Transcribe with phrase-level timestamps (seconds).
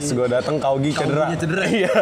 [0.00, 1.28] Pas gue datang Kaugi cedera.
[1.28, 1.64] Kauginya cedera.
[1.76, 1.92] Iya.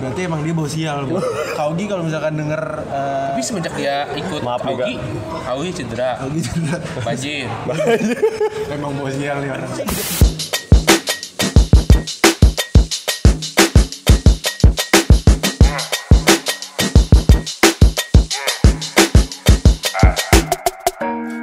[0.00, 1.20] Berarti emang dia bawa sial, Bu.
[1.52, 4.96] Kaugi kalau misalkan denger eh, Tapi semenjak dia ikut Maaf nih, Augie,
[5.44, 6.76] Augie cedera, Kaugi cedera.
[7.06, 7.44] banjir.
[8.72, 9.70] emang bawa sial nih orang.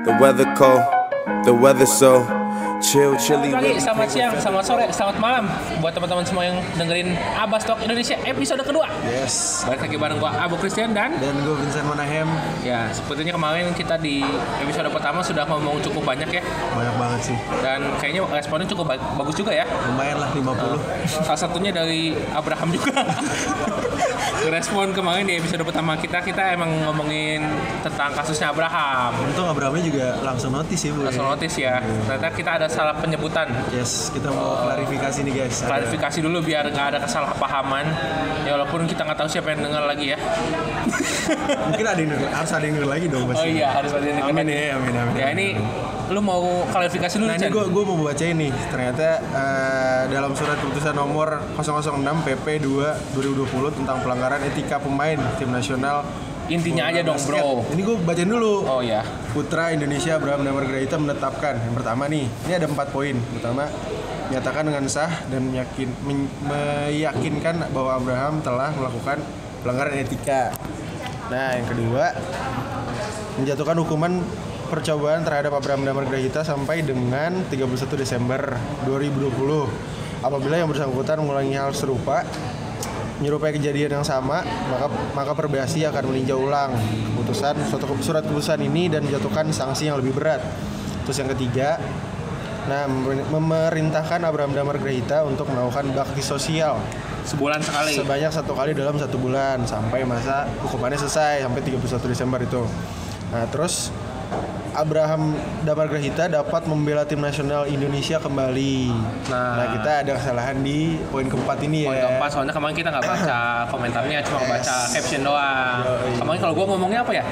[0.05, 0.81] The weather cold,
[1.45, 2.25] the weather so
[2.91, 3.47] chill, chilly.
[3.47, 5.45] Selamat pagi, selamat siang, selamat sore, selamat malam
[5.79, 8.83] buat teman-teman semua yang dengerin Abas Talk Indonesia episode kedua.
[9.07, 9.63] Yes.
[9.63, 12.27] Balik lagi bareng gua Abu Christian dan Dan gue Vincent Manahem
[12.67, 14.19] ya sepertinya kemarin kita di
[14.59, 16.43] episode pertama sudah ngomong cukup banyak ya
[16.75, 17.37] banyak banget sih.
[17.63, 19.63] dan kayaknya responnya cukup ba- bagus juga ya.
[19.87, 21.23] Lumayan lah 50.
[21.23, 22.91] Salah satunya dari Abraham juga.
[24.41, 27.45] Respon kemarin di episode pertama kita kita emang ngomongin
[27.81, 29.13] tentang kasusnya Abraham.
[29.21, 31.05] Untung Abrahamnya juga langsung notice ya, Bu.
[31.05, 31.77] Langsung notice ya.
[31.77, 33.45] Ternyata kita ada salah penyebutan.
[33.69, 35.61] Yes, kita mau klarifikasi nih guys.
[35.61, 37.85] Ada- Klarifikasi dulu biar nggak ada kesalahpahaman.
[38.41, 40.17] Ya walaupun kita nggak tahu siapa yang dengar lagi ya.
[41.69, 43.41] Mungkin ada yang denger, harus ada yang denger lagi dong pasti.
[43.41, 44.57] Oh iya harus ada yang denger Amin lagi.
[44.57, 45.13] ya, amin amin.
[45.15, 45.47] Ya ini
[46.11, 50.59] lu mau klarifikasi dulu Nah ini gue gue mau baca ini ternyata eh, dalam surat
[50.59, 56.03] keputusan nomor 006 PP 2 2020 tentang pelanggaran etika pemain tim nasional
[56.51, 57.39] Intinya aja dong basket.
[57.39, 57.63] bro.
[57.71, 58.67] Ini gue bacain dulu.
[58.67, 59.07] Oh ya.
[59.31, 63.71] Putra Indonesia Abraham Damar Grahita menetapkan yang pertama nih ini ada empat poin pertama
[64.27, 65.91] menyatakan dengan sah dan meyakin,
[66.43, 69.23] meyakinkan bahwa Abraham telah melakukan
[69.63, 70.51] pelanggaran etika
[71.31, 72.15] nah yang kedua
[73.39, 74.23] menjatuhkan hukuman
[74.71, 77.67] percobaan terhadap Abraham Damar Grahita sampai dengan 31
[77.99, 78.55] Desember
[78.87, 82.23] 2020 apabila yang bersangkutan mengulangi hal serupa
[83.19, 86.73] menyerupai kejadian yang sama, maka maka Perbasi akan meninjau ulang
[87.13, 90.41] keputusan suatu surat keputusan ini dan menjatuhkan sanksi yang lebih berat.
[91.05, 91.77] Terus yang ketiga,
[92.65, 96.81] nah memer- memerintahkan Abraham Damar Grahita untuk melakukan bakti sosial
[97.21, 97.93] Sebulan sekali.
[97.93, 102.65] sebanyak satu kali dalam satu bulan sampai masa hukumannya selesai sampai 31 Desember itu.
[103.29, 103.93] Nah terus
[104.71, 108.87] Abraham Damar Grahita dapat membela tim nasional Indonesia kembali.
[109.27, 109.59] Nah.
[109.59, 112.07] Nah, kita ada kesalahan di poin keempat ini Poin ya.
[112.07, 113.39] keempat soalnya kemarin kita nggak baca
[113.73, 115.77] komentarnya cuma baca caption doang.
[116.15, 117.23] Kemarin kalau gua ngomongnya apa ya?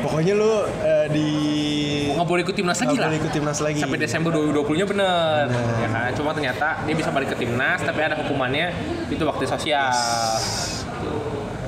[0.00, 1.28] Pokoknya lu eh, di
[2.16, 3.06] Nggak boleh ikut timnas lagi lah.
[3.10, 3.80] boleh ikut timnas lagi.
[3.82, 5.44] Sampai Desember 2020-nya bener.
[5.82, 6.10] Ya kan?
[6.14, 8.70] Cuma ternyata dia bisa balik ke timnas tapi ada hukumannya
[9.10, 9.90] itu waktu sosial.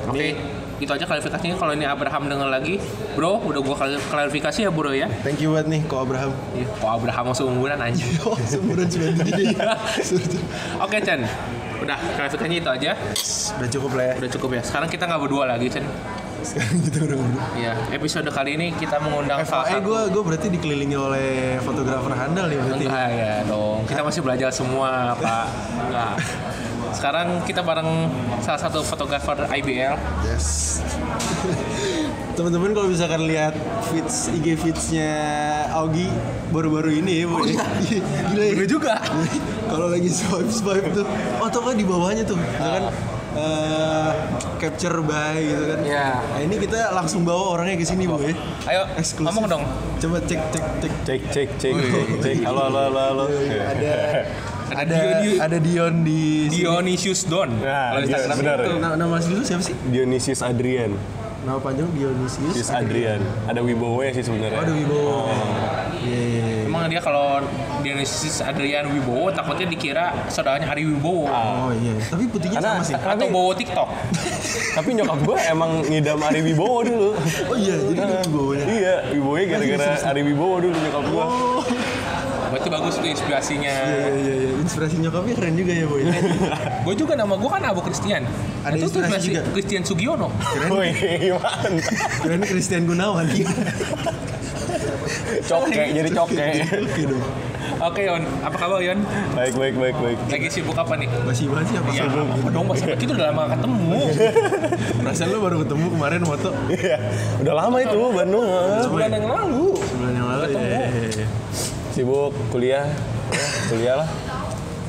[0.08, 0.57] Oke.
[0.78, 2.78] Itu aja klarifikasinya kalau ini Abraham denger lagi,
[3.12, 5.10] bro, udah gua klar- klarifikasi ya bro ya.
[5.20, 6.30] Thank you banget nih Ko Abraham.
[6.54, 8.06] Ih, Kok Abraham mau seumuran anjing.
[8.22, 9.58] Oh, seumuran sudah gede.
[10.84, 11.26] Oke Chen,
[11.78, 12.90] udah klarifikasinya itu aja.
[13.58, 14.12] Udah cukup lah ya.
[14.18, 14.62] Udah cukup ya.
[14.62, 15.82] Sekarang kita nggak berdua lagi Chen.
[16.38, 17.46] Sekarang kita udah ngomong.
[17.56, 21.28] Iya, episode kali ini kita mengundang FYI gue gue berarti dikelilingi oleh
[21.58, 22.84] fotografer handal nih berarti.
[22.86, 25.46] Enggak ya dong, kita masih belajar semua Pak
[25.82, 26.14] Enggak
[26.90, 28.08] Sekarang kita bareng
[28.40, 29.94] salah satu fotografer IBL
[30.24, 30.80] Yes.
[32.36, 33.50] Teman-teman kalau misalkan lihat
[33.90, 35.10] feeds IG feedsnya
[35.74, 36.06] Augie
[36.48, 37.42] baru-baru ini ya, Bu.
[37.42, 37.66] ya.
[38.30, 38.54] Gila ya.
[38.64, 38.94] Juga
[39.70, 41.02] kalau lagi swipe swipe tuh,
[41.38, 42.94] oh tuh kan di bawahnya tuh, misalkan
[43.34, 44.10] eh,
[44.56, 45.78] capture by gitu kan.
[45.82, 46.08] Iya.
[46.22, 48.34] Nah ini kita langsung bawa orangnya ke sini bu ya.
[48.70, 49.26] Ayo, Eksklusif.
[49.26, 49.64] ngomong dong
[49.98, 50.92] Coba cek cek cek.
[51.02, 52.36] Cek cek cek cek cek.
[52.46, 53.24] Halo halo halo halo.
[53.66, 53.94] Ada
[54.70, 56.56] Ada ada Dion- ada Dion di sini.
[56.58, 58.58] Dionysius Don Nah, Kalau Instagram benar.
[58.58, 59.74] itu Nama, nama asli lu siapa sih?
[59.86, 60.92] Dionysius Adrian.
[61.38, 62.52] Nama panjang Dionysius.
[62.52, 63.20] Sis Adrian.
[63.46, 64.54] Ada Wibowo ya sih sebenarnya.
[64.54, 65.16] Oh, ada Wibowo.
[65.98, 66.66] Iya, iya, iya.
[66.68, 67.40] Emang dia kalau
[67.78, 72.94] Dionysius Adrian Wibowo takutnya dikira saudaranya Ari Wibowo Oh iya, tapi putihnya Karena sama sih.
[72.94, 73.88] Atau Bowo TikTok
[74.76, 77.10] tapi nyokap gue emang ngidam Ari Wibowo dulu.
[77.46, 78.64] Oh iya, jadi ada Wibowonya.
[78.68, 81.24] iya, Wibowo gara-gara Ari Wibowo dulu nyokap gue.
[81.24, 81.60] Oh,
[82.48, 84.50] Berarti bagus tuh inspirasinya iya iya iya.
[84.58, 86.02] Inspirasi nyokapnya keren juga ya, Boy.
[86.84, 88.24] Gue juga nama gue kan Abu Christian
[88.62, 89.42] Ada Itu tuh inspirasi masih juga?
[89.52, 90.70] Christian Sugiono Keren.
[92.18, 93.26] Keren Christian Gunawan.
[95.40, 96.46] Coke, jadi coke.
[96.82, 97.24] Oke dong.
[97.78, 98.98] Oke Yon, apa kabar Yon?
[99.32, 100.18] Baik, baik, baik, baik.
[100.26, 101.06] Lagi sibuk apa nih?
[101.22, 102.10] Masih banget sih apa Ya, sih?
[102.10, 104.00] apa dong Mas kita udah lama ketemu.
[104.98, 106.96] Perasaan lu baru ketemu kemarin foto Iya,
[107.38, 108.46] udah lama itu Bandung.
[108.82, 109.64] Sebulan yang lalu.
[109.78, 110.42] sebulan yang lalu.
[110.44, 110.66] Ketemu.
[110.66, 111.26] Iya, iya, iya.
[111.98, 112.86] Sibuk kuliah.
[113.34, 114.08] Ya, kuliah lah.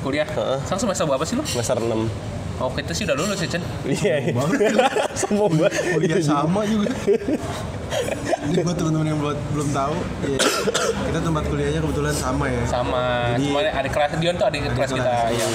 [0.05, 0.29] Kuliah.
[0.29, 1.41] Sekarang semester berapa sih lu?
[1.41, 2.05] Semester 6.
[2.61, 3.63] Oh, kita sih udah lulus ya, Chen.
[3.81, 4.33] Iya, iya.
[5.17, 5.73] Semua banget.
[5.89, 6.93] Kuliah sama juga.
[8.45, 9.93] Ini buat teman-teman yang belum belum tahu,
[10.25, 10.37] ya,
[11.05, 12.61] kita tempat kuliahnya kebetulan sama ya.
[12.65, 13.01] Sama
[13.37, 15.53] Jadi- cuma adik kelas Dion tuh adik kelas kita yang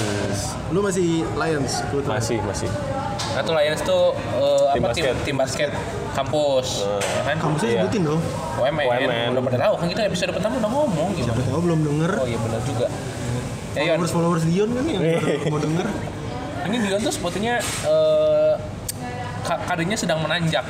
[0.71, 2.15] Lu masih Lions kebetulan.
[2.19, 2.69] Masih, masih.
[3.35, 5.03] Nah tuh Lions tuh eh, Tim apa basket.
[5.03, 5.69] tim tim basket
[6.15, 7.35] kampus, ya kan?
[7.37, 7.79] Kampusnya Iya.
[7.81, 8.21] sebutin dong.
[8.55, 9.27] UMN, UMN.
[9.29, 11.43] udah pada tahu kan kita episode pertama udah ngomong Siapa gimana?
[11.45, 12.11] tahu belum denger.
[12.15, 12.87] Oh iya benar juga.
[13.75, 13.99] Ya, Yon.
[13.99, 15.03] followers followers Dion kan yang
[15.51, 15.87] mau denger
[16.65, 18.53] Ini Dion tuh sepertinya eh,
[19.43, 20.63] ka- karirnya sedang menanjak.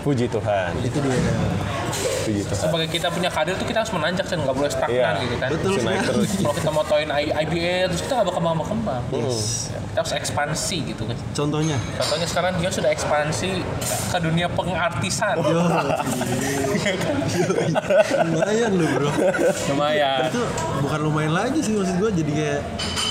[0.00, 0.74] Puji Tuhan.
[0.80, 1.50] itu dia Puji Tuhan.
[2.46, 5.22] Sebagai kita punya karir tuh kita harus menanjak dan nggak boleh stagnan Iya.
[5.22, 5.48] gitu kan.
[5.50, 5.72] Betul.
[6.40, 9.02] Kalau kita motoin I- IBL terus kita nggak berkembang berkembang.
[9.10, 9.70] Yes.
[9.90, 11.16] Kita harus ekspansi gitu kan.
[11.32, 13.50] contohnya Contohnya sekarang dia sudah ekspansi
[14.06, 15.34] ke dunia pengartisan.
[15.40, 15.62] Yo,
[18.22, 19.10] lumayan lu bro
[19.68, 20.20] Lumayan.
[20.26, 20.40] itu
[20.80, 22.60] bukan lumayan lagi sih maksud gue jadi kayak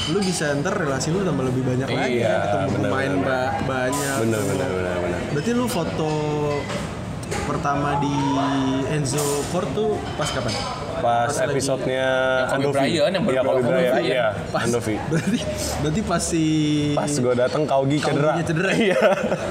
[0.09, 3.25] lu bisa ntar relasi lu tambah lebih banyak lagi Iya, ketemu benar, pemain benar.
[3.25, 5.19] ba- banyak Bener bener bener bener.
[5.29, 6.11] berarti lu foto
[7.49, 8.13] pertama di
[8.89, 10.53] Enzo Court tuh pas kapan?
[10.99, 12.07] Pas lagi- episodenya
[12.49, 12.75] Andovi.
[12.75, 13.71] Bryant, yang Iya Kobe Bryant.
[13.71, 14.03] Bryant.
[14.03, 14.95] Iya, Pas, Andovi.
[15.01, 15.39] berarti
[15.79, 16.45] berarti pas si
[16.91, 18.31] Pas gue dateng Kaugi cedera.
[18.41, 18.71] Cedera.
[18.75, 18.99] Iya.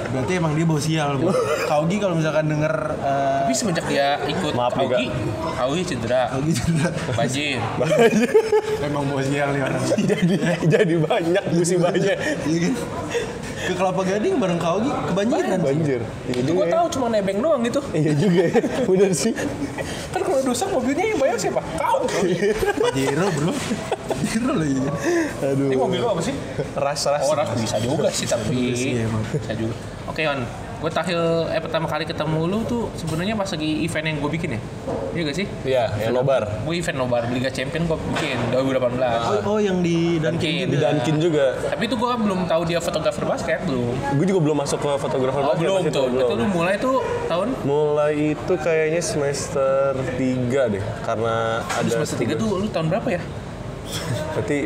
[0.09, 1.33] berarti emang dia bawa sial bro.
[1.65, 5.09] Kaugi kalau misalkan denger eh, Tapi semenjak dia ikut Maaf nih, Augie,
[5.59, 7.59] Augie cedera, Kaugi cedera banjir.
[8.87, 10.35] emang bawa sial nih orang jadi
[10.69, 12.15] jadi banyak musibahnya.
[12.45, 12.75] Iya kan?
[13.59, 15.59] Ke Kelapa Gading bareng Kaugi kebanjiran.
[15.61, 16.01] Banjir.
[16.27, 16.73] Itu gua ya.
[16.77, 17.81] tahu cuma nebeng doang gitu.
[17.95, 18.61] Iya juga ya.
[18.85, 19.33] Bener sih.
[20.13, 21.61] Kan kalau rusak mobilnya yang bayar siapa?
[21.81, 22.05] Kau.
[22.09, 23.53] Pajero bro.
[24.09, 24.77] Pajero lagi.
[25.45, 25.69] Aduh.
[25.73, 26.35] Ini mobil lo apa sih?
[26.77, 27.25] Ras ras.
[27.25, 29.25] Oh, Ras bisa juga sih tapi emang.
[29.25, 29.75] bisa juga.
[30.09, 30.68] Oke, On.
[30.79, 31.19] Gue terakhir
[31.51, 34.61] eh pertama kali ketemu lu tuh sebenarnya pas lagi event yang gue bikin ya.
[35.11, 35.47] Iya gak sih?
[35.67, 36.47] Iya, yang nobar.
[36.63, 38.95] Gue event nobar Liga Champion gue bikin 2018.
[39.43, 40.67] Oh, oh yang di Dunkin Dunkin.
[40.71, 40.89] Di juga.
[40.95, 41.47] Dunkin juga.
[41.75, 43.95] Tapi itu gue belum tahu dia fotografer basket belum.
[44.23, 46.07] Gue juga belum masuk ke fotografer Oh, basket belum itu, tuh.
[46.15, 46.39] Belum.
[46.39, 46.97] lu mulai tuh
[47.27, 53.09] tahun Mulai itu kayaknya semester 3 deh Karena ada semester 3 tuh lu tahun berapa
[53.19, 53.21] ya?
[54.39, 54.57] Berarti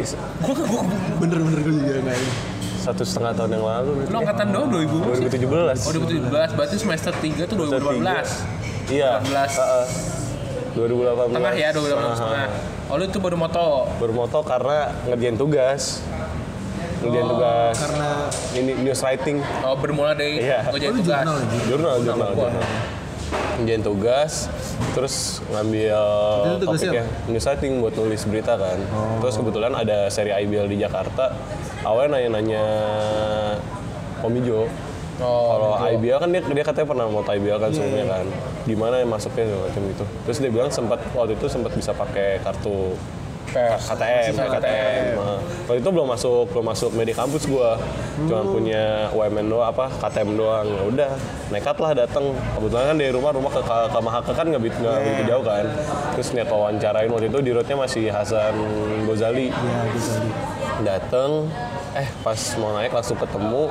[0.45, 0.81] Gue gue
[1.17, 2.52] Bener-bener gue juga nggak ini.
[2.83, 4.19] Satu setengah tahun yang lalu lu ya.
[4.21, 5.25] angkatan doang 2000 berapa sih?
[5.31, 9.11] 2017 Oh 2017 berarti semester 3 tuh Semester 2018 Iya.
[9.23, 9.55] 18.
[9.55, 9.87] heeh.
[10.73, 12.17] 2018 Tengah ya 2018 Aha.
[12.19, 12.49] tengah
[12.89, 13.89] Oh lu itu baru moto?
[13.97, 16.05] Bermoto karena ngerjain tugas.
[17.01, 17.75] Ngerjain tugas.
[17.79, 18.11] Karena
[18.53, 19.41] ini news writing.
[19.63, 20.67] Oh bermula dari Iya.
[20.67, 21.23] ngerjain oh, tugas.
[21.25, 21.95] jurnal jurnal.
[22.03, 22.49] Jurnal gua.
[22.51, 22.65] jurnal
[23.61, 24.49] ngerjain tugas
[24.97, 26.01] terus ngambil
[26.65, 27.05] topiknya.
[27.29, 28.79] news writing buat nulis berita kan.
[29.21, 31.37] Terus kebetulan ada seri IBL di Jakarta.
[31.85, 32.65] Awalnya nanya-nanya
[34.23, 34.71] Om Ijo.
[35.21, 35.71] Oh kalau.
[35.99, 38.27] IBL kan dia dia katanya pernah mau IBL kan sebelumnya kan.
[38.63, 42.95] Gimana yang masuknya macam itu terus dia bilang sempat waktu itu sempat bisa pakai kartu
[43.53, 43.83] Pers.
[43.93, 44.53] KTM, KTM.
[44.57, 45.05] KTM.
[45.21, 47.77] Nah, Waktu itu belum masuk belum masuk media kampus gua.
[48.27, 50.67] Cuma punya UMN doang apa KTM doang.
[50.67, 51.11] Ya udah,
[51.53, 52.25] nekat lah datang.
[52.57, 55.65] Kebetulan kan dari rumah rumah ke ke, ke Mahaka kan nggak nggak begitu jauh kan.
[56.17, 58.55] Terus niat wawancarain waktu itu di roadnya masih Hasan
[59.05, 59.53] Gozali.
[59.93, 60.31] bisa di.
[60.83, 61.47] Dateng,
[61.93, 63.69] eh pas mau naik langsung ketemu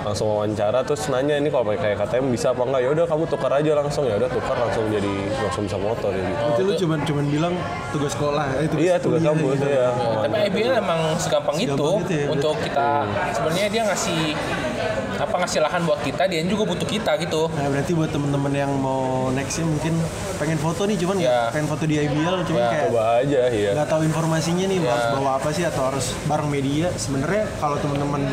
[0.00, 2.80] langsung wawancara terus nanya ini kalau pakai KTM bisa apa enggak?
[2.80, 4.08] Ya udah kamu tukar aja langsung.
[4.08, 6.32] Ya udah tukar langsung jadi langsung bisa motor jadi.
[6.56, 7.54] Itu lu cuman cuman bilang
[7.92, 9.68] tugas sekolah, eh, tugas iya tugas kampus gitu.
[9.68, 12.90] ya Tapi IBL emang segampang itu Segampang itu ya, untuk kita.
[13.36, 14.20] Sebenarnya dia ngasih
[15.20, 17.46] apa ngasih lahan buat kita dia juga butuh kita gitu.
[17.50, 19.92] Nah berarti buat temen-temen yang mau nextnya mungkin
[20.34, 21.52] pengen foto nih cuman Ya.
[21.52, 24.88] pengen foto di IBL cuman Ya, kayak coba aja ya nggak tahu informasinya nih Ya.
[24.88, 28.24] harus bawa apa sih atau harus bareng media sebenarnya kalau teman-teman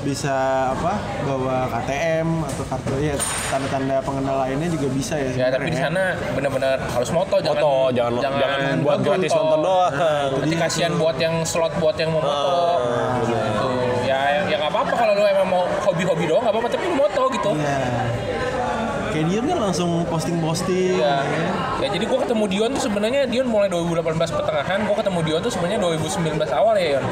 [0.00, 0.32] bisa
[0.70, 3.16] apa bawa KTM atau kartu ya
[3.50, 7.74] tanda-tanda pengenal lainnya juga bisa ya Ya tapi di sana benar-benar harus moto jangan Foto,
[7.90, 9.06] jangan jangan, buat foto.
[9.06, 9.92] gratis nonton doang.
[10.38, 12.54] Nanti kasihan buat yang slot buat yang mau moto.
[13.20, 13.28] gitu.
[13.28, 13.89] Ya ya
[14.60, 17.50] nggak apa-apa kalau lu emang mau hobi-hobi doang nggak apa-apa tapi lu moto gitu.
[17.56, 17.80] Iya.
[19.10, 21.02] Kayak Dion kan langsung posting-posting.
[21.02, 21.18] Ya.
[21.24, 21.48] ya.
[21.82, 25.50] ya jadi gua ketemu Dion tuh sebenarnya Dion mulai 2018 pertengahan, gua ketemu Dion tuh
[25.50, 27.04] sebenarnya 2019 awal ya Yon.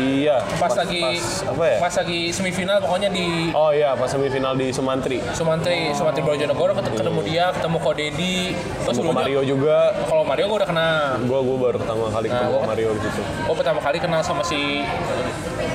[0.00, 0.36] Iya.
[0.56, 1.76] Pas, lagi pas apa ya?
[1.78, 5.20] pas lagi semifinal pokoknya di Oh iya, pas semifinal di Sumantri.
[5.30, 8.36] Sumantri Sumantri Brojonegoro ketemu, ketemu dia, ketemu Ko Dedi,
[8.80, 9.78] terus Ketemu Mario juga.
[10.04, 11.04] kalau Mario gua udah kenal.
[11.22, 13.22] Gua gua baru pertama kali Nah, ketemu gua- Mario di situ.
[13.42, 14.60] Gue pertama kali kenal sama si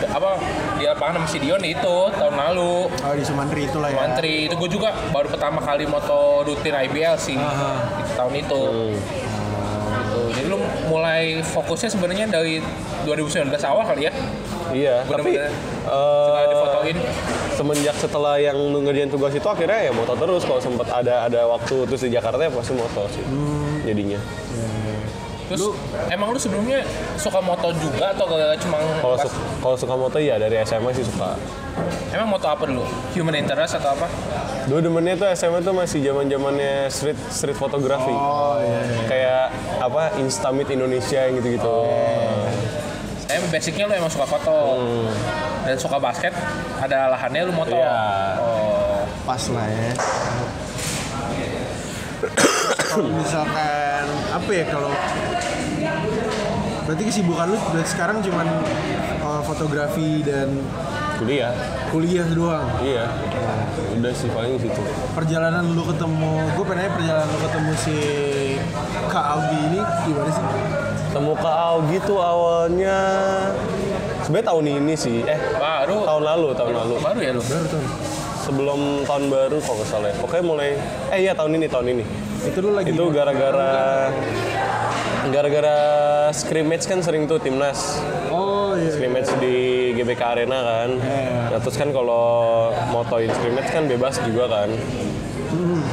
[0.07, 0.39] apa
[0.75, 3.97] di lapangan sama si Dion itu tahun lalu Oh di Sumantri itulah ya.
[3.97, 7.71] Mantri itu gue juga baru pertama kali moto rutin IBL sih Aha.
[8.01, 9.24] Itu tahun itu Gitu.
[10.85, 12.61] Mulai fokusnya sebenarnya dari
[13.03, 14.13] 2019 awal kali ya.
[14.67, 15.49] Iya, tapi Bener-bener.
[15.49, 15.53] eh,
[15.85, 16.97] setelah difotoin.
[17.55, 21.87] semenjak setelah yang ngerjain tugas itu akhirnya ya moto terus kalau sempat ada ada waktu
[21.87, 23.23] terus di Jakarta ya pasti moto sih
[23.81, 24.19] jadinya
[25.45, 25.61] terus
[26.07, 26.81] emang lu sebelumnya
[27.15, 31.03] suka moto juga atau gak cuma kalau su- kalau suka moto ya dari SMA sih
[31.03, 31.37] suka.
[32.09, 32.81] Emang moto apa dulu?
[33.13, 34.07] Human interest atau apa?
[34.65, 38.79] Dulu demennya tuh SMA tuh masih zaman zamannya street street fotografi Oh iya.
[38.81, 38.99] iya.
[39.05, 39.43] kayak
[39.79, 41.77] apa Instamit Indonesia yang gitu gitu
[43.25, 44.57] saya basicnya lu emang suka foto.
[45.65, 46.29] Dan suka basket
[46.77, 47.73] ada lahannya lu moto.
[47.73, 47.97] Iya.
[48.37, 49.01] oh.
[49.25, 49.91] Pas lah ya.
[52.85, 54.87] Kalau misalkan apa ya kalau
[56.85, 58.45] Berarti kesibukan lu berarti sekarang cuman
[59.19, 60.53] uh, fotografi dan
[61.15, 61.49] kuliah
[61.89, 62.67] kuliah doang.
[62.83, 63.07] iya
[63.95, 64.81] udah sih paling situ
[65.15, 67.97] Perjalanan lu ketemu, gue pengen perjalanan lu ketemu si
[69.07, 70.45] Kak Audi ini gimana sih?
[71.09, 72.99] temu Kak Augie tuh awalnya
[74.21, 76.03] sebenarnya tahun ini sih eh Baru.
[76.03, 77.41] tahun lalu tahun lalu Baru ya lu?
[77.41, 77.81] Baru tuh.
[78.43, 80.15] sebelum tahun baru kalau nggak salah ya.
[80.19, 80.69] pokoknya mulai
[81.09, 82.03] eh iya tahun ini tahun ini
[82.45, 84.11] Itu lu lagi itu gara-gara
[85.27, 85.77] gara-gara
[86.31, 87.97] scrimmage kan sering tuh timnas
[88.29, 88.91] Oh iya.
[88.91, 89.55] scrimmage di
[89.93, 91.49] GBK Arena kan Iya.
[91.49, 92.27] Nah, terus kan kalau
[92.89, 94.69] motoin scrimmage kan bebas juga kan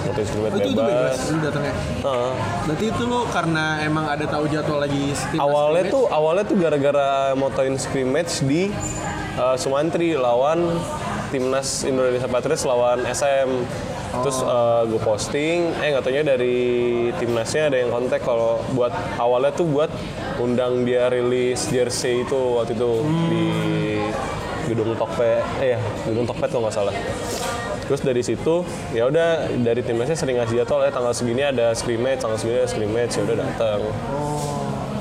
[0.05, 1.75] motoin scrimmage Oh, itu, itu bebas bebas lu datangnya.
[2.03, 2.33] Heeh.
[2.63, 5.05] Berarti itu lu karena emang ada tahu jadwal lagi
[5.37, 5.95] awalnya scrimmage?
[5.95, 8.69] tuh awalnya tuh gara-gara motoin scrimmage di
[9.37, 10.67] uh, Sumantri lawan
[11.31, 13.49] timnas Indonesia Patriots lawan SM
[14.13, 14.45] terus
[14.93, 16.57] gue posting eh nggak taunya dari
[17.17, 19.89] timnasnya ada yang kontak kalau buat awalnya tuh buat
[20.37, 22.91] undang dia rilis jersey itu waktu itu
[23.33, 23.47] di
[24.69, 26.95] gedung Tokped eh ya gedung Tokped kalau nggak salah.
[27.83, 28.63] Terus dari situ
[28.95, 32.69] ya udah dari timnasnya sering ngasih jadwal ya tanggal segini ada scrimmage tanggal segini ada
[32.71, 33.81] scrimmage ya udah datang.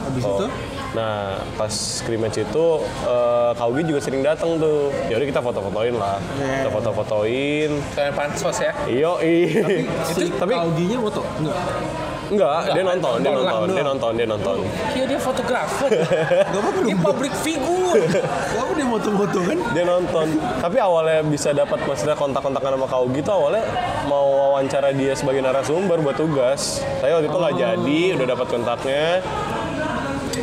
[0.08, 0.40] Habis Oh.
[0.40, 0.46] itu
[0.92, 2.66] Nah, pas scrimmage itu
[3.08, 4.92] uh, Kaugi juga sering datang tuh.
[5.08, 6.20] Ya udah kita foto-fotoin lah.
[6.36, 6.68] Iya.
[6.68, 7.70] Kita foto-fotoin.
[7.96, 8.74] Kayak pansos ya.
[8.92, 9.88] Iyo, iya.
[10.12, 11.60] si tapi Auginya moto enggak?
[12.32, 14.58] enggak, dia nonton, dia Nonton dia nonton, dia nonton.
[14.96, 15.92] Iya dia fotografer.
[16.52, 18.04] Gak apa-apa Dia public figure.
[18.56, 19.58] Gak apa dia moto-moto kan?
[19.76, 20.28] Dia nonton.
[20.64, 23.64] Tapi awalnya bisa dapat maksudnya kontak-kontakan sama Kaugi tuh awalnya
[24.08, 26.80] mau wawancara dia sebagai narasumber buat tugas.
[27.04, 29.04] Saya waktu itu nggak jadi, udah dapat kontaknya.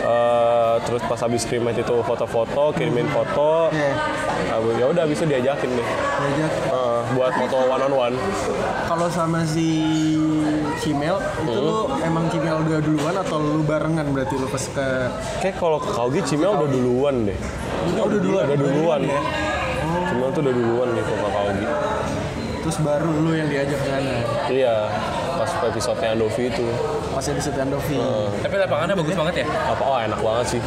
[0.09, 3.69] Eh, terus pas habis scrimmage itu foto-foto, kirimin foto.
[3.69, 3.93] Iya.
[4.49, 5.85] Nah, ya udah bisa diajakin deh.
[5.85, 6.53] Diajak.
[6.65, 8.15] Eh, buat foto one on one.
[8.89, 9.69] Kalau sama si
[10.79, 11.61] Cimel itu Hmm.
[11.61, 14.89] lu emang Cimel udah duluan atau lu barengan berarti lu pas ke
[15.45, 17.39] Kayak kalau ke Kaugi Cimel udah duluan deh.
[17.99, 18.45] Oh, udah duluan.
[18.49, 19.01] Udah duluan.
[19.05, 19.21] ya?
[20.09, 21.67] Cimel tuh udah duluan deh kalau ke Kaugi.
[22.59, 24.15] Terus baru lu yang diajak ke sana.
[24.49, 24.77] Iya,
[25.51, 26.65] pas episode-nya Andovi itu.
[27.11, 27.97] Pas di Setia Andovi.
[27.97, 28.29] Hmm.
[28.39, 29.47] Tapi lapangannya bagus banget ya.
[29.47, 30.61] Apa oh enak banget sih.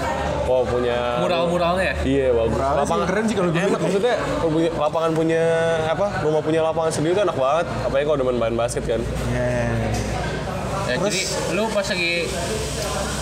[0.46, 1.96] Oh punya Mural-muralnya ya.
[2.02, 2.52] Iya bagus.
[2.52, 3.84] Muralnya sih keren sih kalau gue enak ya.
[3.84, 5.44] maksudnya punya- lapangan punya
[5.86, 6.08] apa?
[6.22, 7.66] Rumah punya lapangan sendiri tuh enak banget.
[7.86, 9.02] Apalagi kalau demen main basket kan.
[9.32, 9.50] Ya.
[10.90, 11.22] Ya, jadi
[11.52, 12.28] lu pas lagi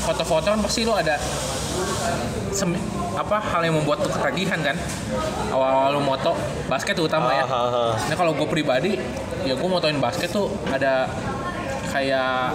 [0.01, 1.21] foto-foto kan pasti lu ada
[2.49, 4.75] sem- apa hal yang membuat lu ketagihan kan
[5.49, 6.33] awal-awal lu moto
[6.65, 7.91] basket terutama ya Ah, ah, ah.
[7.99, 8.97] nah kalau gue pribadi
[9.43, 11.05] ya gue motoin basket tuh ada
[11.89, 12.53] kayak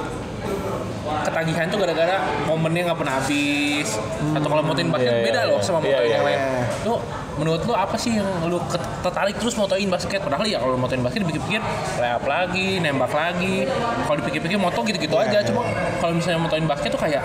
[1.24, 3.88] ketagihan tuh gara-gara momennya nggak pernah habis.
[4.32, 5.64] Atau kalau motoin basket Iya, iya, beda loh iya.
[5.64, 6.38] sama Iya, motoin iya, yang lain.
[6.84, 6.94] lu
[7.34, 10.20] menurut lu apa sih yang lu ket- tertarik terus motoin basket?
[10.20, 11.60] Padahal ya kalau motoin basket dipikir-pikir
[11.98, 13.66] layup lagi nembak lagi.
[14.00, 15.38] Kalau dipikir-pikir moto gitu-gitu aja.
[15.44, 15.66] cuma
[15.98, 17.20] kalau misalnya motoin basket tuh kayak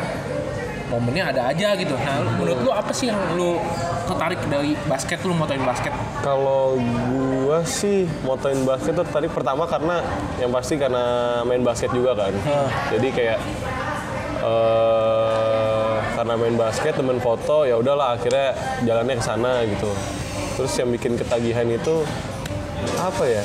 [0.89, 3.61] momennya ada aja gitu nah menurut lu apa sih yang lu
[4.09, 5.93] tertarik dari basket lu motoin basket
[6.25, 6.75] Kalau
[7.45, 10.01] gua sih motoin basket tuh tadi pertama karena
[10.41, 12.33] yang pasti karena main basket juga kan.
[12.89, 13.39] Jadi kayak
[14.41, 19.93] eh karena main basket temen foto ya udahlah akhirnya jalannya ke sana gitu.
[20.57, 22.03] Terus yang bikin ketagihan itu
[22.97, 23.43] apa ya?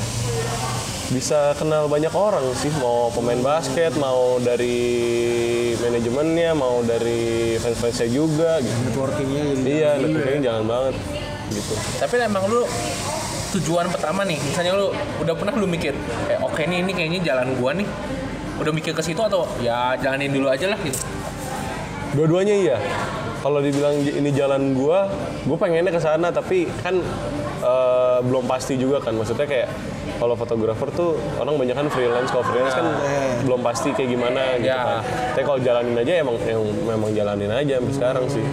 [1.05, 4.81] Bisa kenal banyak orang sih, mau pemain basket, mau dari
[5.77, 8.73] manajemennya, mau dari fans-fansnya juga gitu.
[8.89, 10.95] Networkingnya jadi Iya, networking jangan banget
[11.45, 11.73] gitu.
[12.01, 12.65] tapi emang lu
[13.53, 14.89] tujuan pertama nih misalnya lu
[15.21, 15.93] udah pernah lu mikir
[16.25, 17.85] eh oke nih ini kayaknya jalan gua nih
[18.57, 20.97] udah mikir ke situ atau ya jalanin dulu aja lah gitu
[22.15, 22.77] Dua-duanya iya.
[23.43, 25.05] Kalau dibilang ini jalan gua,
[25.45, 26.97] gua pengennya ke sana tapi kan
[27.61, 29.13] eh, belum pasti juga kan.
[29.13, 29.67] Maksudnya kayak
[30.15, 32.87] kalau fotografer tuh orang banyak kan freelance, kalau freelance kan
[33.41, 34.79] belum pasti kayak gimana gitu Ya.
[34.79, 35.01] kan.
[35.31, 38.43] Tapi kalau jalanin aja emang yang memang jalanin aja sampai sekarang sih.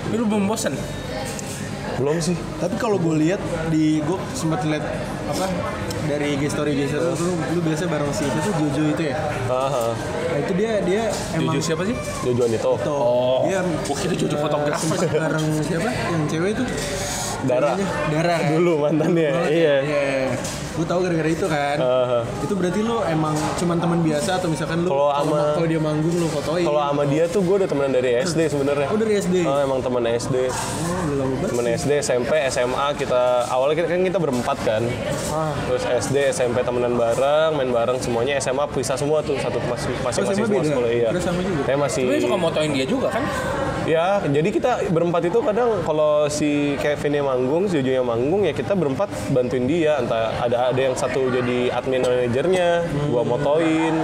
[0.00, 0.74] tapi lu belum bosen
[1.96, 2.32] Belum sih.
[2.56, 4.80] Tapi kalau gue lihat di gue sempat lihat
[5.28, 5.44] apa
[6.02, 9.16] dari IG story IG story lu, lu biasa bareng si itu tuh Jojo itu ya.
[9.46, 9.92] Aha.
[9.92, 11.02] Nah, itu dia dia
[11.36, 11.92] emang Jujur siapa sih?
[12.24, 12.64] Jojoan itu.
[12.80, 14.96] Tuh, Oh, dia gua kira Jojo eh, fotografer.
[15.12, 15.90] bareng siapa?
[15.92, 16.64] Yang cewek itu.
[17.48, 17.76] Dara.
[17.76, 18.50] Ceweknya, Dara kan.
[18.56, 19.30] Dulu mantannya.
[19.48, 19.74] Iya.
[19.84, 20.59] Iya.
[20.70, 21.76] Gue tahu gara-gara itu kan.
[21.76, 22.20] Aha.
[22.40, 26.14] Itu berarti lu emang cuman teman biasa atau misalkan lu Kalau sama- kalau dia manggung
[26.14, 26.62] lu fotoin.
[26.62, 28.86] Kalau sama dia tuh gue udah temenan dari SD sebenarnya.
[28.86, 29.36] Oh dari SD.
[29.42, 30.36] Oh, emang teman SD.
[30.46, 30.54] Oh,
[31.02, 31.48] udah lama banget.
[31.50, 34.82] temen SD, SMP, SMA kita awalnya kita kan kita berempat kan.
[35.28, 35.52] Ah.
[35.66, 40.22] Terus SD, SMP temenan bareng, main bareng semuanya SMA pisah semua tuh satu masing masing
[40.22, 41.08] Oh, SMA semua sekolah iya.
[41.10, 41.62] Terus sama juga?
[41.62, 43.24] Saya masih Tapi suka motoin dia juga kan?
[43.80, 48.44] ya jadi kita berempat itu kadang kalau si Kevin yang manggung, si Jojo yang manggung
[48.44, 49.98] ya kita berempat bantuin dia.
[49.98, 52.68] Entah ada ada yang satu jadi admin manajernya,
[53.08, 53.96] gua motoin.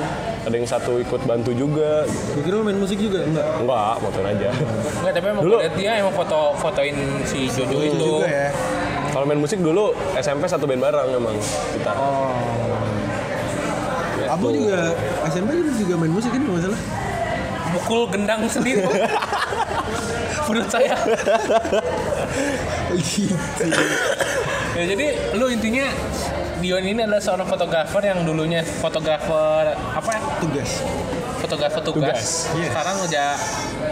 [0.43, 3.51] ada yang satu ikut bantu juga Gue kira lu main musik juga enggak?
[3.59, 4.49] enggak motoin aja
[4.97, 6.95] Enggak, tapi emang Dulu- dia emang foto fotoin
[7.27, 7.99] si Jojo itu.
[8.15, 8.49] Juga ya.
[9.11, 11.35] kalau main musik dulu SMP satu band bareng emang
[11.75, 11.91] kita
[14.17, 14.31] Gitu.
[14.31, 14.95] Abu juga
[15.27, 16.81] SMP juga main musik kan nggak salah.
[17.69, 18.87] Mukul gendang sendiri.
[20.47, 20.95] Menurut saya.
[24.77, 25.87] ya, jadi lu intinya
[26.67, 30.21] Dion ini adalah seorang fotografer yang dulunya fotografer apa ya?
[30.43, 30.83] Tugas.
[31.39, 32.11] Fotografer tugas.
[32.11, 32.75] Tugas, yes.
[32.75, 33.31] Sekarang udah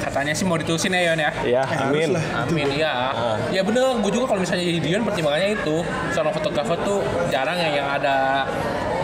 [0.03, 1.31] katanya sih mau ditulisin ya Yon ya.
[1.47, 2.25] ya Eh, amin lah.
[2.43, 3.15] Amin ya.
[3.55, 6.99] Ya bener, gue juga kalau misalnya jadi Dion pertimbangannya itu seorang fotografer tuh
[7.31, 8.51] jarang ya yang ada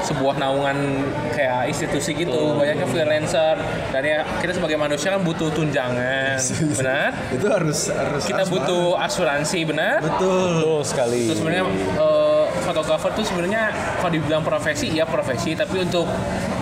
[0.02, 2.58] sebuah naungan kayak institusi gitu.
[2.58, 3.54] Banyaknya freelancer
[3.94, 6.42] dan ya kita sebagai manusia kan butuh tunjangan,
[6.74, 7.14] benar?
[7.30, 10.02] Itu harus harus Kita harus butuh asuransi, benar?
[10.02, 10.58] Betul.
[10.58, 11.64] betul sekali Terus sebenarnya
[12.00, 12.29] eh,
[12.70, 16.06] fotografer tuh sebenarnya kalau dibilang profesi ya profesi, tapi untuk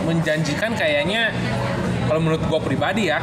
[0.08, 1.28] menjanjikan kayaknya
[2.08, 3.20] kalau menurut gue pribadi ya,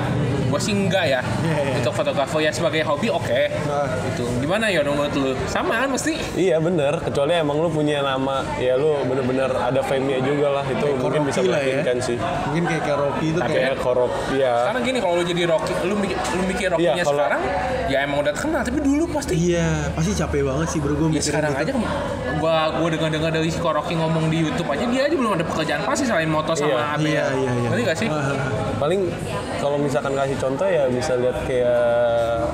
[0.56, 1.20] gue sih enggak ya.
[1.44, 3.42] Iya, Untuk fotografer ya sebagai hobi oke.
[3.68, 5.36] Nah, Itu gimana ya menurut lu?
[5.46, 6.16] Sama kan mesti?
[6.34, 10.88] Iya bener, kecuali emang lu punya nama, ya lu bener-bener ada fame-nya juga lah, itu
[10.96, 11.76] mungkin bisa lah ya.
[11.76, 12.18] meyakinkan sih.
[12.46, 14.54] mungkin kayak kayak Rocky itu kayak Kayak korok, ya.
[14.64, 17.42] Sekarang gini kalau lu jadi Rocky, lu mikir, lu mikir Rocky-nya Iya, kalau- sekarang
[17.86, 21.22] ya emang udah terkenal, tapi dulu pasti Iya, pasti capek banget sih bro gue Ya
[21.22, 21.62] sekarang gitu.
[21.62, 21.72] aja
[22.36, 25.46] gua gua dengar dengar dari si Rocky ngomong di YouTube aja dia aja belum ada
[25.46, 27.06] pekerjaan pasti selain moto sama Iya, ABL.
[27.06, 27.68] Iya, iya, iya.
[27.68, 28.10] Ngerti gak sih?
[28.76, 29.08] Paling
[29.64, 32.52] kalau misalkan kasih contoh ya bisa lihat kayak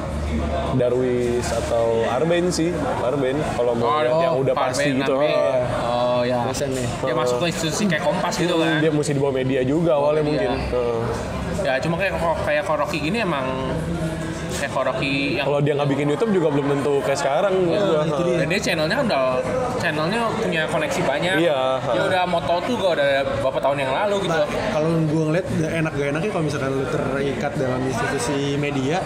[0.77, 2.71] Darwis atau Arben sih,
[3.03, 5.15] Arben kalau mau lihat yang udah pasti gitu.
[5.17, 5.33] Nabi.
[5.33, 5.59] ah.
[5.91, 6.47] Oh ya.
[6.47, 6.87] Nih.
[6.87, 8.79] Dia masuk ke institusi kayak Kompas gitu kan.
[8.79, 10.49] Dia mesti di bawah media juga awalnya media.
[10.53, 10.71] mungkin.
[10.71, 11.01] Heeh.
[11.61, 12.13] Ya cuma kayak
[12.45, 13.45] kayak Rocky gini emang
[14.61, 17.53] kayak Rocky yang Kalau dia nggak bikin YouTube juga belum tentu kayak sekarang.
[17.65, 18.01] gua.
[18.05, 18.37] itu dia.
[18.37, 19.23] dan dia channelnya kan udah
[19.81, 21.35] channelnya punya koneksi banyak.
[21.41, 21.59] Iya.
[21.81, 24.37] Dia udah moto tuh gak udah beberapa tahun yang lalu gitu.
[24.37, 28.97] Nah, kalau gue ngeliat udah enak gak enaknya kalau misalkan lu terikat dalam institusi media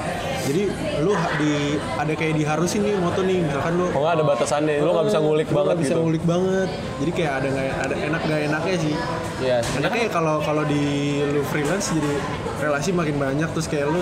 [0.46, 0.70] jadi
[1.02, 1.54] lu di
[1.98, 5.20] ada kayak diharusin nih moto nih misalkan lu Oh nggak ada batasannya, lu nggak bisa
[5.20, 6.02] ngulik lu banget nggak bisa gitu.
[6.06, 6.70] ngulik banget
[7.02, 8.96] jadi kayak ada nggak ada enak gak enaknya sih
[9.36, 9.58] Iya.
[9.82, 10.84] enaknya kalau kalau di
[11.28, 12.14] lu freelance jadi
[12.58, 14.02] relasi makin banyak terus kayak lu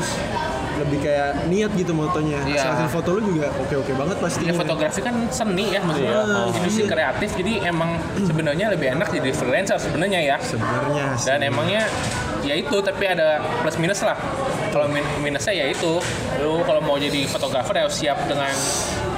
[0.76, 2.66] lebih kayak niat gitu motonya Iya.
[2.68, 6.50] hasil foto lu juga oke oke banget pasti Ya fotografi kan seni ya maksudnya Iya.
[6.52, 6.90] industri Iya.
[6.90, 7.90] kreatif jadi emang
[8.20, 11.28] sebenarnya lebih enak jadi freelancer sebenarnya ya sebenarnya sih.
[11.28, 11.82] dan emangnya
[12.42, 13.28] ya itu tapi ada
[13.62, 14.18] plus minus lah
[14.70, 16.02] kalau min- minusnya ya itu
[16.40, 18.50] lu kalau mau jadi fotografer ya harus siap dengan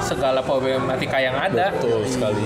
[0.01, 2.45] segala problematika yang ada Betul sekali.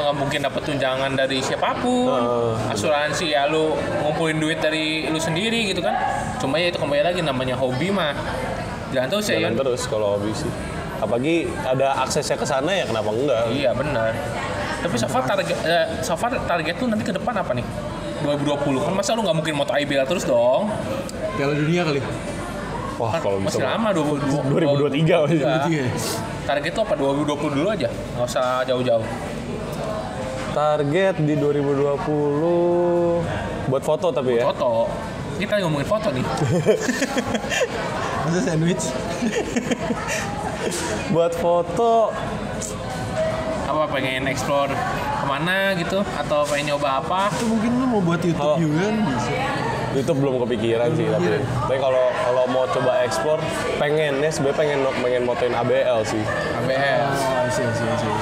[0.00, 2.72] Lu nggak mungkin dapat tunjangan dari siapa pun Heeh.
[2.72, 5.92] asuransi ya lu ngumpulin duit dari lu sendiri gitu kan
[6.40, 8.16] cuma ya itu kembali lagi namanya hobi mah
[8.96, 9.60] jangan terus ya Jalan Yon.
[9.60, 10.48] terus kalau hobi sih.
[11.00, 13.44] Apalagi ada aksesnya ke sana ya kenapa enggak?
[13.52, 14.12] Iya benar.
[14.80, 17.64] Tapi so far target eh, so far target tuh nanti ke depan apa nih?
[18.20, 20.68] 2020 kan masa lu nggak mungkin moto IBL terus dong?
[21.36, 22.00] Piala dunia kali
[23.00, 25.40] Wah Kan kalau masih bisa lama 2023 2020.
[25.40, 25.88] masih.
[26.44, 29.06] Target tuh apa 2020 dulu aja, nggak usah jauh-jauh.
[30.50, 33.22] Target di 2020
[33.66, 34.44] buat foto tapi ya.
[34.44, 34.90] Foto.
[35.36, 36.24] Kita ngomongin foto nih.
[38.20, 38.84] masa sandwich
[41.14, 42.12] Buat foto
[43.64, 44.74] apa pengen explore
[45.16, 47.30] ke mana gitu atau pengen nyoba apa?
[47.32, 48.58] itu mungkin lu mau buat YouTube Oh.
[48.58, 49.30] juga kan bisa
[49.92, 51.62] itu belum kepikiran sih tapi Kepikiran.
[51.64, 53.38] tapi kalau kalau mau coba explore
[53.76, 56.22] pengen ya sebenarnya pengen pengen motoin ABL sih
[56.56, 57.02] ABL.
[57.06, 58.12] oh sih sih sih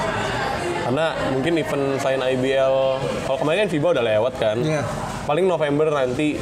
[0.89, 2.75] karena mungkin event selain IBL
[3.23, 4.81] kalau kemarin kan FIBA udah lewat kan Iya.
[5.23, 6.33] paling November nanti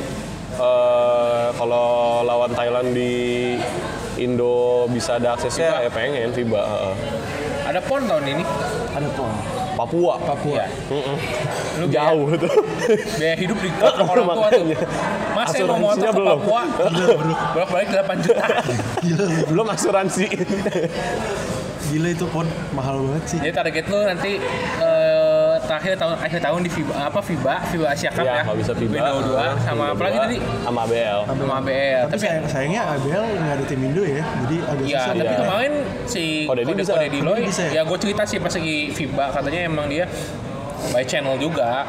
[0.55, 1.87] eh, kalau
[2.23, 3.11] lawan Thailand di
[4.17, 6.95] Indo bisa ada aksesnya ya pengen FIBA heeh.
[7.67, 8.43] Ada pon tahun ini.
[8.89, 9.27] ada pon
[9.75, 10.67] Papua Papua Iya.
[10.89, 11.17] Mm-mm.
[11.77, 12.53] Lu biaya, jauh tuh
[13.19, 14.63] biaya hidup di orang tua tuh.
[15.35, 16.39] Masa yang mau moto Asuransinya ke belum.
[16.39, 16.61] Papua?
[17.51, 18.45] Bolak balik 8 juta.
[19.45, 20.25] belum asuransi
[21.87, 24.31] gila itu pon mahal banget sih Jadi target lu nanti
[24.77, 28.43] eh, terakhir tahun akhir tahun di FIBA apa FIBA FIBA Asia Cup ya ya.
[28.43, 30.37] kalau bisa FIBA Indo 2 sama apa lagi 2, tadi?
[30.61, 32.03] sama ABL Sama ABL.
[32.03, 35.25] tapi Tapi sayang, sayangnya ABL nggak ada tim Indo ya jadi agak ya, susah tapi
[35.27, 35.37] Iya.
[35.39, 35.73] kemarin
[36.05, 36.91] si Kode Di Kode bisa.
[36.93, 37.71] Kode Diloy, Kode bisa ya?
[37.71, 40.05] ya gue cerita sih pas lagi FIBA katanya emang dia
[40.87, 41.83] by channel juga.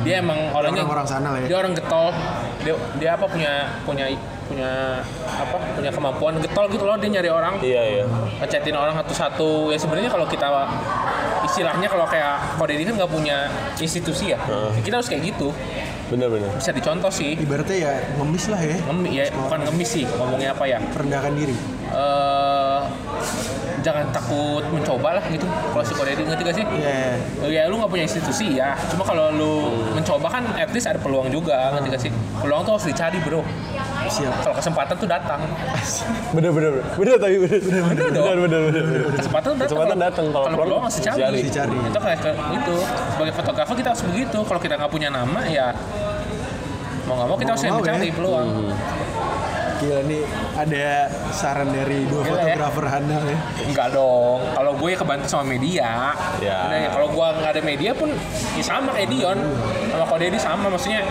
[0.00, 2.08] Dia emang orangnya orang-orang sana lah ya dia orang getol.
[2.60, 3.52] Dia dia apa punya
[3.84, 4.08] punya
[4.44, 7.54] punya apa punya kemampuan getol gitu loh dia nyari orang.
[7.60, 8.04] Iya iya.
[8.40, 9.72] Ngechatin orang satu-satu.
[9.72, 10.46] Ya sebenarnya kalau kita
[11.44, 13.48] istilahnya kalau kayak kode ini kan nggak punya
[13.80, 14.38] institusi ya.
[14.80, 15.52] Kita harus kayak gitu.
[16.12, 17.36] Bener-bener bisa dicontoh sih.
[17.40, 18.76] Ibaratnya ya ngemis lah ya.
[18.88, 20.78] Ngemis ya bukan ngemis sih ngomongnya apa ya?
[20.92, 21.56] Rendahkan diri.
[21.94, 22.80] Eh
[23.84, 26.64] jangan takut mencoba lah gitu kalau psikodetik ngerti gak sih?
[26.64, 27.20] Iya.
[27.52, 28.72] ya lu nggak punya institusi ya.
[28.88, 29.54] Cuma kalau lu
[29.92, 32.10] mencoba kan at least ada peluang juga ngerti gak sih?
[32.40, 33.44] Peluang tuh harus dicari bro
[34.04, 34.34] Siap.
[34.42, 35.40] kalau kesempatan tuh datang
[36.30, 36.84] Bener bener bener.
[36.94, 37.60] Bener tapi bener.
[37.60, 37.82] Bener.
[38.10, 38.82] Bener bener bener.
[38.84, 39.00] bener.
[39.16, 41.42] kesempatan tuh datang Kesempatan datang, kalau kalau peluang harus dicari dicari.
[41.42, 41.76] Dicari.
[41.88, 42.18] itu kayak
[42.52, 42.76] itu
[43.10, 45.66] sebagai fotografer kita harus begitu kalau kita nggak punya nama ya
[47.04, 48.14] mau nggak mau kita Mau harus mencari ya.
[48.14, 48.48] peluang
[49.74, 50.22] Gila nih
[50.54, 50.86] ada
[51.34, 52.44] saran dari dua Gila ya.
[52.46, 53.38] fotografer handal ya.
[53.66, 54.38] Enggak dong.
[54.54, 56.14] Kalau gue ya kebantu sama media.
[56.38, 56.58] Ya.
[56.70, 58.06] Ya, kalau gue nggak ada media pun
[58.54, 59.34] ya sama kayak Dion.
[59.90, 61.02] Sama Kode Dedi sama maksudnya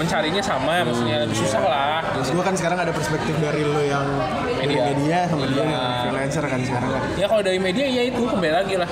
[0.00, 2.00] mencarinya sama maksudnya lebih susah lah.
[2.10, 4.06] Terus gue kan sekarang ada perspektif dari lo yang
[4.50, 4.84] dari Media.
[4.88, 5.64] media sama dia Iya.
[5.66, 7.02] yang freelancer kan sekarang kan.
[7.14, 8.88] Ya kalau dari media ya itu kembali lagi lah.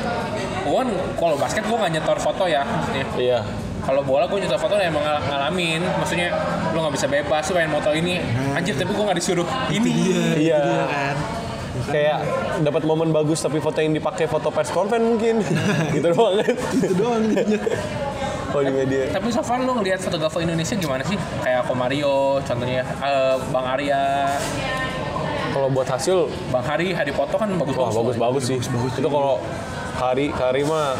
[0.61, 3.05] Gue kan kalau basket gue nggak nyetor foto ya maksudnya.
[3.17, 3.41] Iya.
[3.79, 5.81] Kalau bola gue nyetor foto emang ngal- ngalamin.
[5.81, 6.29] Maksudnya
[6.71, 8.21] lo nggak bisa bebas lu pengen moto ini.
[8.53, 9.91] Anjir tapi gue nggak disuruh ini.
[10.05, 10.21] Iya.
[10.37, 11.17] Dia kan.
[11.89, 12.21] Kayak
[12.61, 15.41] dapat momen bagus tapi foto yang dipakai foto press conference mungkin.
[15.95, 16.55] gitu doang kan.
[16.77, 17.23] Itu doang
[18.49, 19.03] Kalau di media.
[19.13, 21.17] Tapi so far lo ngeliat fotografer Indonesia gimana sih?
[21.41, 24.33] Kayak Komario, contohnya eh, Bang Arya,
[25.49, 27.97] Kalau buat hasil Bang Hari, Hari Foto kan Wah bagus-bagus.
[28.15, 28.59] bagus-bagus sih.
[29.01, 29.41] itu kalau
[29.99, 30.95] Kari, Kari mah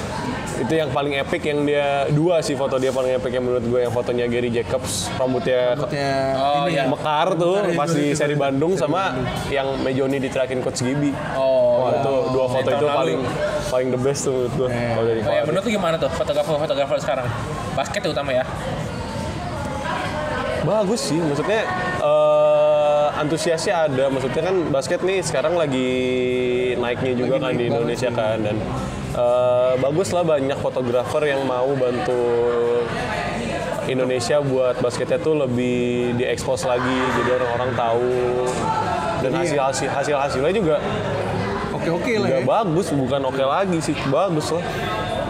[0.59, 3.79] itu yang paling epic yang dia dua sih foto dia paling epic yang menurut gue
[3.79, 6.85] yang fotonya Gary Jacobs rambutnya ke- Ya, Oh, ini iya.
[6.85, 8.19] mekar tuh Mekar ya, pas di 2000.
[8.19, 9.15] seri Bandung sama
[9.49, 11.15] yang Mejoni diterakin coach Gibi.
[11.33, 12.01] Oh, Wah iya.
[12.01, 12.99] itu dua foto itu lalu.
[12.99, 13.19] paling
[13.69, 16.97] paling the best tuh menurut gue kalau dari Oh, ya, menurut lu gimana tuh fotografer-fotografer
[16.99, 17.27] sekarang?
[17.73, 18.43] Basket terutama ya.
[20.61, 21.63] Bagus sih, maksudnya
[22.03, 22.78] eh,
[23.19, 24.05] antusiasnya ada.
[24.09, 25.91] Maksudnya kan basket nih sekarang lagi
[26.79, 28.57] naiknya juga kan di Indonesia kan dan
[29.19, 32.23] eh, bagus lah banyak fotografer yang mau bantu
[33.89, 38.13] Indonesia buat basketnya tuh lebih diekspos lagi, jadi orang-orang tahu
[39.25, 40.77] dan hasil hasil hasil hasilnya juga
[41.73, 42.45] Oke-oke lah juga ya.
[42.45, 44.65] bagus, bukan oke lagi sih, bagus lah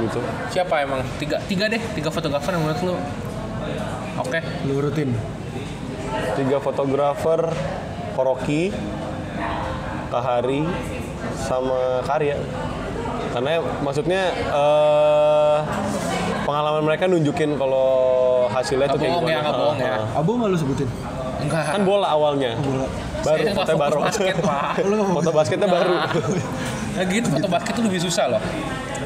[0.03, 0.20] gitu.
[0.51, 1.07] Siapa emang?
[1.22, 2.94] Tiga, tiga deh, tiga fotografer yang menurut lu.
[4.18, 4.38] Oke.
[4.66, 5.14] Lu rutin.
[6.37, 7.50] Tiga fotografer
[8.14, 8.74] Koroki
[10.09, 10.64] Kahari
[11.37, 12.40] sama Karya
[13.28, 15.57] karena maksudnya eh,
[16.48, 17.88] pengalaman mereka nunjukin kalau
[18.48, 19.92] hasilnya tuh kayak gimana ya, nggak bohong ya.
[19.92, 20.20] Ah, ah.
[20.24, 20.88] Abu nggak lu sebutin?
[21.38, 21.70] Enggak.
[21.70, 22.90] kan bola awalnya Bola.
[23.22, 24.62] baru fokus baru basket, Pak.
[25.22, 25.94] Foto basketnya baru
[26.98, 28.42] Nah gitu, foto basket tuh lebih susah loh.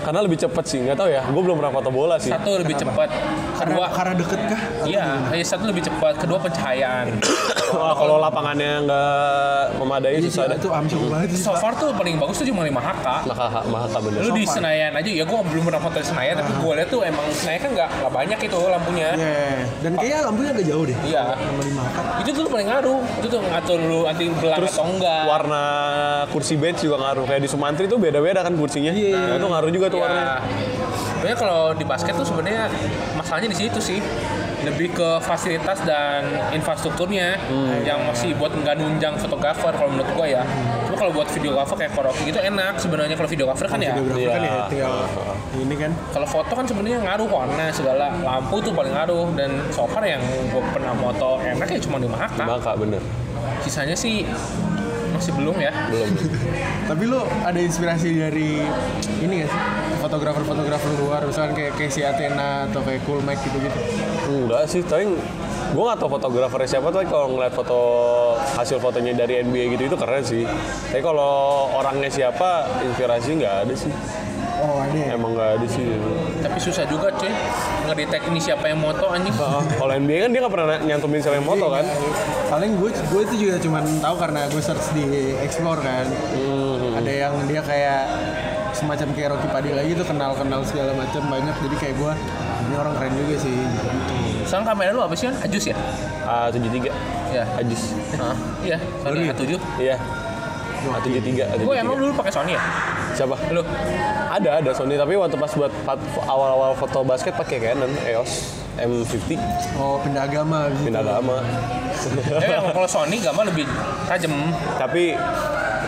[0.02, 2.74] Karena lebih cepet sih nggak tahu ya gue belum pernah foto bola sih Satu lebih
[2.74, 3.08] cepat,
[3.56, 4.60] kedua karena, karena deket kah?
[4.82, 5.04] Iya,
[5.42, 7.06] satu lebih cepat, kedua pencahayaan.
[7.72, 11.40] Wah, kalau lapangannya nggak memadai Iya sih, susah itu amsyong banget sih.
[11.40, 13.06] So far tuh paling bagus tuh cuma 5 HK.
[13.24, 16.52] maka maka bener Lu di Senayan aja, ya gue belum pernah foto di Senayan, tapi
[16.52, 19.08] gue lihat tuh emang Senayan kan nggak nggak banyak itu lampunya.
[19.16, 19.46] Iya.
[19.80, 20.98] Dan kayaknya lampunya agak jauh deh.
[21.06, 21.22] Iya.
[21.32, 22.04] Sama lima angkat.
[22.20, 25.22] Itu tuh paling ngaruh, itu tuh ngatur lu anti belang Terus atau enggak.
[25.24, 25.62] warna
[26.28, 29.16] kursi bench juga ngaruh kayak di Sumantri tuh beda-beda kan kursinya Iya.
[29.16, 30.04] nah, itu ngaruh juga tuh Iya.
[30.08, 30.36] warnanya
[31.12, 32.66] Sebenarnya kalau di basket tuh sebenarnya
[33.14, 34.00] masalahnya di situ sih.
[34.62, 37.82] Lebih ke fasilitas dan infrastrukturnya Hmm.
[37.82, 40.42] yang masih buat nggak nunjang fotografer kalau menurut gua ya.
[40.84, 43.92] Cuma kalau buat videografer kayak Koroki gitu enak sebenarnya kalau videografer kan ya.
[43.92, 44.50] Videografer kan Iya.
[44.50, 44.94] ya tinggal
[45.56, 45.90] ini kan.
[46.10, 50.22] Kalau foto kan sebenarnya ngaruh warna segala lampu tuh paling ngaruh dan so far yang
[50.22, 52.38] gue pernah moto enak ya cuma 5 HK.
[52.40, 53.02] maka bener
[53.60, 54.26] Sisanya sih
[55.12, 55.70] masih belum ya.
[55.88, 56.08] belum
[56.88, 58.62] Tapi lu ada inspirasi dari
[59.18, 59.60] ini gak sih?
[60.02, 63.78] Fotografer-fotografer luar, misalkan kayak Casey Athena atau kayak Cool Mike gitu-gitu.
[64.26, 65.06] enggak sih tapi
[65.72, 67.78] gue gak tau fotografernya siapa tapi kalau ngeliat foto
[68.52, 70.42] hasil fotonya dari NBA gitu itu keren sih
[70.88, 71.32] tapi kalau
[71.72, 73.92] orangnya siapa inspirasi nggak ada sih
[74.62, 75.18] Oh, ada ya?
[75.18, 75.82] emang nggak ada sih
[76.38, 77.34] Tapi susah juga cuy
[77.82, 79.34] ngedetek ini siapa yang moto anjing.
[79.74, 81.82] kalau NBA kan dia nggak pernah nyantumin siapa yang moto kan
[82.46, 86.06] Paling gue gue itu juga cuman tahu karena gue search di Explore kan.
[86.06, 86.94] Hmm.
[86.94, 88.02] Ada yang dia kayak
[88.82, 92.12] semacam kayak Rocky Padilla gitu kenal-kenal segala macam banyak jadi kayak gue
[92.62, 93.86] ini orang keren juga sih gitu.
[94.42, 95.36] Sekarang kamera lu apa sih kan?
[95.40, 95.76] Ajus ya?
[96.22, 96.90] A tujuh tiga
[97.28, 97.44] Iya.
[97.56, 97.82] Ajis
[98.14, 98.36] Hah?
[98.60, 99.42] Iya, Sony A7.
[99.78, 99.96] iya
[100.84, 102.62] A tujuh tiga Gue emang dulu pakai Sony ya?
[103.12, 103.60] siapa Lu?
[104.26, 105.68] ada ada Sony tapi waktu pas buat
[106.24, 109.36] awal-awal foto basket pakai Canon EOS M50
[109.76, 110.88] Oh pindah agama gitu.
[110.88, 111.44] pindah agama
[112.02, 113.68] Tapi emang kalau Sony gambar lebih
[114.06, 114.32] tajam.
[114.74, 115.12] tapi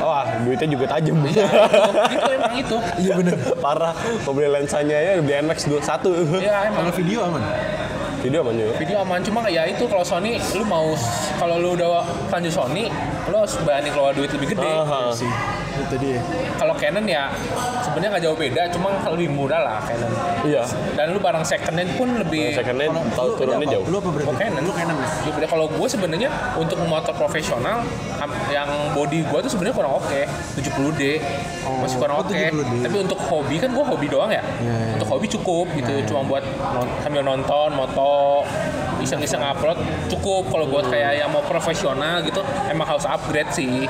[0.05, 1.45] wah duitnya juga tajam Iya, itu,
[2.13, 2.77] itu emang itu.
[3.01, 3.37] Iya bener.
[3.59, 7.43] parah mau beli lensanya ya beli NX 21 Iya emang Kalau video aman.
[8.21, 10.97] video aman juga video aman cuma ya itu kalau Sony lu mau
[11.37, 12.89] kalau lu udah lanjut Sony
[13.27, 15.13] lu harus berani keluar duit lebih gede Aha.
[15.13, 15.29] Sih.
[15.77, 16.21] Itu dia.
[16.55, 17.29] Kalau Canon ya
[17.81, 20.13] sebenarnya nggak jauh beda, cuma lebih murah lah Canon.
[20.43, 20.63] Iya.
[20.95, 23.75] Dan lu barang secondnya pun lebih Secondnya tau Lu- turunnya lu apa?
[23.75, 23.85] jauh.
[23.87, 24.29] Lu apa berarti?
[24.29, 24.63] Oh, Canon.
[24.63, 25.09] Lu Canon ya?
[25.25, 25.47] Ya, beda.
[25.47, 27.83] kalau gue sebenarnya untuk motor profesional
[28.49, 30.21] yang body gue tuh sebenarnya kurang oke
[30.55, 31.03] 70D
[31.77, 32.75] masih kurang oh, oke 70D.
[32.83, 34.93] tapi untuk hobi kan gue hobi doang ya Iya, iya.
[34.95, 36.45] untuk hobi cukup gitu cuma buat
[37.01, 38.45] sambil nonton moto
[38.99, 39.77] iseng-iseng upload
[40.09, 43.85] cukup kalau buat kayak yang mau profesional gitu emang harus upgrade sih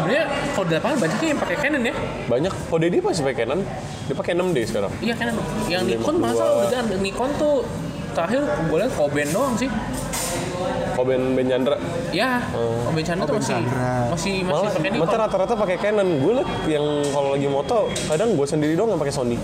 [0.00, 1.94] sebenarnya kalau di lapangan banyaknya yang pakai Canon ya
[2.26, 2.52] Banyak.
[2.66, 3.60] Oh Dedi masih pakai Canon.
[4.02, 4.92] Dia pakai 6D sekarang.
[4.98, 5.36] iya Canon
[5.66, 6.94] yang Nikon masa udah ganti.
[6.98, 7.54] Nikon tuh
[8.10, 9.70] terakhir gue liat Koben doang sih
[10.90, 11.76] Koben Ben Chandra.
[12.10, 12.90] Ya, oh.
[13.00, 15.16] Chandra tuh Oh, masih, masih masih Malah pakai Nikon.
[15.16, 16.08] rata-rata pakai Canon.
[16.18, 19.38] Gue liat yang kalau lagi moto kadang gue sendiri doang yang pakai Sony.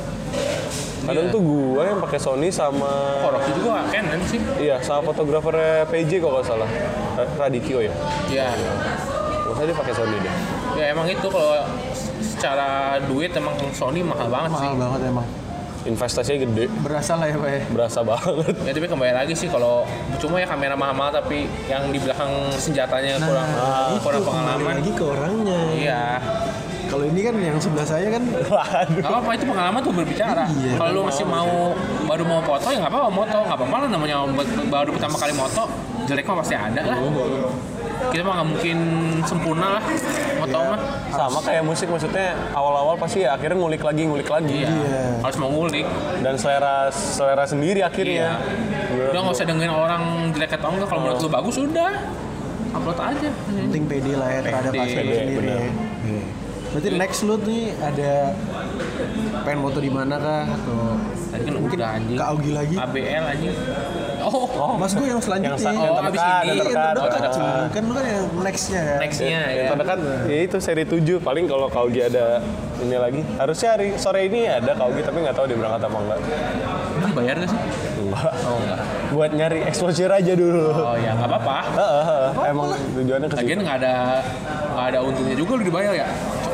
[0.99, 1.33] Kadang Iya.
[1.33, 2.91] tuh gue yang pakai Sony sama
[3.23, 4.41] Oh, Rocky juga Canon sih.
[4.59, 6.69] iya sama fotografernya PJ kok nggak salah.
[7.15, 7.93] Ra- Radityo ya.
[8.29, 8.47] Ya,
[9.57, 10.35] Masa dia pakai Sony deh.
[10.77, 11.65] ya emang itu kalau
[12.19, 12.69] secara
[13.03, 14.69] duit emang Sony mahal banget sih.
[14.69, 15.27] Mahal banget emang.
[15.83, 16.65] Investasinya gede.
[16.77, 17.61] Berasa lah ya Pak ya.
[17.71, 18.53] Berasa banget.
[18.61, 19.87] Ya tapi kembali lagi sih kalau
[20.19, 24.75] cuma ya kamera mahal-mahal tapi yang di belakang senjatanya kurang Nah, kurang itu kembali pengalaman.
[24.77, 25.61] lagi ke orangnya.
[25.73, 26.03] Iya.
[26.87, 28.99] Kalau ini kan yang sebelah saya kan Waduh.
[28.99, 30.45] Gak apa-apa itu pengalaman tuh berbicara.
[30.53, 33.89] Iya, Kalau lu masih mau baru mau foto ya nggak apa-apa moto, nggak apa-apa lah
[33.89, 34.17] namanya
[34.67, 35.65] baru pertama kali moto
[36.05, 36.99] jelek mah pasti ada lah.
[38.13, 38.79] Kita mah nggak mungkin
[39.25, 39.83] sempurna lah
[40.41, 40.79] moto mah.
[41.13, 44.65] Sama kayak musik maksudnya awal-awal pasti ya akhirnya ngulik lagi ngulik lagi.
[44.65, 45.21] Iya.
[45.25, 45.87] Harus mau ngulik.
[46.21, 48.41] Dan selera selera sendiri akhirnya.
[49.11, 50.03] Udah nggak usah dengerin orang
[50.37, 50.89] jelek atau enggak.
[50.89, 51.93] Kalau menurut lu bagus udah
[52.77, 53.29] upload aja.
[53.49, 55.69] penting pede lah ya terhadap hasil pede, sendiri ya.
[56.77, 58.37] Berarti next lu nih ada
[59.49, 60.99] pengen moto di mana kah atau
[61.33, 62.17] Tadi kan mungkin udah anjing.
[62.17, 62.77] ke Augie lagi?
[62.77, 63.57] ABL anjing.
[64.27, 65.55] Oh, Mas gue yang selanjutnya.
[65.57, 66.49] Yang, Oh, yang abis terdekat, ini.
[66.49, 67.31] yang Iya, terdekat, yang terdekat, terdekat.
[67.33, 67.71] cuy.
[67.71, 68.99] Kan lu kan yang nextnya kan.
[68.99, 69.69] nextnya Yang ya.
[69.71, 72.25] terdekat ya itu seri 7 paling kalau Kaugi ada
[72.77, 76.19] ini lagi harusnya hari sore ini ada Kaugi tapi nggak tahu dia berangkat apa enggak
[76.97, 77.61] Ini bayar gak sih?
[77.99, 78.81] enggak Oh enggak.
[79.09, 81.57] buat nyari exposure aja dulu Oh ya nggak apa-apa.
[82.45, 83.95] Emang tujuannya ke situ Lagian nggak ada
[84.69, 86.07] nggak ada untungnya juga lu dibayar ya.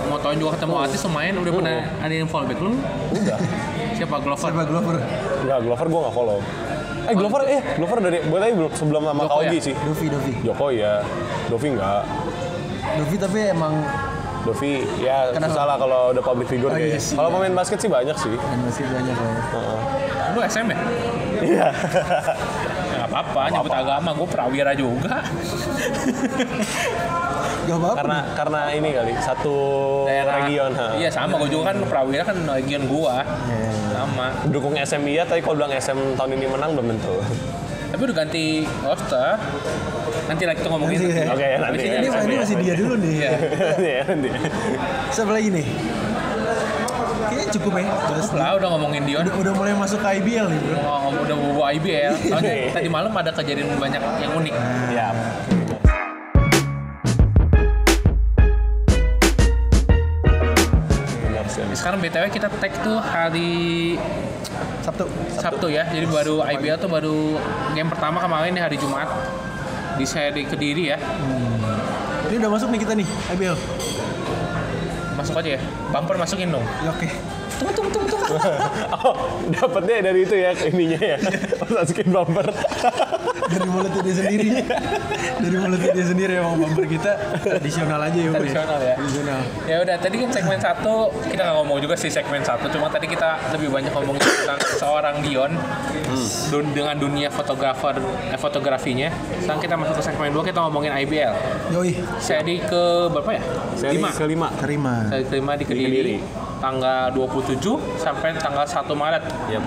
[0.04, 2.72] Motoin juga ketemu artis lumayan udah pernah ada yang follow back lu?
[3.12, 3.38] udah
[3.92, 4.48] Siapa Glover?
[4.50, 4.96] Siapa Glover?
[5.40, 6.38] enggak Glover gue nggak follow
[7.02, 9.62] eh Glover eh Glover dari gue tadi belum sebelum sama Joko Kaugi ya?
[9.62, 10.32] sih Dovi, Dovi.
[10.40, 10.92] Joko ya
[11.46, 12.02] Dovi enggak
[12.92, 13.72] Dovi tapi emang
[14.42, 15.48] Dovi ya Kenapa?
[15.48, 17.34] susah lah kalau udah public figure Oh, iya kayaknya kalau iya.
[17.38, 19.42] pemain basket sih banyak sih dan masih banyak lah ya.
[19.48, 19.78] Heeh.
[20.32, 20.78] Lu SM ya?
[21.42, 21.68] iya
[22.92, 25.22] Ya nggak apa-apa, nyebut agama, gue prawira juga.
[27.62, 27.96] Gak apa-apa.
[28.03, 29.57] karena karena ini kali satu
[30.09, 30.98] region ha.
[30.98, 33.22] Iya sama, gue juga kan prawira kan region gua.
[33.92, 34.35] Sama.
[34.51, 37.22] dukung SM iya tapi kalau bilang SM tahun ini menang belum tentu
[37.92, 38.44] Tapi udah ganti
[38.83, 39.37] roster.
[40.25, 40.96] Nanti lagi kita ngomongin.
[40.96, 41.25] Nanti ya.
[41.29, 41.66] Oke, nanti.
[41.68, 42.40] Habis ini ini, SM ini ya.
[42.40, 43.12] masih dia dulu nih.
[43.20, 44.01] Iya.
[44.09, 44.29] Nanti.
[45.12, 45.66] Siapa lagi nih?
[47.29, 47.85] Kayaknya cukup ya.
[48.09, 48.29] Jelas.
[48.33, 49.25] Lah udah ngomongin Dion.
[49.29, 50.81] Udah, udah mulai masuk ke IBL nih bro.
[50.81, 52.14] Oh, udah bawa IBL.
[52.33, 54.55] Soalnya tadi malam ada kejadian banyak yang unik.
[54.88, 55.09] Iya.
[61.82, 63.98] Sekarang BTW kita tag tuh hari
[64.86, 65.02] Sabtu.
[65.34, 65.82] Sabtu ya.
[65.90, 67.34] Jadi baru IBL tuh baru
[67.74, 69.10] game pertama kemarin di hari Jumat
[69.98, 70.98] di seri Kediri ya.
[72.30, 73.58] Ini udah masuk nih kita nih IBL.
[75.18, 75.60] Masuk aja ya.
[75.90, 76.62] Bumper masukin dong.
[76.86, 77.10] Ya, Oke.
[77.58, 78.36] Tunggu tunggu tunggu tunggu.
[79.02, 81.18] Oh, dapatnya dari itu ya ininya ya.
[81.66, 82.46] Masukin bumper.
[83.52, 84.48] Dari mulutnya dia sendiri.
[85.38, 88.28] Dari mulutnya dia sendiri emang bumper kita tradisional aja ya.
[88.28, 88.94] Bro, Tradisional ya.
[88.96, 89.40] Tradisional.
[89.64, 92.66] Ya udah tadi kan segmen satu kita nggak ngomong juga sih segmen satu.
[92.68, 95.52] Cuma tadi kita lebih banyak ngomong tentang seorang Dion
[96.48, 97.96] dun- dengan dunia fotografer
[98.28, 99.08] eh, fotografinya.
[99.38, 101.34] Sekarang kita masuk ke segmen dua kita ngomongin IBL.
[101.70, 101.92] Yoi.
[102.18, 103.42] Seri ke berapa ya?
[103.74, 104.08] Seri Lima.
[104.12, 104.48] kelima.
[104.54, 104.94] Terima.
[105.08, 106.16] Seri kelima di Kediri, Kediri.
[106.62, 107.59] Tanggal 27
[107.98, 109.22] sampai tanggal 1 Maret.
[109.51, 109.62] Yap.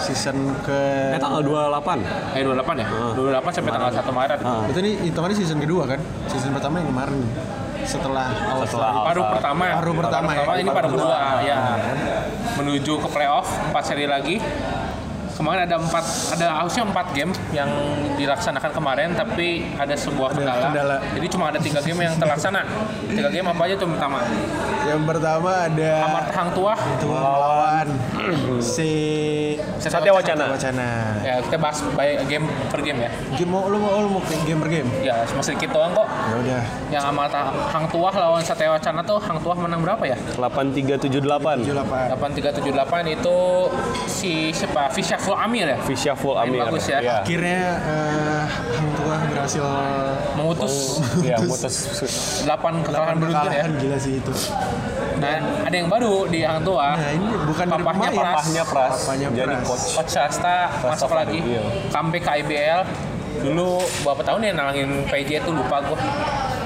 [0.00, 0.80] Season ke.
[1.12, 2.00] Eh tanggal 28.
[2.32, 2.88] Eh 28 ya?
[3.12, 4.38] 28 sampai tanggal 1 Maret.
[4.40, 4.64] Ah.
[4.64, 6.00] Itu nih hitungannya season kedua kan?
[6.32, 7.20] Season pertama yang kemarin.
[7.82, 9.06] Setelah All Setelah Star.
[9.12, 9.74] Paruh pertama ya?
[9.76, 10.42] Paruh pertama ya?
[10.56, 11.44] ini paruh Paruh kedua kedua.
[11.44, 11.58] ya.
[12.56, 14.36] Menuju ke playoff 4 seri lagi.
[15.32, 16.04] Kemarin ada empat,
[16.36, 17.68] ada harusnya empat game yang
[18.20, 20.68] dilaksanakan kemarin, tapi ada sebuah kendala.
[20.70, 20.96] kendala.
[21.16, 22.62] Jadi cuma ada tiga game yang terlaksana.
[23.08, 24.20] Tiga game apa aja tuh pertama?
[24.82, 27.88] Yang pertama ada Amarta Hang Tua Tua melawan
[28.62, 28.90] si
[29.78, 30.54] Satya Wacana.
[30.54, 30.88] Wacana.
[31.22, 33.10] Ya kita bahas by game per game ya.
[33.34, 34.88] Game mau lu mau lu mau game per game?
[35.02, 36.06] Ya cuma sedikit doang kok.
[36.06, 36.62] Ya udah.
[36.92, 37.22] Yang sama
[37.72, 40.16] Hang Tuah lawan Satya Wacana tuh Hang Tuah menang berapa ya?
[40.38, 41.66] 8378.
[41.66, 42.14] 78.
[42.16, 43.36] 8378 itu
[44.06, 44.92] si siapa?
[44.92, 45.78] Fishaful Amir ya?
[45.82, 46.62] Fisyaful Amir.
[46.68, 46.98] bagus ya.
[47.02, 47.16] Iya.
[47.24, 49.64] Akhirnya eh, Hang Tua berhasil
[50.38, 50.74] Mengutus
[51.20, 51.74] Iya, mutus
[52.46, 53.64] 8 kekalahan beruntun ya.
[53.68, 54.32] gila sih itu.
[55.22, 56.94] Nah, ada yang baru di Hang Tuah.
[56.98, 58.10] Nah ini bukan Papahnya.
[58.12, 58.34] Pras.
[58.36, 58.92] Papahnya Pras.
[58.98, 59.66] Papahnya Jadi Pras.
[59.66, 59.86] coach.
[59.96, 61.38] Coach Shasta masuk lagi.
[61.40, 61.62] iya.
[61.88, 62.80] Comeback ke IBL.
[63.42, 63.68] Dulu
[64.04, 65.98] berapa tahun ya nalangin PJ itu lupa gue.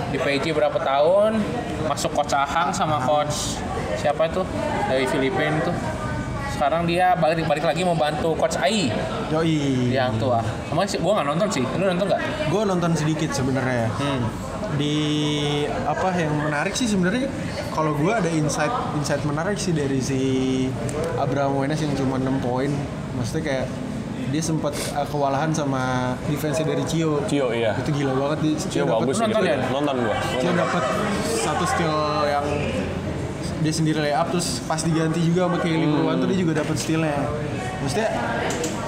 [0.07, 1.39] Di PJ berapa tahun
[1.87, 3.59] masuk coach Ahang sama coach
[3.97, 4.43] siapa itu
[4.87, 5.75] dari Filipina tuh.
[6.57, 8.89] Sekarang dia balik balik lagi mau bantu coach Ai
[9.29, 9.93] Yoi.
[9.93, 10.41] di Hang Tuah.
[10.67, 11.65] Kemarin sih gue nggak nonton sih.
[11.77, 12.23] Lu nonton nggak?
[12.49, 13.93] Gue nonton sedikit sebenarnya.
[13.93, 14.25] Hmm.
[14.75, 14.97] Di
[15.85, 17.29] apa yang menarik sih sebenarnya
[17.71, 20.21] kalau gue ada insight insight menarik sih dari si
[21.17, 22.73] Abraham Wenas yang cuma 6 poin.
[23.15, 23.67] Maksudnya kayak
[24.27, 27.21] dia sempat uh, kewalahan sama defense dari Cio.
[27.29, 27.77] Cio iya.
[27.77, 29.23] Itu gila banget di Cio dapet- bagus sih.
[29.23, 29.53] Nonton gitu.
[29.53, 29.59] ya?
[29.71, 30.17] Nonton gua.
[30.35, 30.85] Cio dapat
[31.37, 32.47] satu steal yang
[33.67, 37.19] dia sendiri layup terus pas diganti juga sama Kelly Purwan tuh dia juga dapat stealnya.
[37.83, 38.15] Maksudnya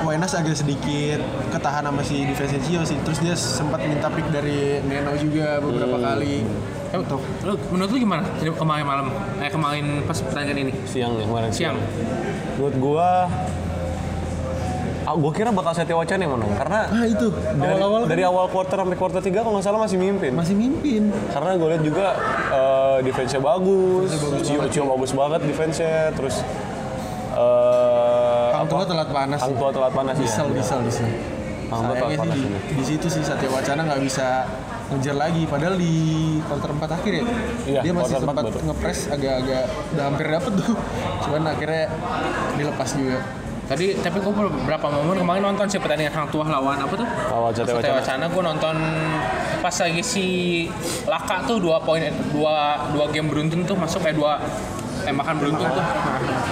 [0.07, 1.19] Wenas agak sedikit
[1.51, 2.95] ketahan sama si defense Cio sih.
[3.03, 6.47] Terus dia sempat minta pick dari Neno juga beberapa kali.
[6.95, 9.07] Untuk Lu menurut lu gimana kemarin malam?
[9.43, 11.77] Eh kemarin pas pertandingan ini Siang ya kemarin siang.
[12.55, 13.27] Menurut gua
[15.09, 18.23] Ah, gua kira bakal Satya Wacana yang menang karena ah itu dari, awal-awal kan dari
[18.23, 20.33] awal quarter sampai quarter 3 kalau nggak salah masih mimpin.
[20.37, 21.03] masih mimpin.
[21.33, 22.07] Karena gue lihat juga
[22.53, 24.12] eh, defense-nya bagus,
[24.44, 26.44] Cio, Cio bagus banget defense-nya, terus
[27.33, 29.40] eh Hang Tua telat panas.
[29.40, 30.29] Hang Tua telat panas ya.
[30.29, 30.57] Diesel, Iya.
[30.61, 31.09] diesel, diesel.
[31.09, 32.59] Telat Sayangnya sih panas di, ini.
[32.77, 34.27] di situ sih Satya Wacana nggak bisa
[34.88, 35.42] ngejar lagi.
[35.44, 35.92] Padahal di
[36.44, 37.25] quarter 4 akhir ya,
[37.64, 39.64] Iya, dia masih sempat ngepres agak-agak
[39.97, 40.77] udah hampir dapet tuh.
[41.25, 41.85] Cuman akhirnya
[42.57, 43.18] dilepas juga.
[43.68, 47.04] Tadi tapi gue beberapa momen kemarin nonton sih pertandingan Hang Tuah lawan apa tuh?
[47.04, 48.00] Lawan Satya Wacana.
[48.00, 48.76] Wacana gue nonton
[49.61, 50.26] pas lagi si
[51.04, 52.00] Laka tuh dua poin
[52.33, 54.40] dua dua game beruntun tuh masuk kayak dua
[55.04, 55.85] tembakan beruntun tuh.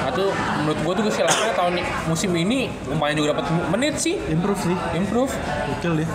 [0.05, 0.29] Nah tuh
[0.61, 4.77] menurut gue tuh si Laka tahun musim ini lumayan juga dapat menit sih Improve sih,
[4.93, 5.33] improve.
[5.73, 6.09] gokil deh.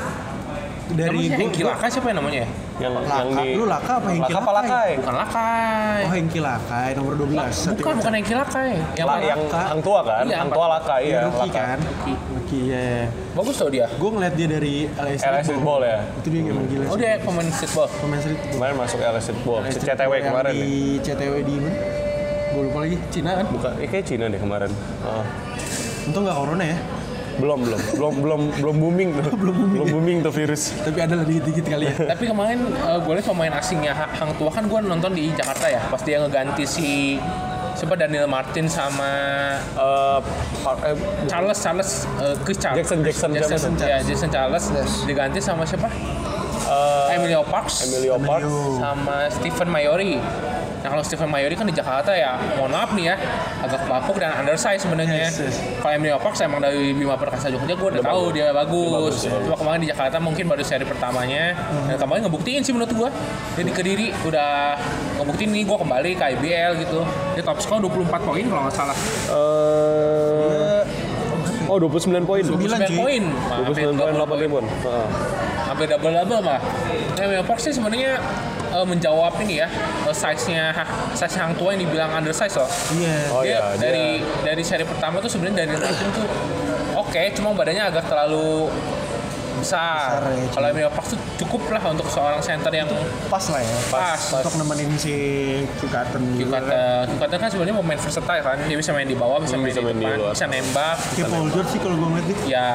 [0.91, 2.47] Dari gua, Hengki Laka siapa ya namanya ya?
[2.77, 3.13] Yang Laka.
[3.13, 4.89] yang di Lu Laka apa Hengki Laka apa Lakai?
[4.97, 5.99] Bukan Lakai.
[6.01, 7.31] Oh Hengki Lakai nomor 12.
[7.51, 8.71] Satya bukan bukan Hengki Lakai.
[8.91, 9.23] Yang La- mana?
[9.23, 10.23] yang Hang Tua kan?
[10.23, 11.19] Iya, Hang Tua Laka Iya, iya.
[11.23, 11.61] rookie Laka.
[11.61, 11.79] kan?
[12.31, 12.89] Rookie ya.
[13.31, 13.85] Bagus tuh dia.
[13.91, 15.97] Gue ngeliat dia dari LA LA Streetball ya.
[16.17, 17.87] Itu dia emang gila Oh dia pemain streetball.
[17.97, 18.51] Pemain streetball.
[18.51, 20.69] Kemarin masuk LA Streetball, CTW yang kemarin di.
[20.99, 21.77] CTW di mana?
[22.51, 23.45] Gue lupa lagi, Cina kan?
[23.47, 24.67] Bukan, eh, kayak Cina deh kemarin.
[25.01, 25.23] Ah.
[26.03, 26.77] Untung nggak corona ya.
[27.37, 29.55] Belum belum belum belum belum booming tuh belum
[29.87, 31.95] booming, tuh virus Tapi ada lah dikit-dikit kali ya.
[32.07, 35.79] Tapi kemarin gue lihat pemain asingnya Ha- Hang Tua kan gue nonton di Jakarta ya.
[35.85, 37.17] Pas dia ngeganti si
[37.71, 39.09] siapa Daniel Martin sama
[39.71, 40.19] Eh,
[40.59, 43.73] Par- eh, Charles Charles eh, Chris Charles Jackson, Jackson, Jackson, Jackson.
[43.81, 44.65] ya, Jason Charles
[45.03, 45.87] diganti sama siapa?
[45.87, 48.43] eh, Emilio Parks Emilio Park
[48.77, 50.19] sama Stephen Mayori.
[50.81, 53.15] Nah kalau Stephen Mayori kan di Jakarta ya, mohon maaf nih ya,
[53.61, 55.29] agak bapuk dan undersize sebenarnya.
[55.29, 55.55] Yes, yes.
[55.77, 58.89] Kalau Emilio Parks emang dari Bima Perkasa Jogja gue udah tahu dia bagus.
[58.89, 59.37] bagus, ya.
[59.45, 61.53] Cuma kemarin di Jakarta mungkin baru seri pertamanya.
[61.85, 63.09] Dan kemarin ngebuktiin sih menurut gue.
[63.61, 64.73] Jadi Kediri udah
[65.21, 66.99] ngebuktiin nih gue kembali ke IBL gitu.
[67.37, 68.97] Dia top score 24 poin kalau nggak salah.
[69.29, 70.81] Eh,
[71.69, 72.97] oh 29 poin 29 29 cuy.
[72.97, 73.23] poin.
[73.69, 75.07] 29 poin 8 ribuan Heeh.
[75.69, 76.59] hampir double double mah.
[77.15, 78.17] Nah, Emilio Parks sih sebenarnya
[78.71, 79.67] eh, menjawab ini ya
[80.05, 80.71] eh, size-nya
[81.11, 82.69] size Hang Tua yang dibilang undersize loh.
[82.91, 83.15] Iya.
[83.29, 84.05] Oh dia iya, dia- dari
[84.41, 86.25] dari seri pertama tuh sebenarnya dari Martin tuh
[86.93, 88.67] oke, cuma badannya agak terlalu
[89.61, 90.17] besar.
[90.17, 92.89] Besar ya, Kalau Emilio Parks tuh cukup lah untuk seorang center yang
[93.27, 93.77] Pas lah ya.
[93.87, 94.19] pas.
[94.35, 95.15] Untuk nemenin si
[95.77, 96.63] Kukaten juga kan.
[96.63, 99.69] Kikata, Kikata kan sebenarnya pemain versatile kan, dia bisa main di bawah, bisa Hmm, main
[99.69, 100.33] bisa di main di depan, luar.
[100.33, 100.97] bisa nembak.
[101.11, 102.39] Kayak Paul George sih kalau gue ngeliat dia.
[102.47, 102.69] Ya,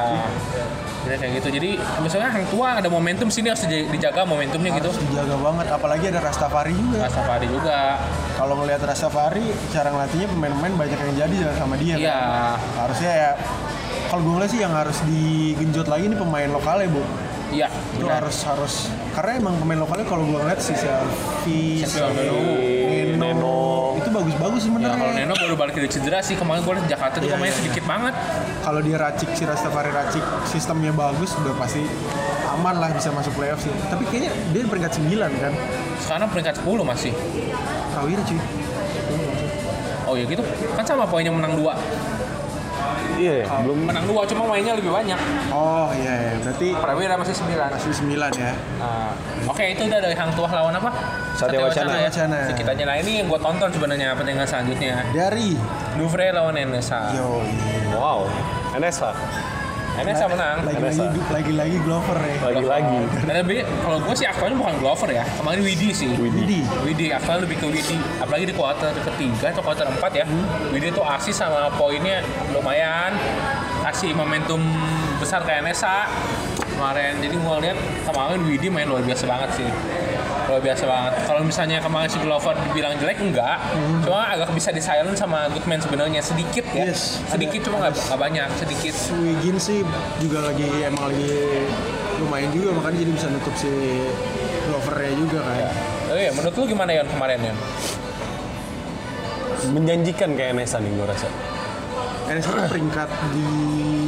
[1.03, 1.49] bener kayak gitu.
[1.53, 1.69] Jadi
[1.99, 4.89] misalnya Hang Tua ada momentum sini harus dij- dijaga momentumnya gitu.
[4.89, 5.65] Harus dijaga banget.
[5.69, 6.97] Apalagi ada Rastafari juga.
[7.01, 7.79] Rastafari juga.
[8.33, 11.95] Kalau ngelihat Rastafari, cara ngelatihnya pemain-pemain banyak yang jadi jangan sama dia.
[11.97, 12.17] Iya.
[12.17, 12.57] Kan?
[12.77, 13.31] Harusnya ya.
[14.07, 17.03] Kalau gue ngeliat sih yang harus digenjot lagi nih pemain lokal ya bu.
[17.47, 18.19] Iya, Itu benar.
[18.19, 18.73] harus harus
[19.15, 23.59] karena emang pemain lokalnya kalau gue ngeliat si Selfie, Selfie, Neno, Neno.
[23.95, 25.15] itu bagus-bagus Ya kalau sebenarnya.
[25.15, 27.59] Neno baru balik dari cedera sih kemarin gue liat Jakarta tuh Iya, pemainnya iya.
[27.63, 28.13] sedikit banget.
[28.59, 31.87] Kalau dia racik si Rastafari racik sistemnya bagus udah pasti
[32.51, 33.71] aman lah bisa masuk playoff sih.
[33.87, 35.07] Tapi kayaknya dia di peringkat 9
[35.39, 35.53] kan.
[36.03, 37.11] Sekarang peringkat 10 masih.
[37.95, 38.39] Prawira cuy.
[40.03, 40.43] Oh ya gitu.
[40.75, 41.63] Kan sama poinnya menang 2.
[43.17, 45.19] Iya ya, belum Menang 2 cuma mainnya lebih banyak.
[45.49, 46.33] Oh iya, iya.
[46.41, 47.75] berarti Prawira masih 9.
[47.75, 48.53] masih 9 ya.
[48.79, 49.11] Nah,
[49.49, 50.91] Oke itu udah dari Hang Tuah lawan apa?
[51.33, 51.91] Satya Wacana.
[51.93, 52.39] Satya Wacana.
[52.47, 54.95] Si kitanya nah ini yang gue tonton sebenarnya pertandingan selanjutnya.
[55.11, 55.57] Dari
[55.97, 57.13] Louvre lawan NSA.
[57.17, 57.41] Yo,
[57.97, 58.29] Wow.
[58.77, 59.11] NSA.
[59.97, 60.57] NSA menang.
[60.61, 62.35] lagi-lagi lagi-lagi Glover ya.
[62.53, 62.99] Lagi-lagi.
[63.25, 65.23] Dan lebih kalau gue sih aktualnya bukan Glover ya.
[65.41, 66.11] Kemarin Widi sih.
[66.13, 66.61] Widi.
[66.85, 67.97] Widi aktualnya lebih ke Widi.
[68.21, 70.25] Apalagi di kuarter ketiga atau kuarter empat ya.
[70.69, 72.21] Widi tuh asis sama poinnya
[72.53, 73.17] lumayan.
[73.81, 74.61] Kasih momentum
[75.17, 76.05] besar ke NSA
[76.77, 77.17] kemarin.
[77.17, 79.69] Jadi gue lihat kemarin Widi main luar biasa banget sih.
[80.47, 81.13] Luar biasa banget.
[81.27, 83.59] Kalau misalnya kemarin si Glover dibilang jelek enggak,
[84.07, 86.87] cuma agak bisa di silent sama Goodman sebenarnya sedikit ya.
[86.87, 87.19] Yes.
[87.27, 88.95] Sedikit cuma nggak banyak, sedikit.
[89.19, 89.83] Wiggins sih
[90.23, 91.67] juga lagi emang lagi
[92.17, 93.71] lumayan juga makanya jadi bisa nutup si
[94.71, 95.55] Glovernya juga kan.
[96.07, 97.57] Oh iya, menurut lu gimana Yon kemarin Yon?
[99.75, 101.27] Menjanjikan kayak NSA nih gue rasa.
[102.27, 103.47] Tuh peringkat di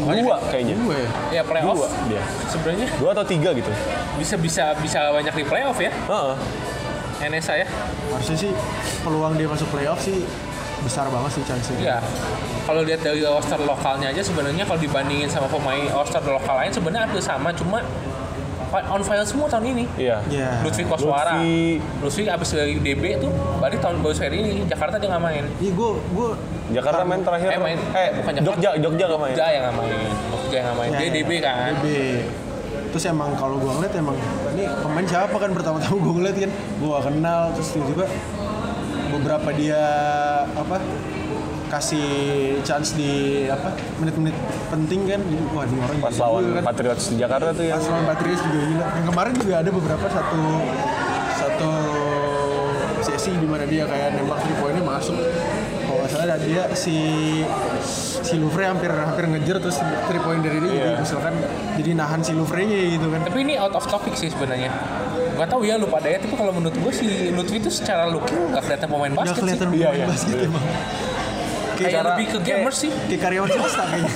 [0.10, 0.76] Dua kayaknya.
[0.76, 1.10] dua ya.
[1.30, 1.78] Ya playoff.
[1.78, 2.24] Dua dia.
[2.48, 3.72] Sebenarnya Dua atau tiga gitu.
[4.18, 6.36] bisa bisa bisa banyak di playoff ya Heeh.
[7.20, 7.68] NSA ya.
[8.10, 8.52] Harusnya sih
[9.04, 10.24] peluang dia masuk playoff sih
[10.80, 11.78] besar banget sih chance-nya.
[11.80, 11.98] Iya.
[12.64, 17.04] Kalau lihat dari roster lokalnya aja sebenarnya kalau dibandingin sama pemain roster lokal lain sebenarnya
[17.10, 17.84] hampir sama cuma
[18.70, 19.86] on fire semua tahun ini.
[19.98, 20.18] Iya.
[20.30, 20.50] Iya.
[20.62, 21.42] Lutfi Koswara.
[21.42, 21.82] Lutfi.
[22.02, 25.44] Lutfi abis dari DB tuh balik tahun baru seri ini Jakarta dia nggak main.
[25.58, 26.30] Iya gue gue
[26.70, 27.50] Jakarta main terakhir.
[27.50, 27.78] Eh, main.
[27.82, 28.48] Eh, Bukan Jakarta.
[28.54, 29.34] Jogja, Jogja nggak main.
[29.34, 29.92] Jogja yang nggak main.
[30.30, 30.92] Jogja yang nggak main.
[30.94, 31.56] Dia DB kan.
[31.82, 31.86] DB.
[32.90, 34.18] Terus emang kalau gue ngeliat emang
[34.54, 38.06] ini pemain siapa kan pertama-tama gue ngeliat kan gue kenal terus tiba-tiba
[39.10, 39.82] beberapa dia
[40.54, 40.78] apa
[41.70, 42.08] kasih
[42.62, 43.12] chance di
[43.46, 44.34] apa menit-menit
[44.68, 46.64] penting kan jadi wah ini orang Pas lawan juga kan.
[46.68, 47.76] Patriots di Jakarta tuh ya.
[47.76, 50.42] pas lawan Patriots juga gila yang kemarin juga ada beberapa satu
[51.32, 51.72] satu
[53.00, 55.16] sesi di mana dia kayak nembak three pointnya masuk
[55.80, 56.96] kalau nggak salah dia si
[58.20, 61.00] si Louvre hampir hampir ngejar terus three point dari dia jadi Iya.
[61.00, 61.34] misalkan
[61.76, 64.70] jadi nahan si Louvre nya gitu kan Tapi ini out of topic sih sebenarnya.
[65.34, 68.52] Gak tahu ya lu pada ya, tapi kalau menurut gue si Lutfi itu secara looking
[68.52, 69.78] gak kelihatan pemain nggak basket kelihatan sih.
[69.78, 70.06] Iya, pemain iya.
[70.06, 70.48] basket Iya.
[70.52, 70.66] emang
[71.80, 72.92] Kayak Cara- lebih ke gamer sih.
[73.08, 74.14] kayak karyawan swasta kayaknya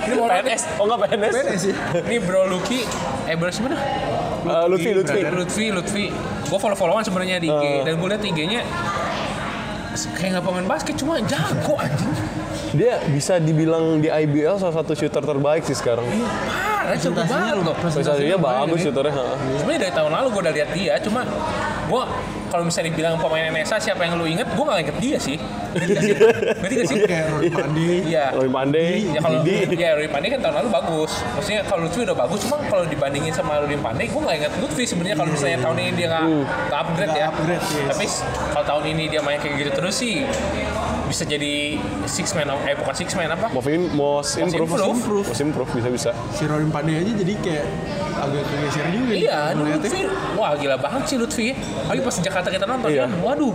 [0.00, 0.62] Ini mau PNS.
[0.74, 1.32] Oh enggak PNS.
[1.34, 2.80] beres sih Ini Bro Lucky,
[3.24, 3.80] eh bro siapa dah?
[4.46, 5.20] Eh, Lutfi, Lutfi.
[5.28, 6.04] Lutfi, Lutfi.
[6.46, 7.80] Gue follow-followan sebenarnya di IG Eh.
[7.82, 8.60] dan gue liat IG-nya
[10.12, 12.12] kayak nggak pemain basket cuma jago anjing.
[12.72, 16.04] Dia bisa dibilang di IBL salah satu shooter terbaik sih sekarang.
[16.04, 17.74] Parah, jago Presentasinya banget loh.
[17.74, 19.12] Prestasinya bagus shooternya.
[19.14, 19.36] heeh.
[19.56, 21.20] Sebenarnya dari tahun lalu gue udah lihat dia, cuma
[21.86, 22.02] gue
[22.46, 25.36] kalau misalnya dibilang pemain NSA siapa yang lu inget, gue gak inget dia sih.
[25.76, 26.96] Ngerti gak sih?
[27.02, 28.26] Gak kayak Rory Pandey Iya.
[28.32, 29.38] Roy Pandey, Ya kalau
[29.76, 31.12] ya Rudy Pandey kan tahun lalu bagus.
[31.36, 34.84] Maksudnya kalau Lutfi udah bagus, cuma kalau dibandingin sama Rudy Pandey, gue nggak ingat Lutfi
[34.88, 36.24] sebenarnya kalau misalnya tahun ini dia nggak
[36.70, 37.26] nggak upgrade ya.
[37.28, 37.84] upgrade, yes.
[37.92, 38.06] Tapi
[38.54, 40.24] kalau tahun ini dia main kayak gitu terus sih
[41.06, 43.46] bisa jadi six man of- eh bukan six man apa?
[43.48, 44.70] Most, in, most improve.
[44.74, 45.26] improve.
[45.26, 46.10] Most improve bisa bisa.
[46.30, 47.64] si Rory Pandey aja jadi kayak
[48.16, 49.38] agak kegeser juga Iya.
[49.54, 50.00] Lutfi,
[50.34, 51.46] wah gila banget sih Lutfi.
[51.86, 53.06] Lagi pas Jakarta kita nonton Iya.
[53.06, 53.54] kan, waduh.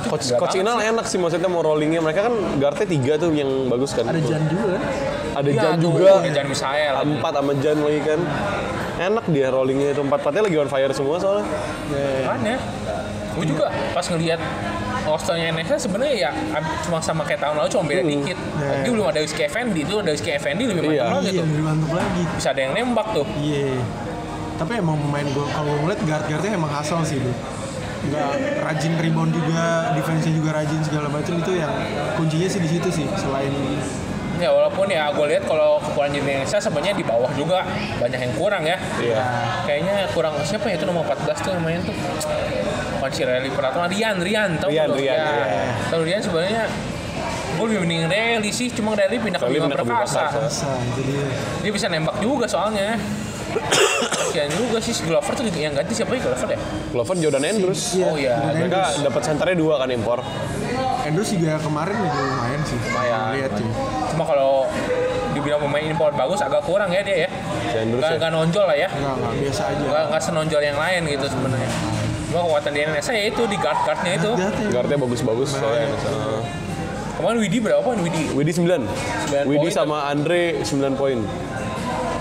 [0.00, 0.88] Coach, Coach Inal sih.
[0.88, 2.00] enak sih maksudnya mau rollingnya.
[2.00, 4.08] Mereka kan guardnya tiga tuh yang bagus kan.
[4.08, 4.82] ada Jan juga kan
[5.30, 6.10] Ada Iya, Jan juga.
[6.26, 6.94] Jan Misael.
[6.98, 8.20] Empat sama Jan lagi kan.
[8.98, 11.44] Enak dia rollingnya itu empat empatnya lagi on fire semua soalnya.
[12.22, 12.56] Makanya,
[13.30, 14.40] gue juga pas ngelihat
[15.10, 16.30] rosternya Indonesia sebenarnya ya
[16.86, 18.38] cuma sama kayak tahun lalu cuma beda dikit.
[18.56, 21.04] Lagi belum ada Rizky Effendi itu ada Rizky Effendi lebih mantap Iya.
[21.10, 21.44] lagi iya tuh.
[21.44, 23.26] lebih mantap lagi Bisa ada yang nembak tuh.
[23.36, 23.74] Iya.
[24.56, 27.34] Tapi emang pemain gue kalau gue ngeliat guard-guardnya emang hasil sih tuh.
[28.00, 28.28] Nggak
[28.64, 31.72] rajin rebound juga, defense-nya juga rajin segala macam itu yang
[32.16, 33.06] kuncinya sih di situ sih.
[33.14, 33.52] Selain
[34.40, 37.60] Ya walaupun ya gue lihat kalau kekurangan Indonesia sebenarnya di bawah juga
[38.00, 38.80] banyak yang kurang ya.
[38.96, 39.20] Iya.
[39.68, 41.96] Kayaknya kurang siapa ya itu nomor 14 tuh namanya tuh.
[43.00, 44.92] Bukan si Rally Pratama, Rian, Rian, tau Rian?
[44.92, 45.24] Rian, ya.
[45.24, 45.72] iya.
[45.88, 46.68] Kalau Rian sebenarnya
[47.56, 50.28] gue lebih mending Rally sih, cuma Rally pindah ke Rally ke Bima Perkasa.
[51.64, 51.70] Dia.
[51.72, 53.00] Bisa nembak juga soalnya.
[54.30, 56.58] Kasian juga sih si Glover tuh yang ganti siapa ya Glover ya?
[56.94, 57.82] Glover Jordan Andrews.
[57.98, 58.38] Oh iya.
[58.38, 60.20] Jordan Mereka dapat senternya dua kan impor.
[61.02, 62.78] Andrews juga kemarin juga lumayan sih.
[62.78, 63.28] Lumayan.
[63.34, 63.68] Lihat sih.
[64.14, 64.68] Cuma kalau
[65.34, 67.30] dibilang pemain impor bagus agak kurang ya dia ya.
[67.72, 68.18] Si Andrews Gak, ya.
[68.22, 68.88] gak nonjol lah ya.
[68.92, 69.84] Enggak, enggak biasa aja.
[69.88, 71.70] Gak, gak senonjol yang lain gitu sebenarnya.
[72.30, 74.30] Cuma kekuatan di Indonesia ya itu di guard guardnya itu.
[74.70, 75.90] Guardnya bagus-bagus soalnya.
[75.90, 76.40] Heeh.
[77.18, 78.22] Kemarin Widi berapa poin Widi?
[78.32, 78.86] Widi 9.
[79.44, 79.74] Widi poin.
[79.74, 81.18] sama Andre 9 poin.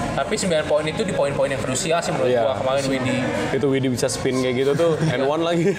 [0.09, 2.41] Tapi 9 poin itu di poin-poin yang krusial sih menurut Iya.
[2.43, 3.15] gua kemarin Widi.
[3.53, 5.63] Itu Widi bisa spin kayak gitu tuh N1 lagi.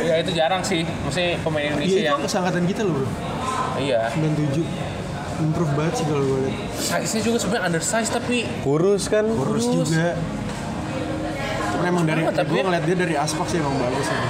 [0.00, 0.82] Ya itu jarang sih.
[1.04, 3.06] Maksudnya pemain Indonesia Iya, yang itu kesangkatan kita loh, Bro.
[3.78, 4.08] iya.
[4.10, 4.64] 97.
[5.40, 6.56] Improve banget sih kalau gue lihat.
[6.74, 9.24] Size-nya juga sebenarnya undersize tapi Kurus kan.
[9.28, 9.88] Kurus Kurus.
[9.88, 10.18] juga.
[11.80, 14.20] Cuman emang dari tapi- gue ngeliat dia dari aspek sih emang bagus ya.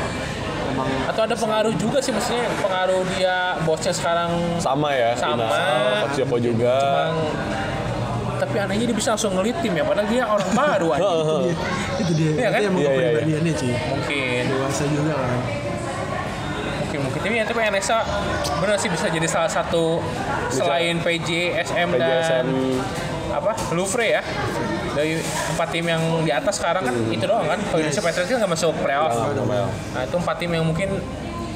[0.71, 5.11] Emang atau ada pengaruh juga sih maksudnya pengaruh dia bosnya sekarang Sama ya.
[5.15, 5.43] Sama.
[5.43, 6.77] Inal, Coach Joko juga.
[7.11, 7.17] Emang
[8.33, 11.11] tapi anehnya dia bisa langsung ngelit tim ya padahal dia orang baru aja
[12.01, 12.57] itu dia Iya kan?
[12.57, 13.11] itu emang Iya, iya, iya.
[13.13, 15.31] kepribadiannya sih mungkin dewasa juga kan
[16.81, 17.99] mungkin mungkin tapi ya tapi NSA
[18.57, 20.01] benar sih bisa jadi salah satu
[20.49, 21.29] selain PJ
[21.61, 22.49] SM PJ, dan SM.
[23.31, 24.23] apa Louvre ya
[24.93, 27.59] dari empat tim yang di atas sekarang kan itu doang kan?
[27.61, 29.13] Kalau Indonesia Patriots kan nggak masuk playoff.
[29.91, 30.89] Nah itu empat tim yang mungkin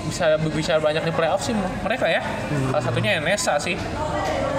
[0.05, 2.21] bisa berbicara banyak di playoff sih mereka ya.
[2.69, 3.75] Salah satunya NSA sih.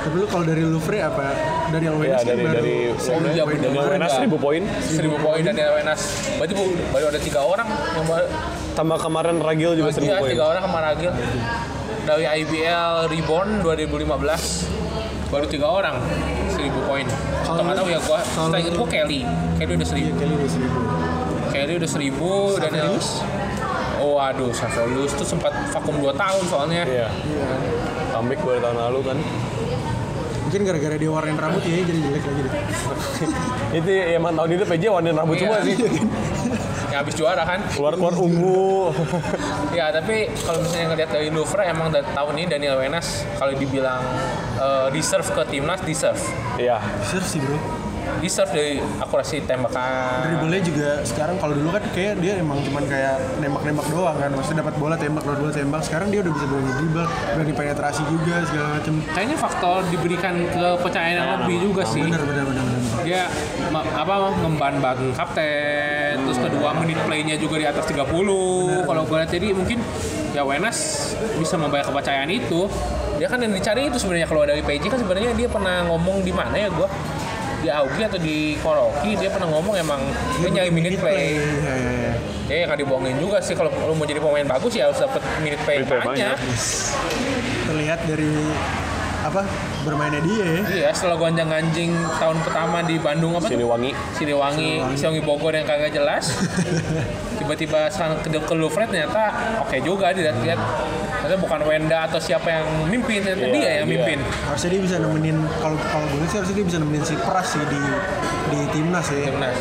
[0.02, 1.34] Tapi lu kalau dari Louvre apa?
[1.70, 3.62] Dari yang Ya kan dari baru dari Oh, iya, poin bener.
[3.64, 3.98] dari kemarin.
[3.98, 4.62] Wenas 1000 poin.
[4.84, 6.02] seribu poin dan Wenas
[6.36, 8.26] berarti bu- baru ada tiga orang yang baru
[8.76, 10.30] Tambah kemarin Ragil juga 1000 Iya, poin.
[10.30, 11.12] tiga orang sama Ragil.
[12.06, 14.70] Dari IBL Reborn 2015
[15.36, 15.96] baru tiga orang
[16.48, 17.04] seribu poin
[17.44, 19.22] atau nggak tahu ya gua kalau- setelah itu gua Kelly
[19.56, 20.80] Kelly udah seribu Iya, Kelly udah seribu
[21.52, 23.10] Kelly udah seribu dan Savelius?
[23.98, 27.08] oh aduh Savelius tuh sempat vakum 2 tahun soalnya Iya.
[28.10, 29.18] Comeback baru tahun lalu kan.
[30.46, 32.54] mungkin gara-gara dia warnain rambut ya jadi jelek lagi deh
[33.82, 35.42] Itu ya, emang tahun itu PJ warnain rambut Iya.
[35.44, 35.76] semua sih.
[36.86, 38.94] yang habis juara kan Keluar-keluar ungu.
[39.78, 44.06] ya tapi kalau misalnya ngeliat dari Louvre emang dari tahun ini Daniel Wenas kalau dibilang
[44.56, 46.22] eh, deserve ke timnas deserve.
[46.56, 46.80] Iya.
[47.00, 47.58] Deserve sih bro.
[48.22, 50.30] Deserve dari akurasi tembakan.
[50.30, 54.30] Dribblenya juga sekarang kalau dulu kan kayak dia emang cuman kayak nembak-nembak doang kan.
[54.30, 55.82] Maksudnya dapat bola tembak dapat bola tembak.
[55.82, 58.94] Sekarang dia udah bisa berani dribble berani penetrasi juga segala macem.
[59.10, 62.06] Kayaknya faktor diberikan kepercayaan yang lebih juga sih.
[62.06, 63.30] Bener bener bener bener dia
[63.70, 68.02] ma- apa memban bagun kapten terus kedua menit playnya juga di atas 30
[68.82, 69.78] kalau gue lihat jadi mungkin
[70.34, 72.66] ya Wenas bisa membayar kepercayaan itu
[73.16, 74.28] dia kan yang dicari itu sebenarnya.
[74.28, 76.88] Kalau dari PJ kan sebenarnya dia pernah ngomong di mana ya gue
[77.66, 80.02] di Augie atau di Koroki dia pernah ngomong emang
[80.38, 81.42] dia nyari minute play.
[82.46, 82.62] iya.
[82.62, 83.58] ya nggak dibohongin juga sih.
[83.58, 85.02] Kalau lu mau jadi pemain bagus ya harus
[85.42, 86.38] minute play Minute play banyak.
[87.66, 88.34] Terlihat dari
[89.26, 89.42] apa
[89.82, 93.58] bermainnya dia ya iya setelah gonjang ganjing tahun pertama di Bandung apa tuh?
[93.58, 93.92] Siliwangi.
[94.14, 96.30] Siliwangi, Siliwangi Bogor yang kagak jelas.
[97.40, 100.60] Tiba-tiba sekarang ke, ke Louvre ternyata oke juga dilihat-lihat.
[101.20, 103.94] Ternyata bukan Wenda atau siapa yang mimpin, ternyata Iya, dia yang iya.
[103.98, 104.20] mimpin.
[104.46, 107.64] harusnya dia bisa nemenin kalau kalau gue sih harusnya dia bisa nemenin si Pras sih
[107.66, 107.82] di
[108.46, 109.58] di timnas ya Timnas.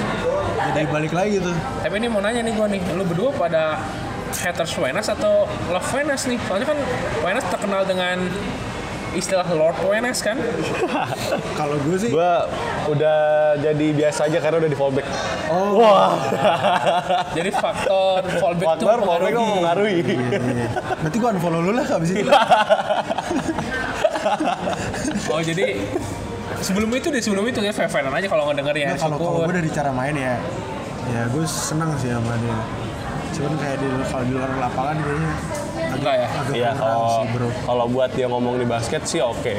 [0.71, 3.81] jadi balik lagi tuh Tapi ini mau nanya nih gue nih, lu berdua pada
[4.35, 6.37] haters Wenas atau love Wenas nih?
[6.45, 6.79] Soalnya kan
[7.23, 8.19] Wenas terkenal dengan
[9.15, 10.37] istilah Lord Wenas kan?
[11.59, 12.51] kalau gue sih Gua
[12.87, 13.19] udah
[13.57, 15.07] jadi biasa aja karena udah di fallback.
[15.49, 16.13] oh Wah.
[17.39, 19.99] Jadi faktor fallback tuh Faktor fallback tuh mempengaruhi.
[20.03, 20.67] mengaruhi.
[21.01, 22.27] nanti gue unfollow lu lah abis itu
[25.29, 25.77] Oh jadi
[26.61, 29.71] sebelum itu deh sebelum itu ya fair-fairan aja kalau ngedenger ya Nah, kalau gue dari
[29.71, 30.35] cara main ya
[31.07, 32.57] ya gue senang sih sama dia
[33.35, 35.33] cuman kayak di kalau di luar lapangan kayaknya
[35.75, 36.29] agak, Enggak ya?
[36.31, 39.55] agak Iya kurang kalau sih bro kalau buat dia ngomong di basket sih oke.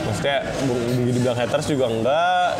[0.00, 2.50] Maksudnya bu- di- dibilang haters juga enggak.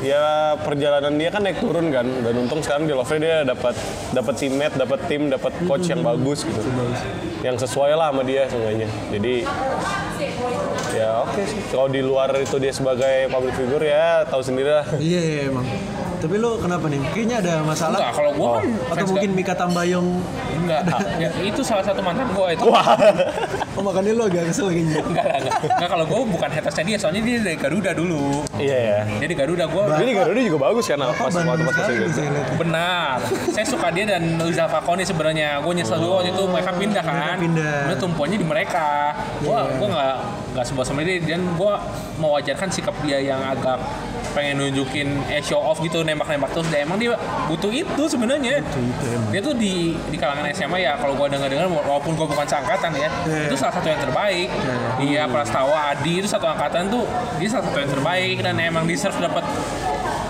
[0.00, 0.24] Ya
[0.58, 3.76] perjalanan dia kan naik turun kan dan untung sekarang di Love dia dapat
[4.10, 6.60] dapat teammate, dapat tim, dapat coach yang bagus gitu.
[7.40, 8.88] Yang sesuai lah sama dia seenggaknya.
[9.10, 9.34] Jadi
[10.90, 11.60] ya oke sih.
[11.68, 14.86] Kalau di luar itu dia sebagai public figure ya tahu sendiri lah.
[14.96, 15.68] iya iya emang
[16.20, 20.08] tapi lu kenapa nih kayaknya ada masalah Enggak, kalau gua kan atau mungkin Mika Tambayong
[20.60, 20.82] enggak.
[21.16, 22.62] Ya, itu salah satu mantan gua itu.
[23.76, 25.58] oh makanya lu agak kesel kayaknya Enggak, enggak.
[25.64, 28.44] Enggak, kalau gua bukan hatersnya dia, soalnya dia dari Garuda dulu.
[28.60, 28.98] Iya ya.
[29.24, 32.20] Jadi Garuda gua Ini Garuda juga bagus kan pas Bapak waktu pas saya gitu.
[32.60, 33.16] Benar.
[33.56, 35.60] Saya suka dia dan Rizal Fakoni sebenarnya.
[35.64, 37.14] Gue nyesel dulu waktu itu mereka pindah kan.
[37.16, 37.76] Mereka pindah.
[37.88, 38.86] Mereka tumpuannya di mereka.
[39.40, 39.76] Gue Iya.
[39.76, 40.16] gue nggak
[40.50, 41.74] nggak sebel sama dia dan gue
[42.18, 43.78] mewajarkan sikap dia yang agak
[44.30, 47.14] pengen nunjukin eh show off gitu nembak-nembak terus dan emang dia
[47.46, 48.62] butuh itu sebenarnya.
[49.28, 49.72] Dia tuh di
[50.04, 53.46] di kalangan SMA ya kalau gue dengar dengar walaupun gue bukan seangkatan ya Iya.
[53.46, 54.48] itu salah satu yang terbaik.
[54.98, 57.04] Dia Prastawa Adi itu satu angkatan tuh
[57.36, 59.42] dia salah satu yang terbaik dan emang deserve dapat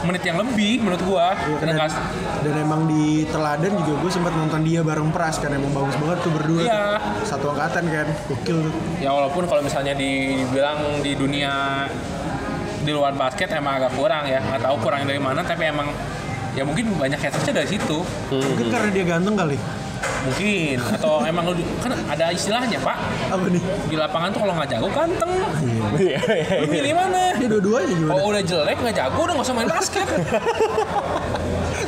[0.00, 1.36] menit yang lebih menurut gua.
[1.36, 1.90] Iya, dan dan,
[2.40, 6.18] dan emang di teladan juga gue sempat nonton dia bareng Pras kan emang bagus banget
[6.20, 6.80] tuh berdua Iya.
[6.96, 7.28] tuh.
[7.28, 8.06] satu angkatan kan?
[8.26, 8.58] Gokil
[8.96, 11.84] ya walaupun kalau misalnya dibilang di dunia
[12.80, 14.40] di luar basket emang agak kurang ya.
[14.40, 15.92] Nggak tahu kurang dari mana tapi emang
[16.56, 17.98] ya mungkin banyak hatersnya dari situ.
[18.32, 19.58] Mungkin karena dia ganteng kali.
[20.00, 20.76] Mungkin.
[20.80, 22.96] Atau emang lu kan ada istilahnya pak.
[23.30, 23.62] Apa nih?
[23.88, 25.32] Di lapangan tuh kalau nggak jago ganteng.
[25.96, 26.20] Iya.
[26.64, 27.36] lu milih mana?
[27.36, 28.12] Dia dua-duanya gimana?
[28.16, 30.06] Kalau udah jelek nggak jago udah nggak usah main basket.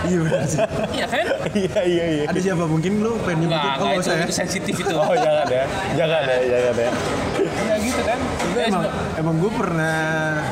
[0.03, 0.59] Iya benar sih.
[0.99, 1.27] Iya kan?
[1.55, 2.25] Iya iya iya.
[2.27, 2.65] ada siapa?
[2.67, 4.95] Mungkin lu pengen nggak nyebutin oh nggak usah ya sensitif itu.
[4.99, 5.65] Oh jangan ya,
[5.95, 6.91] jangan ya, jangan ya.
[7.63, 8.19] Ya gitu kan.
[8.19, 8.85] Tapi Ya, emang,
[9.17, 9.97] emang gue pernah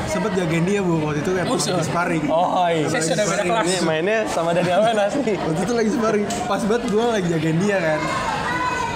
[0.05, 2.23] sempet jagain dia bu waktu itu kayak Oh, pas lagi sparring.
[2.27, 2.85] Oh iya.
[2.87, 3.65] Saya sudah beda kelas.
[3.65, 5.37] Ini mainnya sama Daniel Wenas nih.
[5.37, 6.25] waktu itu lagi sparring.
[6.45, 8.01] Pas banget gue lagi jagain dia kan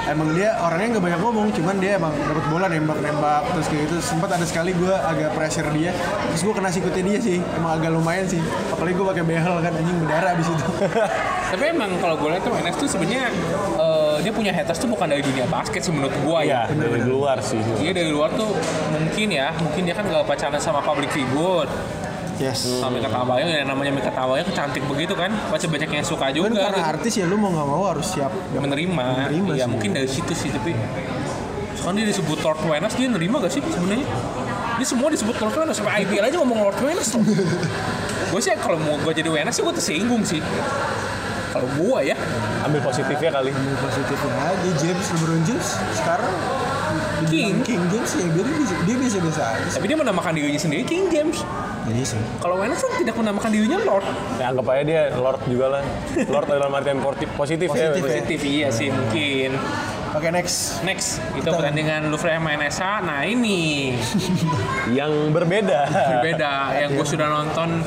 [0.05, 3.81] emang dia orangnya nggak banyak ngomong cuman dia emang dapat bola nembak nembak terus kayak
[3.89, 5.91] gitu sempat ada sekali gue agak pressure dia
[6.29, 9.71] terus gue kena sikutnya dia sih emang agak lumayan sih apalagi gue pakai behel kan
[9.73, 10.65] anjing berdarah abis itu
[11.45, 13.29] Tapi emang kalau gue lihat tuh NS tuh sebenarnya
[13.77, 16.73] eh, dia punya haters tuh bukan dari dunia basket sih menurut gue Iya, ya.
[16.73, 17.61] dari luar sih.
[17.79, 18.49] Dia dari luar tuh
[18.91, 21.69] mungkin ya, mungkin dia kan gak pacaran sama public figure.
[22.37, 25.31] Yes Sama Mika Tambayang yang namanya Mika Tambayang cantik begitu kan.
[25.49, 26.51] Pasti banyak yang suka juga.
[26.69, 26.91] karena gitu.
[26.97, 29.05] artis ya lu mau nggak mau harus siap menerima.
[29.31, 29.71] Menerima Iya sih.
[29.71, 30.71] mungkin dari situ sih tapi
[31.75, 34.07] Soalnya dia disebut Lord Wenas dia nerima gak sih sebenarnya?
[34.75, 37.21] Dia semua disebut Lord Wenas sampai IBL aja ngomong Lord Wenas loh.
[38.33, 40.41] gue sih kalau mau gue jadi Wenas sih gue tersinggung sih.
[41.53, 42.17] Kalau gue ya,
[42.65, 43.53] Ambil positifnya kali.
[43.53, 46.33] Ambil positifnya aja James LeBron James sekarang
[47.25, 47.53] King.
[47.61, 49.73] King James ya dia bisa dia bisa aja sih.
[49.73, 51.39] tapi dia menamakan dirinya sendiri King James.
[51.85, 52.21] Iya sih.
[52.37, 54.05] Kalau Wenas kan tidak menamakan dirinya Lord.
[54.35, 55.81] Ya anggap aja dia Lord juga lah.
[56.25, 58.01] Lord dalam artian porti- positif, Positif ya.
[58.01, 58.03] ya.
[58.03, 59.53] Positif iya sih mungkin.
[60.11, 60.79] Oke next.
[60.81, 63.03] Next, itu pertandingan Louvre sama NSA.
[63.03, 63.91] Nah ini
[64.97, 65.79] Yang berbeda.
[65.91, 67.83] berbeda yang gue sudah nonton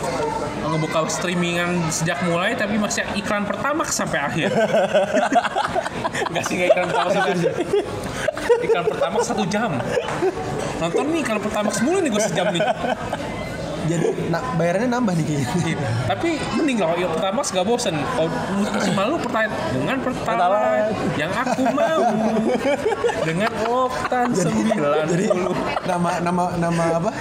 [0.61, 4.53] ngebuka streamingan sejak mulai tapi masih iklan pertama sampai akhir.
[6.37, 7.53] Gak sih iklan pertama sampai akhir.
[8.65, 9.77] Iklan pertama satu jam.
[10.79, 12.63] Nonton nih iklan pertama semula nih gue sejam nih.
[13.89, 15.77] Jadi nah, bayarannya nambah nih kayaknya.
[16.05, 17.97] Tapi mending lah iklan pertama gak bosen.
[17.97, 18.31] Kalau
[18.93, 22.01] lalu pertanyaan dengan pertalite yang aku mau
[23.25, 25.13] dengan oktan 90.
[25.13, 25.25] Jadi
[25.89, 27.13] nama nama nama apa?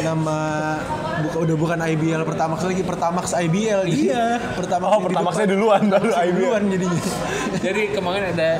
[0.00, 0.38] Nama
[1.20, 4.10] buka udah bukan IBL Pertamax lagi Pertamax IBL gitu.
[4.10, 4.40] Iya.
[4.56, 6.34] Pertamax Oh, Pertamaxnya duluan, baru IBL.
[6.40, 7.00] duluan jadinya.
[7.60, 8.50] Jadi kemarin ada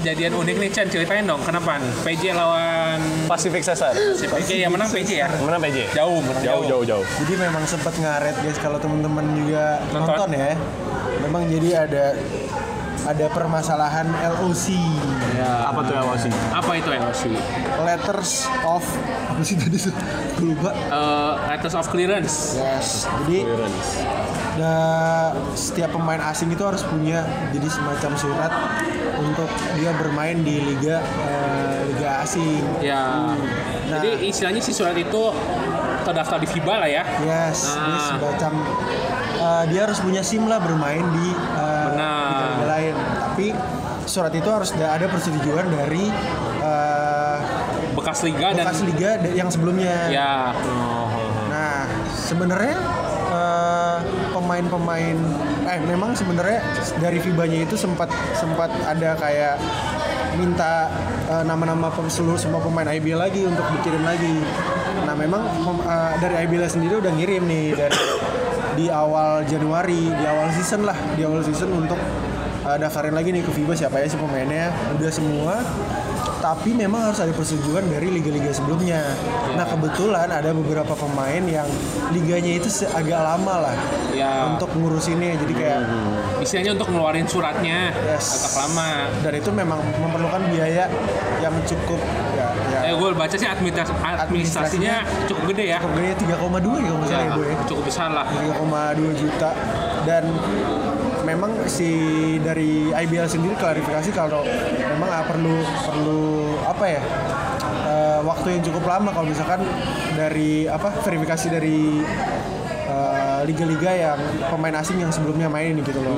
[0.00, 2.96] kejadian unik nih Chan ceritain dong kenapa nih PJ lawan
[3.26, 3.92] Pacific Cesar.
[4.16, 5.92] si PJ yang menang PJ ya Mana PJ?
[5.92, 7.04] jauh menang Jauh, jauh, jauh.
[7.20, 10.08] Jadi memang sempat ngaret guys kalau teman-teman juga Nonton.
[10.24, 10.28] nonton.
[10.32, 10.56] ya.
[11.20, 12.04] Memang jadi ada
[13.02, 14.66] ada permasalahan LOC.
[15.40, 15.50] Ya.
[15.66, 16.24] Apa tuh LOC?
[16.50, 17.22] apa itu LOC
[17.80, 18.32] Letters
[18.62, 18.84] of
[19.30, 19.94] apa sih tadi tuh?
[20.36, 20.70] Gue lupa.
[20.70, 23.08] Eh, letters of clearance Yes.
[23.22, 23.48] Jadi
[24.52, 28.52] da- setiap pemain asing itu harus punya jadi semacam surat
[29.18, 32.60] untuk dia bermain di liga eh, liga asing.
[32.80, 33.36] ya Nah.
[33.90, 35.22] jadi istilahnya si surat itu
[36.00, 38.04] terdaftar di FIBA lah ya Yes, dia Ah.
[38.10, 38.52] semacam
[39.36, 42.20] eh, dia harus punya SIM lah bermain di eh, Benar.
[42.26, 42.94] liga-liga lain.
[43.22, 43.46] Tapi
[44.02, 46.08] surat itu harus da- ada persetujuan dari
[46.60, 47.38] eh,
[47.92, 50.08] bekas liga dan bekas liga da- yang sebelumnya.
[50.08, 50.54] ya
[51.46, 52.76] Nah, sebenarnya
[53.28, 53.98] eh,
[54.30, 55.16] pemain-pemain
[55.66, 56.62] eh memang sebenarnya
[56.96, 59.58] dari FIBA-nya itu sempat sempat ada kayak
[60.32, 60.88] minta
[61.26, 64.40] eh, nama-nama pem- seluruh semua pemain IBL lagi untuk dikirim lagi.
[65.02, 65.42] Nah, memang
[65.82, 67.98] eh, dari IBL sendiri udah ngirim nih dari
[68.70, 71.98] di awal Januari, di awal season lah, di awal season untuk
[72.62, 74.68] eh, daftarin lagi nih ke FIBA siapa ya sih pemainnya.
[74.94, 75.54] Udah semua
[76.40, 79.04] tapi memang harus ada persetujuan dari liga-liga sebelumnya.
[79.60, 81.68] Nah kebetulan ada beberapa pemain yang
[82.10, 83.76] liganya itu agak lama lah
[84.10, 85.36] ya untuk ngurusinnya.
[85.36, 85.80] Jadi kayak
[86.40, 88.24] istilahnya untuk ngeluarin suratnya Yes.
[88.40, 88.88] agak lama
[89.20, 90.88] dan itu memang memerlukan biaya
[91.44, 92.00] yang cukup
[92.32, 96.88] ya, ya eh gue baca sih administras- administrasinya cukup gede ya cukup gede 3,2 ya
[96.88, 97.54] kalau nggak salah ya, Bu, ya.
[97.68, 99.50] cukup besar lah 3,2 juta
[100.08, 100.24] dan
[101.30, 101.90] memang si
[102.42, 104.42] dari IBL sendiri klarifikasi kalau
[104.96, 106.22] memang ah, perlu perlu
[106.66, 107.02] apa ya
[107.86, 109.62] eh, waktu yang cukup lama kalau misalkan
[110.18, 112.02] dari apa verifikasi dari
[113.42, 116.16] liga-liga yang pemain asing yang sebelumnya main gitu loh.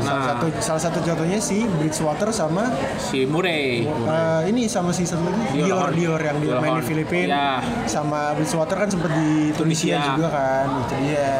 [0.00, 0.26] Salah Nah.
[0.30, 5.56] satu salah satu contohnya si Bridgewater sama si Murray eh, ini sama si satu lagi
[5.56, 6.84] Dior Dior yang dia Dior main di.
[6.84, 7.48] Filipina Ya.
[7.84, 10.12] sama Bridgewater kan sempat di Tunisia, Tunisia.
[10.12, 11.32] juga kan itu dia.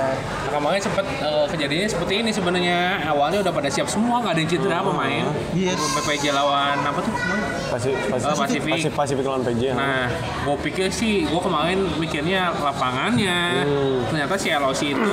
[0.44, 4.40] Nah, kemarin sempat eh, kejadiannya seperti ini sebenarnya awalnya udah pada siap semua nggak ada
[4.40, 5.78] yang cedera pemain Yes.
[5.94, 7.14] PPJ lawan apa tuh
[7.66, 8.38] Pasifik, Pasifik.
[8.70, 9.62] Pasifik, Pasifik lawan PJ.
[9.72, 10.06] nah
[10.42, 13.66] gue pikir sih gue kemarin mikirnya lapangannya
[14.04, 15.10] ternyata si LOC itu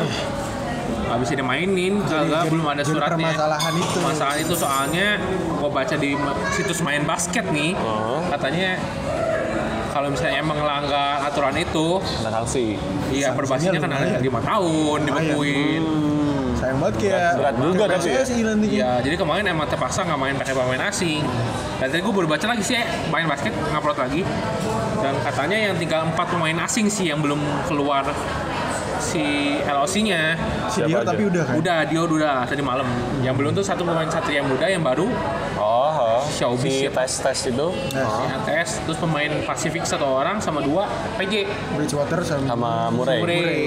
[1.01, 3.97] nggak bisa dimainin karena jadi- belum ada jadi suratnya permasalahan itu.
[3.99, 5.07] masalah itu soalnya
[5.53, 6.11] gue baca di
[6.51, 8.23] situs main basket nih Oh.
[8.27, 8.79] katanya
[9.91, 12.79] kalau misalnya emang melanggar aturan itu Ada sanksi.
[13.11, 14.21] iya perbasinya kan ada lumayan.
[14.21, 15.83] lima tahun dibekuin
[16.53, 18.21] Sayang banget kayak Berat- berat juga tapi ya.
[18.53, 21.25] Iya, jadi kemarin emang terpaksa nggak main pakai pemain asing.
[21.75, 22.77] Dan tadi gue baru baca lagi sih,
[23.09, 24.21] main basket ngupload lagi.
[24.95, 28.05] Dan katanya yang tinggal empat pemain asing sih yang belum keluar
[29.11, 29.23] si
[29.61, 30.39] LOC-nya.
[30.67, 31.03] Si aja?
[31.03, 31.53] tapi udah kan.
[31.53, 32.87] Udah, dia udah tadi malam.
[33.19, 35.11] Yang belum tuh satu pemain satria muda yang baru
[35.55, 36.23] Oh, oh.
[36.23, 37.03] Xiaobi si siapa?
[37.03, 41.45] tes tes itu Si ATS, terus pemain Pasifik satu orang sama dua PJ
[41.75, 43.19] Bridgewater sama, sama Murray.
[43.19, 43.61] Murray.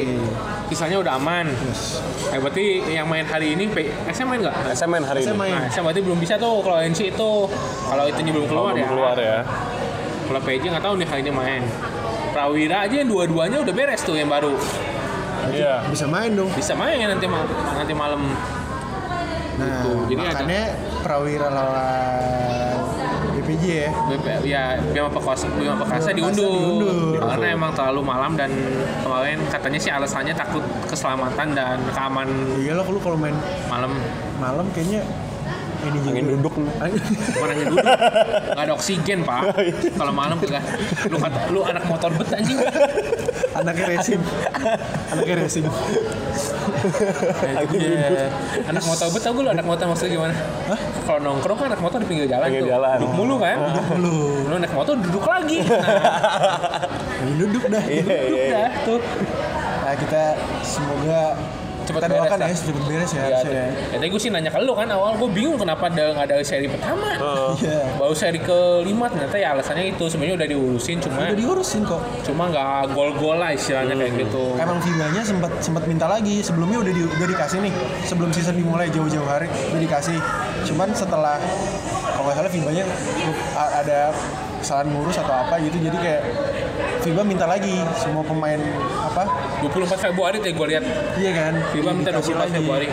[0.67, 1.47] Sisanya udah aman.
[1.63, 2.01] Yes.
[2.29, 4.57] Eh berarti yang main hari ini P- SM main nggak?
[4.73, 5.39] SM main hari SM ini.
[5.39, 5.55] main.
[5.55, 7.31] Nah, SM berarti belum bisa tuh kalau NC itu
[7.85, 8.89] kalau itunya belum keluar belum ya.
[8.89, 9.39] keluar ya.
[10.25, 11.63] Kalau PJ nggak tahu nih hari ini main.
[12.33, 14.57] Prawira aja yang dua-duanya udah beres tuh yang baru.
[15.51, 15.75] Iya.
[15.87, 16.49] Bisa main dong.
[16.51, 18.23] Bisa main nanti ma- nanti malam.
[19.55, 19.91] Nah, Gitu.
[20.11, 20.63] Jadi makanya
[21.01, 22.75] Prawira lawan
[23.35, 23.91] BPJ ya.
[24.09, 26.49] BP, ya Bima Perkasa, Bima Perkasa diundur.
[26.51, 27.23] diundur.
[27.25, 28.51] karena emang terlalu malam dan
[29.01, 33.35] kemarin katanya sih alasannya takut keselamatan dan keaman Iya lu kalau main
[33.67, 33.95] malam
[34.37, 35.03] malam kayaknya
[35.85, 36.11] ini juga.
[36.15, 36.55] Angin duduk.
[36.55, 37.87] bukan hanya duduk
[38.55, 39.41] nggak ada oksigen pak
[39.95, 40.63] kalau malam kagak
[41.11, 42.59] lu kata lu anak motor bet anjing
[43.55, 44.19] Anaknya racing.
[45.15, 45.63] Anaknya racing.
[47.71, 48.27] Iya.
[48.67, 50.35] anak motor bet tau gue lu anak motor maksudnya gimana
[51.07, 52.97] kalau nongkrong kan anak motor di pinggir jalan Pinggir tuh jalan.
[52.99, 53.57] duduk mulu kan
[53.95, 54.15] Lu
[54.51, 56.83] lu naik motor duduk lagi nah,
[57.23, 57.85] angin duduk dah.
[57.85, 58.51] Iya duduk iya.
[58.51, 58.99] dah tuh
[59.85, 60.23] Nah, kita
[60.65, 61.37] semoga
[61.85, 62.65] Cepet kita doakan beres, ya dah.
[62.65, 63.23] cepet beres ya.
[63.23, 63.65] Ya, ya.
[63.67, 66.37] ya, tadi gue sih nanya ke lu kan awal gue bingung kenapa ada nggak ada
[66.41, 67.09] seri pertama.
[67.55, 67.81] Iya.
[67.95, 72.01] Baru seri kelima ternyata ya alasannya itu sebenarnya udah diurusin cuma Udah diurusin kok.
[72.23, 74.45] cuma nggak gol-gol lah istilahnya kayak gitu.
[74.57, 76.41] Emang FIBA-nya sempat sempat minta lagi.
[76.41, 77.73] Sebelumnya udah di, udah dikasih nih.
[78.03, 80.17] Sebelum season dimulai jauh-jauh hari udah dikasih.
[80.65, 81.37] Cuman setelah
[82.07, 82.85] kalau nggak salah FIBA-nya
[83.55, 83.99] a- ada
[84.57, 85.77] kesalahan ngurus atau apa gitu.
[85.79, 86.23] Jadi kayak
[87.05, 88.57] FIBA minta lagi semua pemain
[89.05, 89.29] apa?
[89.61, 90.85] 24 Februari tuh gue lihat
[91.21, 91.53] Iya kan?
[91.77, 92.89] FIBA minta Dikasih 24 Februari.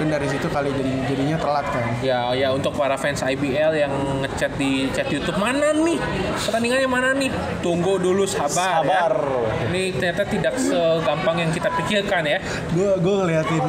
[0.00, 1.84] Mungkin dari situ kali jadi jadinya telat kan.
[2.00, 3.92] Ya ya untuk para fans IBL yang
[4.24, 6.00] ngechat di chat YouTube mana nih
[6.40, 7.28] pertandingannya mana nih?
[7.60, 8.80] Tunggu dulu sabar.
[8.80, 9.12] Sabar.
[9.12, 9.68] Ya.
[9.68, 12.40] Ini ternyata tidak segampang yang kita pikirkan ya.
[12.72, 13.60] Gue gue ngeliatin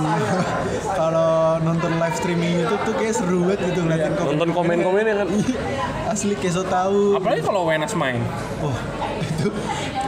[1.04, 4.32] kalau nonton live streaming YouTube tuh kayak seru banget gitu ngeliatin komen.
[4.32, 5.28] Nonton komen-komennya kan.
[5.42, 5.60] Iya,
[6.16, 7.20] asli kayak so tau.
[7.20, 8.24] Apalagi kalau Wenas main.
[8.64, 8.72] Oh,
[9.36, 9.52] itu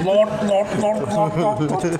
[0.07, 1.59] Lord, Lord, Lord, Lord, Lord.
[1.67, 1.99] Lord.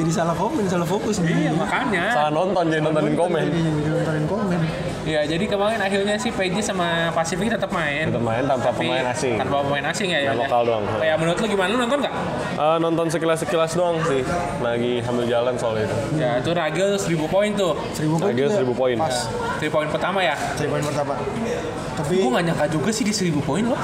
[0.00, 1.48] Jadi salah komen, salah fokus nih.
[1.48, 2.04] Iya makanya.
[2.16, 3.44] Salah nonton jadi nontonin komen.
[3.44, 4.60] Jadi jadi nontonin komen.
[5.04, 8.08] Ya jadi kemarin akhirnya sih PJ sama Pasifik tetap main.
[8.08, 9.34] Tetap main tanpa Tapi pemain asing.
[9.36, 10.20] Tanpa pemain asing ya.
[10.20, 10.32] Ya.
[10.36, 10.84] lokal doang.
[11.00, 11.68] Ya menurut lu gimana?
[11.72, 12.14] Lu nonton nggak?
[12.56, 14.22] Eh, nonton sekilas-sekilas doang sih.
[14.60, 15.96] Lagi sambil jalan soal itu.
[16.16, 17.72] Ya itu Ragil 1000 poin tuh.
[17.92, 18.32] Seribu poin.
[18.32, 18.96] Juga 1000 poin.
[18.96, 19.16] Pas.
[19.60, 20.36] 3 poin pertama ya.
[20.56, 21.12] Seribu poin pertama.
[22.00, 23.80] Tapi Gue gak nyangka juga sih di 1000 poin loh.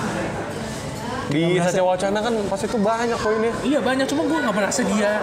[1.27, 3.53] Di Satya Wacana kan pas itu banyak poinnya.
[3.67, 5.19] Iya banyak, cuma gue gak merasa dia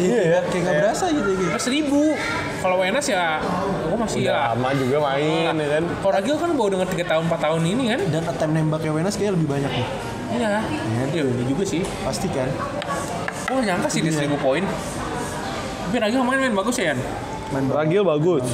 [0.00, 1.50] iya ya, kayak nggak berasa gitu gitu.
[1.52, 2.62] 1000.
[2.62, 3.42] Kalau Wenas ya,
[3.90, 4.54] gue masih ya.
[4.54, 5.84] Lama juga main ya kan.
[5.90, 8.00] Kalau Ragil kan baru dengan 3 tahun 4 tahun ini kan.
[8.08, 9.86] Dan attempt nembaknya Wenas kayak lebih banyak nih.
[10.30, 10.52] Iya.
[11.10, 11.82] Iya ini juga sih.
[12.06, 12.48] Pasti kan.
[13.50, 14.62] Gue gak nyangka sih di 1000 poin.
[15.90, 16.98] Tapi Ragil main main bagus ya Yan.
[17.50, 17.64] Main.
[17.66, 18.46] Ragil bagus.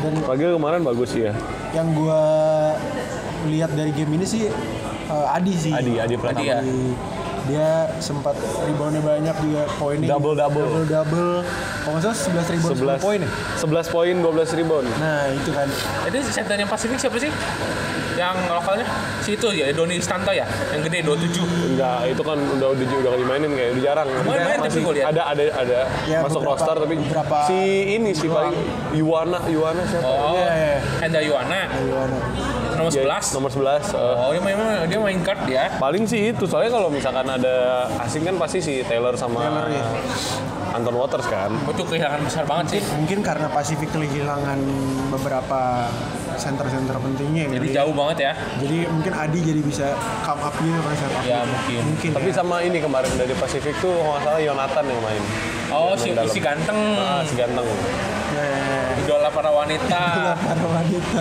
[0.00, 1.36] Dan Ragil kemarin bagus sih ya.
[1.70, 2.22] yang gua
[3.46, 4.50] lihat dari game ini sih
[5.12, 5.72] eh, Adi sih.
[5.72, 6.38] Adi, Adi Pratama.
[6.38, 6.58] Adi ya.
[6.60, 6.96] Di-
[7.40, 10.60] dia sempat reboundnya banyak juga poinnya Double-double.
[10.62, 11.32] double double
[11.80, 14.86] kalau nggak salah 11 rebound 11 10 poin ya 11 poin 12 rebound.
[15.00, 15.66] nah itu kan
[16.06, 17.32] Itu center yang Pasifik siapa sih?
[18.12, 18.86] Yang lokalnya?
[19.18, 20.44] Si itu ya, Doni Stanto ya?
[20.68, 21.72] Yang gede 27.
[21.72, 24.08] Enggak, itu kan udah udah udah dimainin kayak udah jarang.
[24.20, 25.06] Main- main tapi gua lihat.
[25.08, 27.58] ada ada ada Ya, masuk beberapa- roster tapi beberapa- si
[27.96, 28.52] ini si paling
[28.92, 30.04] Yuwana Yuwana siapa?
[30.04, 30.76] Oh, Iya, iya.
[31.00, 31.60] Enda Yuwana,
[32.80, 33.36] nomor Dia 11.
[33.36, 33.84] Nomor 11.
[33.90, 34.56] eh, Oh, dia main
[34.86, 35.64] dia main guard ya.
[35.76, 37.54] paling sih itu soalnya kalau misalkan ada
[38.00, 39.84] asing kan pasti si Taylor sama Taylor, iya.
[40.70, 41.50] Anton Waters kan.
[41.66, 42.80] Itu kehilangan besar banget sih.
[42.94, 44.58] mungkin karena Pasifik kehilangan
[45.10, 45.90] beberapa
[46.32, 47.76] center-center pentingnya Jadi kali ya.
[47.76, 48.32] jauh banget ya.
[48.56, 49.86] jadi mungkin Adi jadi bisa
[50.22, 51.80] come up gitu kan up Ya, mungkin.
[51.84, 52.34] mungkin Tapi ya.
[52.34, 55.22] sama ini kemarin dari Pasifik tuh kalau nggak salah Yonatan yang main.
[55.68, 56.32] Oh, Yang si, main dalam.
[56.32, 56.78] si ganteng.
[56.96, 57.66] Ah, si ganteng.
[58.30, 58.80] Ya, ya, ya.
[59.00, 60.02] Idola para wanita.
[60.38, 61.20] para wanita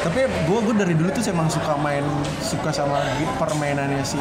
[0.00, 2.00] tapi gue gue dari dulu tuh emang suka main
[2.40, 3.04] suka sama
[3.36, 4.16] permainannya si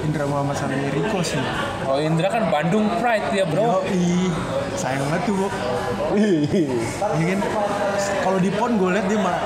[0.00, 1.40] Indra Muhammad sama Rico sih.
[1.84, 3.84] Oh, Indra kan Bandung Pride ya, Bro.
[3.84, 4.32] Yoi,
[4.80, 5.48] sayang banget tuh bu
[6.16, 7.40] Iya kan?
[8.24, 9.36] Kalau di pon gue liat dia mah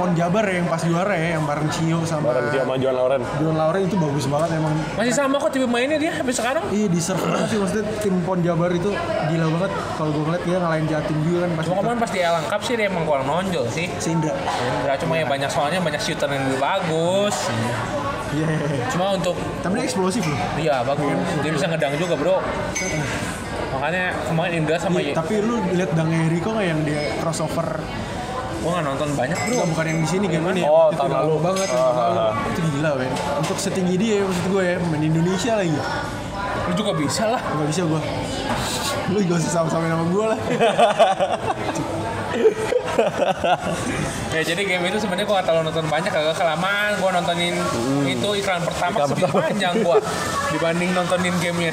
[0.00, 2.96] pon Jabar ya yang pas juara ya yang bareng Cio sama Bareng dia sama Johan
[2.96, 3.22] Lauren.
[3.36, 6.64] John Lauren itu bagus banget emang Masih sama kok tipe mainnya dia sampai sekarang.
[6.72, 8.90] Iya deserve banget sih maksudnya tim pon Jabar itu
[9.28, 12.20] gila banget kalau gue ngeliat dia ngalahin Jatim juga kan pas Cuma kemarin pas di
[12.24, 13.86] lengkap sih dia emang kurang nonjol sih.
[14.00, 14.32] si Indra
[14.80, 17.36] Indra cuma ya banyak soalnya banyak shooter yang lebih bagus.
[18.32, 18.84] iya iya, iya.
[18.88, 21.12] Cuma untuk tapi dia eksplosif loh Iya bagus.
[21.44, 22.40] Dia bisa ngedang juga bro.
[23.76, 27.68] Makanya kemarin Indra sama Iya, tapi lu lihat dangnya Rico nggak yang dia crossover
[28.60, 29.52] gue nggak nonton banyak bro.
[29.56, 30.62] Bukan, bukan yang di sini game ini.
[30.62, 31.32] Oh, itu tahun lalu.
[31.40, 31.68] banget.
[31.72, 32.20] Tahun lalu.
[32.20, 32.32] ah, ah.
[32.46, 33.12] Itu gila, men.
[33.36, 35.72] Untuk setinggi dia, maksud gue ya, main Indonesia lagi.
[36.68, 37.40] Lu juga bisa lah.
[37.40, 38.00] Gak bisa gue.
[39.10, 40.38] Lu gak usah sama-sama nama gue lah.
[44.30, 47.54] ya jadi game itu sebenarnya gue gak terlalu nonton banyak agak kelamaan gue nontonin
[48.06, 49.42] itu iklan pertama Iklan lebih pertama.
[49.48, 49.96] panjang gue
[50.52, 51.72] dibanding nontonin gamenya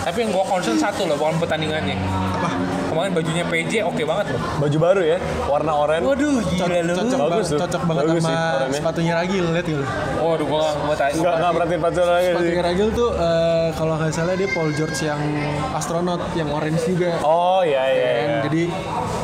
[0.00, 1.96] tapi yang gue concern satu loh bukan pertandingannya
[2.32, 2.48] Apa?
[2.86, 6.02] kemarin bajunya PJ oke banget loh Baju baru ya, warna oranye.
[6.02, 7.58] waduh gila lu cocok, Bagus banget, tuh.
[7.60, 8.74] cocok banget Bagus sih, sama orangnya.
[8.74, 9.84] sepatunya Ragil lihat gitu.
[10.18, 12.32] waduh gue gak mau tanya Enggak enggak perhatiin pacar lagi sih.
[12.32, 15.20] Sepatunya Ragil tuh eh, kalau nggak salah dia Paul George yang
[15.72, 17.10] astronot yang orange juga.
[17.20, 18.08] Oh iya iya.
[18.10, 18.26] Kan?
[18.26, 18.38] iya.
[18.42, 18.62] Jadi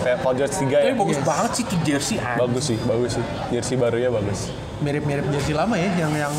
[0.02, 0.78] kayak Paul George 3 ya.
[0.84, 1.24] tapi bagus Yes.
[1.24, 2.40] banget sih tuh jersey anjing.
[2.42, 3.24] Bagus sih, bagus sih.
[3.50, 4.40] Jersey barunya bagus.
[4.76, 6.34] mirip-mirip jersey lama ya yang yang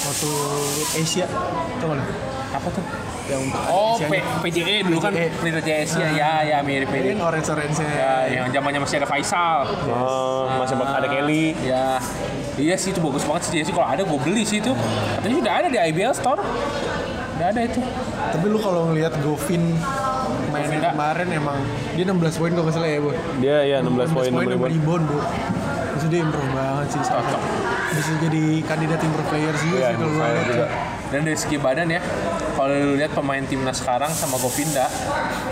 [0.00, 0.30] waktu
[0.94, 1.26] Asia.
[1.76, 2.04] Nggak lu?
[2.50, 2.82] apa tuh
[3.30, 3.94] Yang oh.
[4.02, 5.12] P- PJE dulu kan.
[5.14, 9.06] Pelita JS ya ya ya mirip Ini mirip yang orange-orange ya yang zamannya masih ada
[9.06, 11.54] Faisal Oh, masih bak- ada Kelly.
[11.62, 12.02] Ya,
[12.58, 13.70] iya sih itu bagus banget sih jersey.
[13.70, 14.74] Kalau ada gue beli sih itu.
[15.16, 16.42] Katanya udah ada di IBL Store.
[17.38, 17.80] Udah ada itu.
[18.30, 19.78] Tapi lu kalau ngelihat Govin
[20.50, 21.58] main kemarin emang
[21.94, 23.10] dia 16 poin kalau nggak salah ya, Bu.
[23.38, 24.72] Dia ya 16 poin 6 6 rebound.
[24.74, 25.18] rebound, Bu.
[26.00, 27.00] Maksudnya dia improve banget sih.
[27.12, 27.42] Cocok.
[27.92, 30.48] Bisa jadi kandidat improve Iya, sih kalau gua saya lihat.
[30.48, 30.66] juga.
[31.12, 32.00] Dan dari segi badan ya,
[32.56, 34.88] kalau lu lihat pemain timnas sekarang sama Govinda,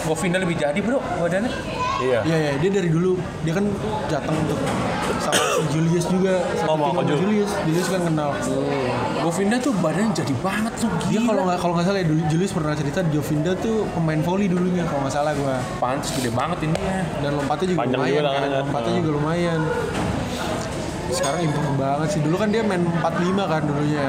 [0.09, 1.53] Govinda lebih jadi bro badannya.
[2.01, 2.25] Iya.
[2.25, 3.69] Iya, iya, dia dari dulu dia kan
[4.09, 4.57] datang untuk
[5.21, 6.35] sama si Julius juga.
[6.39, 7.19] Oh, Satu mau tim ke sama Jul.
[7.21, 7.51] Julius.
[7.63, 8.31] Julius kan kenal.
[9.19, 11.29] Govinda tuh badannya jadi banget tuh Dia gila.
[11.29, 15.01] kalau nggak kalau nggak salah ya Julius pernah cerita Jovinda tuh pemain volley dulunya kalau
[15.03, 15.57] nggak salah gua.
[15.77, 17.01] pantas gede banget ini ya.
[17.19, 18.33] Dan lompatnya juga Panjang lumayan juga kan.
[18.33, 18.61] tangannya.
[18.63, 19.61] Lompatnya juga lumayan.
[21.09, 22.21] Sekarang improve banget sih.
[22.21, 23.01] Dulu kan dia main 45
[23.45, 24.07] kan dulunya.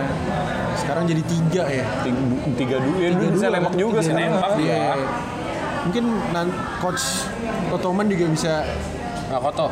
[0.76, 1.86] Sekarang jadi tiga ya.
[2.04, 2.20] Tiga,
[2.56, 3.62] tiga dulu ya, Tiga dulu bisa kan?
[3.74, 4.14] juga sih.
[4.14, 4.60] nembak Iya.
[4.60, 4.94] dia.
[5.80, 6.04] Mungkin
[6.78, 7.04] coach
[7.72, 8.54] Otoman juga bisa
[9.30, 9.68] Nggak koto.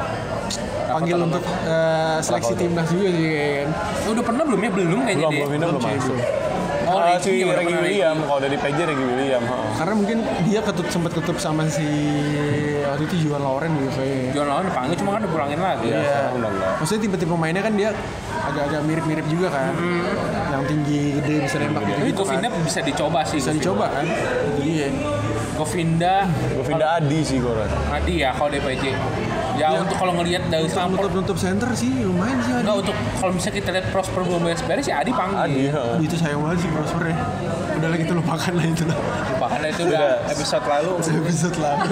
[0.87, 3.69] panggil untuk eh, seleksi timnas juga sih kan.
[4.07, 4.69] Oh, udah pernah belum ya?
[4.71, 5.45] Belum kayaknya Belum, dia.
[5.45, 6.17] belum, belum masuk.
[6.87, 9.43] Oh, Ricky si pernah, William, kalau dari PJ Reggie William.
[9.43, 9.59] ha.
[9.75, 11.83] Karena mungkin dia ketut sempat ketup sama si
[12.87, 14.31] waktu itu Juan Lauren juga kayaknya.
[14.31, 15.87] John Lawan dipanggil cuma kan dipulangin lagi.
[15.91, 16.51] Iya, enggak.
[16.79, 17.89] Maksudnya tipe-tipe pemainnya kan dia
[18.39, 19.75] agak-agak mirip-mirip juga kan.
[20.47, 22.27] Yang tinggi, gede, bisa nembak gitu, Tapi gitu kan.
[22.39, 23.37] Govinda bisa dicoba sih.
[23.37, 23.59] Bisa Govinda.
[23.59, 24.05] dicoba kan.
[24.57, 24.87] Iya.
[25.57, 26.15] Govinda,
[26.55, 27.77] Govinda Adi sih gue rasa.
[27.91, 28.83] Adi ya kalau DPJ.
[29.57, 29.81] Ya Iya.
[29.81, 32.61] untuk kalau ngelihat dari sampel Nutup-nutup center sih lumayan sih Adi.
[32.61, 35.37] Enggak untuk kalau misalnya kita lihat Prosper belum beres-beres ya Adi panggil.
[35.39, 35.81] Adi, ha.
[35.93, 37.15] Aduh, itu sayang banget sih Prosper ya.
[37.73, 38.97] Udah lah kita lupakan lah itu lah.
[39.37, 40.13] Bahkan itu udah Udah.
[40.29, 40.91] episode lalu.
[40.99, 41.87] Episode lalu.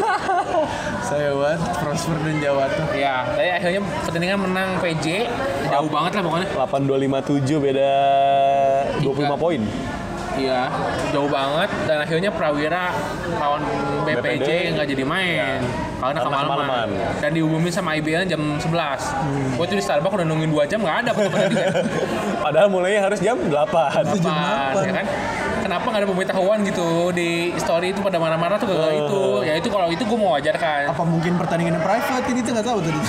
[1.10, 2.84] Saya banget Prosper dan Jawata.
[2.92, 5.06] Ya, tapi akhirnya pertandingan menang PJ
[5.68, 6.48] jauh banget lah pokoknya.
[6.56, 7.92] 8257 beda
[9.02, 9.62] 25 poin.
[10.36, 10.68] Iya,
[11.16, 12.92] jauh banget dan akhirnya Prawira
[13.40, 13.64] lawan
[14.04, 15.64] BPJ nggak jadi main
[15.96, 16.58] karena Karena kemalaman.
[16.60, 16.88] kemalaman.
[17.24, 19.16] Dan diumumin sama IBL jam 11.
[19.16, 19.56] Hmm.
[19.56, 21.12] Gue tuh di Starbucks udah nungguin 2 jam nggak ada.
[22.46, 23.50] Padahal mulainya harus jam 8.
[23.56, 25.06] Apa, ya kan?
[25.66, 29.42] Kenapa nggak ada pemberitahuan gitu di story itu pada marah-marah tuh gara itu.
[29.50, 30.94] Ya itu kalau itu gue mau wajarkan.
[30.94, 33.00] Apa mungkin pertandingan private ini tuh nggak tahu tadi.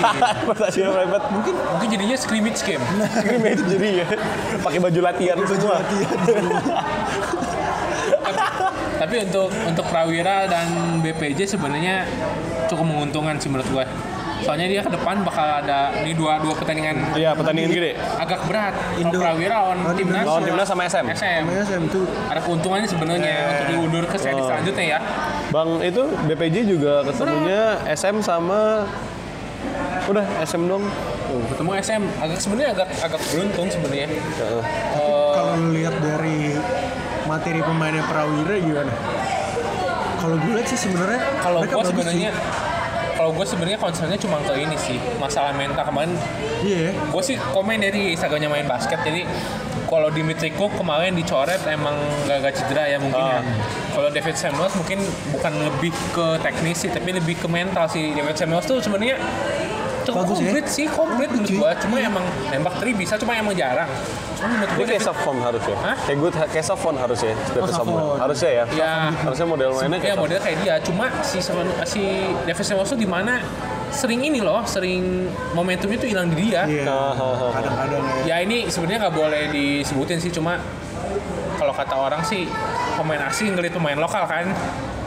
[0.48, 2.80] Pertandingan private mungkin Mungkin jadinya scrimmage game.
[3.20, 4.06] scrimmage jadi ya.
[4.56, 5.84] Pakai baju latihan semua.
[9.04, 10.66] Tapi untuk untuk Prawira dan
[11.04, 12.08] BPJ sebenarnya
[12.72, 13.84] cukup menguntungkan sih menurut gue.
[14.38, 17.92] Soalnya dia ke depan bakal ada ini dua dua pertandingan Iya, pertandingan gede.
[18.16, 18.74] agak berat.
[18.96, 21.04] Indo- Prawira lawan timnas, Lawan timnas sama SM.
[21.08, 21.42] SM.
[21.64, 24.98] SM tuh Ada keuntungannya sebenarnya untuk diundur ke seri selanjutnya ya.
[25.48, 28.86] Bang itu BPJ juga ketemunya SM sama
[30.06, 30.84] udah SM dong.
[31.48, 34.08] Ketemu SM agak sebenarnya agak agak beruntung sebenarnya.
[34.08, 34.62] Heeh.
[35.30, 36.56] kalau lihat dari
[37.24, 38.92] materi pemainnya Prawira gimana?
[40.18, 42.30] Kalau gue lihat sih sebenarnya Kalau mereka gue bagus sebenarnya
[43.18, 46.14] kalau gue sebenarnya concernnya cuma ke ini sih masalah mental kemarin.
[46.62, 46.94] Iya.
[46.94, 49.26] gue sih komen dari Instagramnya main basket jadi
[49.88, 51.98] kalau Dimitri Cook kemarin dicoret emang
[52.28, 53.42] gak, cedera ya mungkin ya Ah.
[53.90, 58.38] kalau David Samuels mungkin bukan lebih ke teknis sih tapi lebih ke mental sih David
[58.38, 59.18] Samuels tuh sebenarnya
[60.04, 60.42] cukup Bagus ya?
[60.44, 63.90] komplit sih komplit menurut gue cuma emang nembak tri bisa cuma emang jarang
[64.38, 65.76] cuma menurut Dia gue kayak Safon harusnya.
[65.82, 65.96] Hah?
[66.06, 67.32] Kayak good kayak Safon harusnya.
[67.50, 67.70] Safon.
[67.74, 68.16] Safon.
[68.22, 68.64] Harusnya ya.
[68.72, 68.92] Ya.
[69.10, 70.22] Harusnya model mainnya ya kayak Safon.
[70.24, 71.38] model kayak dia cuma si
[71.84, 72.02] si
[72.62, 73.42] Samuels tuh di mana
[73.88, 75.26] sering ini loh sering
[75.56, 76.84] momentumnya tuh hilang di dia Iya.
[77.50, 78.36] Kadang-kadang ya.
[78.36, 80.60] ya ini sebenarnya nggak boleh disebutin sih cuma
[81.56, 82.44] kalau kata orang sih
[82.94, 84.46] pemain asing ngelit pemain lokal kan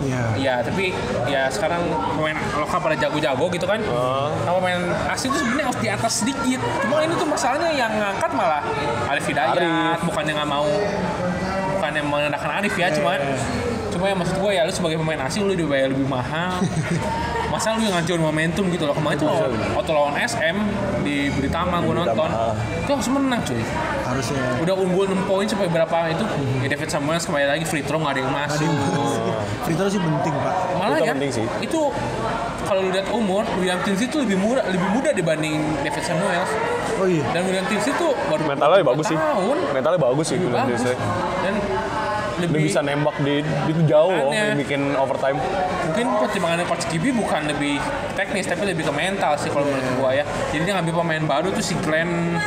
[0.02, 0.24] Iya.
[0.38, 0.90] ya tapi
[1.30, 1.86] ya sekarang
[2.18, 3.80] pemain lokal pada jago-jago gitu kan.
[3.82, 4.82] Nah, pemain
[5.14, 6.60] asing itu sebenarnya harus di atas sedikit.
[6.82, 8.62] Cuma ini tuh masalahnya yang ngangkat malah
[9.10, 10.02] Arif Hidayat Arif.
[10.08, 10.68] bukannya nggak mau
[11.78, 13.38] bukannya menandakan Arif ya cuma cuma
[13.92, 16.58] cuma ya maksud gue ya lu sebagai pemain asing lu dibayar lebih mahal
[17.52, 19.28] masa lu yang ngancurin momentum gitu loh kemarin tuh
[19.76, 20.56] waktu lawan SM
[21.04, 22.30] di Britama gue nonton
[22.80, 23.60] itu langsung menang cuy.
[24.08, 24.44] Harusnya.
[24.64, 26.24] Udah unggul 6 poin sampai berapa itu
[26.64, 28.72] ya David Samuels kembali lagi free throw nggak ada yang masuk.
[29.68, 30.56] free throw sih penting pak.
[30.80, 31.46] Malah ya penting sih.
[31.60, 31.92] itu
[32.64, 36.52] kalau lu lihat umur William Tinsley itu lebih muda lebih muda dibanding David Samuels.
[37.02, 37.26] Oh iya.
[37.36, 39.18] Dan William Tinsley tuh baru Mentalnya 22 bagus sih.
[39.20, 39.58] tahun.
[39.76, 40.38] Mentalnya bagus sih.
[40.40, 40.80] William bagus.
[40.80, 40.96] Tinsley.
[42.42, 45.38] Dia lebih bisa nembak di, di jauh loh, bikin overtime.
[45.86, 47.78] mungkin pertimbangan Coach Gibi bukan lebih
[48.18, 50.26] teknis tapi lebih ke mental sih kalau menurut gua ya.
[50.50, 52.38] Jadi dia ngambil pemain baru tuh si Glenn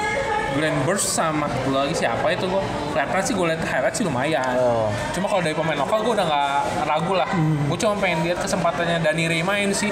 [0.54, 2.62] Glenn Burst sama satu lagi siapa itu gua.
[2.94, 4.54] Kelihatan sih gua lihat highlight sih lumayan.
[4.58, 4.88] Oh.
[5.14, 7.28] cuma kalau dari pemain lokal gua udah nggak ragu lah.
[7.66, 9.90] Gua cuma pengen lihat kesempatannya Dani Ray main sih.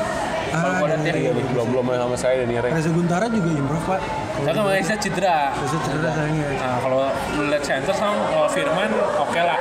[0.52, 2.70] Kalau gua lihat Iya, ya belum belum main sama saya dan Rek.
[2.76, 4.00] Reza Guntara juga improve pak.
[4.42, 5.38] Karena Malaysia cedera.
[5.58, 6.46] Reza cedera sayangnya.
[6.62, 6.98] Nah, kalau
[7.40, 9.58] lu lihat center sama kalau Firman oke lah.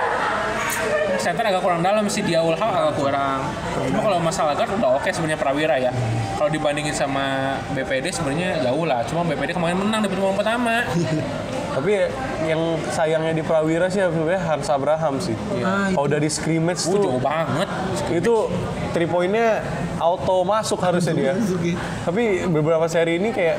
[1.22, 3.46] Center agak kurang dalam sih dia Ulhak agak kurang.
[3.88, 5.92] Cuma kalau masalah guard udah oke sebenarnya Prawira ya.
[6.36, 9.06] Kalau dibandingin sama BPD sebenarnya jauh lah.
[9.06, 10.82] Cuma BPD kemarin menang di pertemuan pertama.
[11.72, 12.04] Tapi
[12.44, 12.60] yang
[12.92, 15.38] sayangnya di Prawira sih sebenarnya Hans Abraham sih.
[15.62, 17.70] Ah, Kalau dari scrimmage Uh, tuh jauh banget.
[18.12, 18.34] itu
[18.92, 19.64] three pointnya
[19.96, 21.34] auto masuk harusnya dia.
[21.38, 21.78] Oke.
[22.04, 23.56] Tapi beberapa seri ini kayak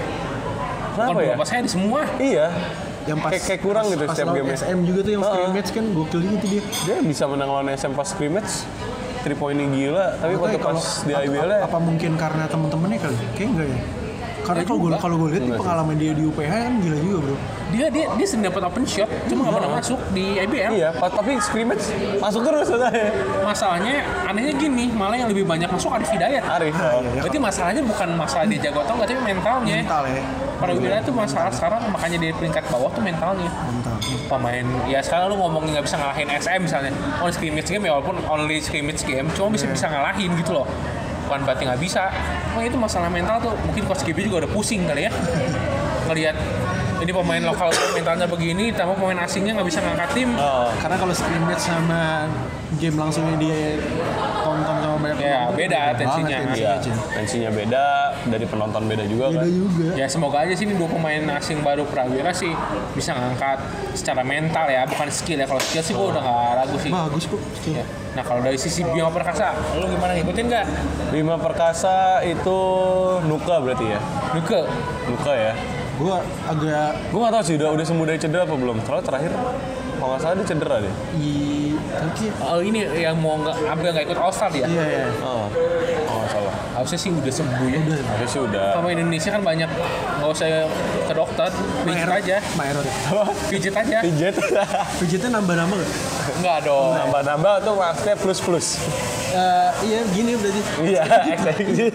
[0.93, 1.27] kenapa Bukan ya?
[1.33, 2.01] beberapa saya di semua.
[2.19, 2.47] Iya.
[3.05, 4.59] Yang pas Kayak- kayak kurang gitu pas setiap lawan game-nya.
[4.59, 5.33] SM juga tuh yang Heeh.
[5.35, 8.53] scrimmage kan gokil gitu dia Dia bisa menang lawan SM pas scrimmage.
[9.23, 13.49] Three pointnya gila, tapi waktu pas di apa- IBL apa, mungkin karena temen-temennya kali kayak
[13.49, 13.81] enggak ya
[14.43, 17.37] karena kalau gue kalau gue lihat nih pengalaman dia di UPH kan gila juga bro
[17.71, 20.73] Dia dia dia sering dapat open shot, cuma nggak pernah masuk di IBL.
[20.75, 21.87] Iya, tapi scrimmage
[22.19, 22.69] masuk terus.
[23.41, 23.95] Masalahnya
[24.27, 26.43] anehnya gini, malah yang lebih banyak masuk Arif Hidayat.
[26.43, 26.75] Arif.
[26.75, 27.01] Oh.
[27.01, 27.23] iya.
[27.23, 29.77] Berarti masalahnya bukan masalah dia jago atau enggak, tapi mentalnya.
[29.79, 30.23] mental ya
[30.63, 33.51] Wilayah itu masalah sekarang makanya di peringkat bawah tuh mentalnya.
[33.51, 33.99] mental
[34.31, 36.93] Pemain ya sekarang lu ngomongin nggak bisa ngalahin SM misalnya.
[37.19, 40.67] On scrimmage game ya walaupun only scrimmage game, cuma bisa bisa ngalahin gitu loh.
[41.27, 42.15] Bukan berarti nggak bisa.
[42.55, 45.13] Cuma itu masalah mental tuh mungkin coach Gibi juga udah pusing kali ya.
[46.07, 46.37] Ngelihat
[47.03, 50.31] ini pemain lokal mentalnya begini, tambah pemain asingnya nggak bisa ngangkat tim.
[50.39, 50.71] Oh.
[50.79, 52.31] karena kalau scrimmage sama
[52.79, 53.79] game langsungnya dia
[54.47, 56.39] tonton banyak Ya, beda tensinya.
[56.55, 56.95] Iya, Cin.
[57.13, 57.87] tensinya beda,
[58.31, 59.47] dari penonton beda juga beda kan.
[59.51, 62.55] juga Ya semoga aja sih ini dua pemain asing baru Prawira sih
[62.95, 63.59] bisa ngangkat
[63.99, 65.47] secara mental ya, bukan skill ya.
[65.51, 66.91] Kalau skill sih gue udah gak ragu sih.
[66.95, 67.85] bagus kok Ya.
[68.13, 70.67] Nah kalau dari sisi Bima Perkasa, lu gimana ngikutin nggak?
[71.11, 72.59] Bima Perkasa itu
[73.25, 74.01] Nuka berarti ya?
[74.37, 74.61] Nuke,
[75.11, 75.53] Nuka ya?
[75.93, 76.17] gue
[76.49, 78.81] agak Gue gak tau sih udah, udah sembuh dari cedera apa belum.
[78.83, 79.33] Soalnya terakhir
[80.03, 80.95] kalau nggak salah dia cedera deh.
[81.15, 81.31] i
[81.93, 84.67] tapi oh ini yang mau nggak ambil nggak ikut All Star ya?
[84.67, 86.55] iya ya Oh, kalau nggak salah.
[86.75, 87.79] Harusnya sih udah sembuh ya.
[87.79, 88.67] Harusnya sih udah.
[88.75, 89.71] Pemain Indonesia kan banyak
[90.19, 90.47] nggak usah
[91.07, 91.49] ke dokter,
[91.87, 92.87] pijit aja, Pak Erot
[93.47, 93.99] pijit aja.
[94.07, 94.35] Pijet.
[94.99, 95.91] pijitnya nambah-nambah gak?
[96.43, 96.91] Enggak dong.
[96.99, 98.67] Nambah-nambah tuh maksudnya plus-plus.
[99.33, 101.03] Eh, iya gini berarti Iya,
[101.39, 101.89] exactly.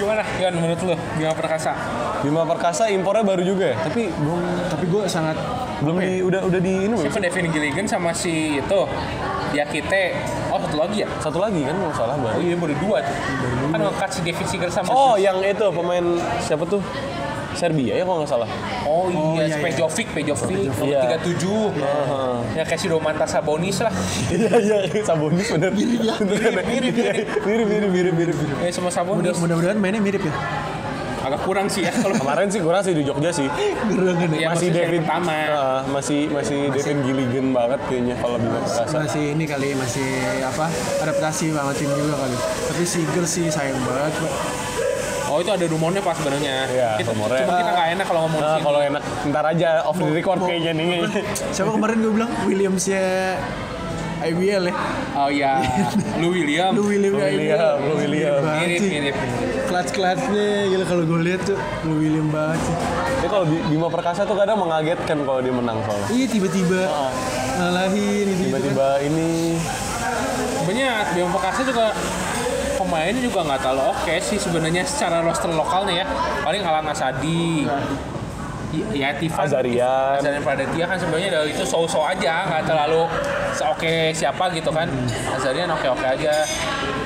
[0.00, 0.22] Gimana?
[0.38, 1.72] Gimana menurut lu Bima Perkasa?
[2.24, 3.76] Bima Perkasa impornya baru juga ya?
[3.84, 5.36] Tapi belum tapi gue sangat
[5.80, 7.04] belum di udah udah di ini belum?
[7.04, 8.80] Siapa Devin Gilligan sama si itu
[9.50, 10.14] Diakite
[10.48, 11.08] Oh satu lagi ya?
[11.18, 12.38] Satu lagi kan nggak salah Oh baru.
[12.38, 13.16] iya baru dua tuh
[13.66, 16.04] Kan ngekat si David Seager sama Oh, yang itu pemain
[16.38, 16.84] siapa tuh?
[17.50, 18.46] Serbia ya kalau nggak salah.
[18.86, 19.64] Oh iya, iya, si iya.
[19.66, 21.18] Pejovic, Pejovic, nomor Iya.
[21.18, 23.90] 37 Ya kayak si Domantas Sabonis lah
[24.30, 24.54] Iya
[24.86, 25.74] iya Sabonis bener.
[25.74, 26.14] Mirip ya.
[26.22, 26.94] Mirip mirip
[27.66, 28.56] mirip mirip mirip mirip.
[28.60, 30.32] Ya sama Sabonis mudah-mudahan mainnya mirip ya
[31.30, 33.46] Agak kurang sih ya kalau Kemarin sih kurang sih di Jogja sih.
[33.86, 35.36] gerangan Ya, masih yang David pertama.
[35.48, 38.96] Ah, masih masih David Gilligan banget kayaknya kalau Bima Perkasa.
[38.98, 40.08] masih ini kali masih
[40.42, 40.66] apa
[40.98, 44.32] adaptasi sama tim juga kali tapi Seager sih sayang banget Pak.
[45.24, 47.38] Oh itu ada rumornya pas sebenarnya Iya, Kita- rumornya.
[47.40, 50.50] Cuma kita nggak enak kalau ngomong Nah, kalau enak ntar aja off the record mau-
[50.50, 51.06] kayaknya nih.
[51.48, 53.02] siapa kemarin gue bilang Williamsnya
[54.22, 54.74] IBL ya?
[55.12, 55.52] Oh iya.
[56.16, 56.70] Lu William.
[56.70, 58.40] Lu William Lu William, lu William.
[58.58, 59.16] Mirip, mirip
[59.66, 62.76] clutch clutchnya gila kalau gue lihat tuh lu William banget sih.
[63.16, 66.06] Tapi kalau Bi- Bima Perkasa tuh kadang mengagetkan kalau dia menang soalnya.
[66.10, 66.80] iya tiba-tiba
[67.56, 69.56] ngalahin gitu Tiba-tiba ini.
[70.56, 71.86] Sebenarnya Bima Perkasa juga
[72.74, 76.06] pemainnya juga nggak terlalu oke sih sebenarnya secara roster lokalnya ya.
[76.40, 77.68] Paling Alan Asadi
[78.94, 80.18] ya Tivan Azarian.
[80.22, 83.02] Azarian Praditya kan sebenarnya dari itu so-so aja nggak terlalu
[83.60, 84.86] oke siapa gitu kan
[85.34, 86.32] Azarian oke-oke aja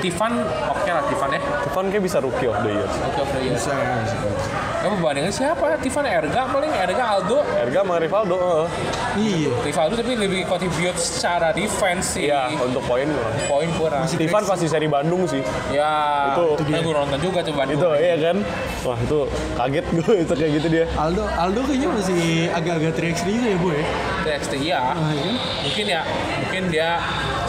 [0.05, 0.33] Tivan
[0.69, 2.89] oke lah Tivan ya Tuhan kayak bisa rookie of the year.
[2.89, 4.64] oke oke ya bisa bisa, bisa.
[4.85, 5.81] Kamu bandingin siapa?
[5.81, 6.69] Tivan Erga paling?
[6.69, 7.41] Erga Aldo?
[7.57, 8.69] Erga sama Rivaldo.
[9.17, 9.49] iya.
[9.65, 12.29] Rivaldo tapi lebih contribute secara defense sih.
[12.29, 13.35] Iya, untuk poin kurang.
[13.49, 14.05] poin kurang.
[14.07, 15.41] Tivan pasti seri Bandung sih.
[15.73, 15.89] ya
[16.37, 17.81] Itu- itu gue nonton juga tuh Bandung.
[17.81, 18.37] Itu iya kan?
[18.85, 19.19] Wah itu
[19.57, 20.85] kaget gue itu kayak gitu dia.
[20.95, 22.23] Aldo Aldo kayaknya masih
[22.53, 23.85] agak-agak 3x3 gitu ya bu ya?
[24.25, 24.81] TXT iya.
[24.85, 25.33] Ah, iya.
[25.65, 26.01] mungkin ya
[26.45, 26.91] mungkin dia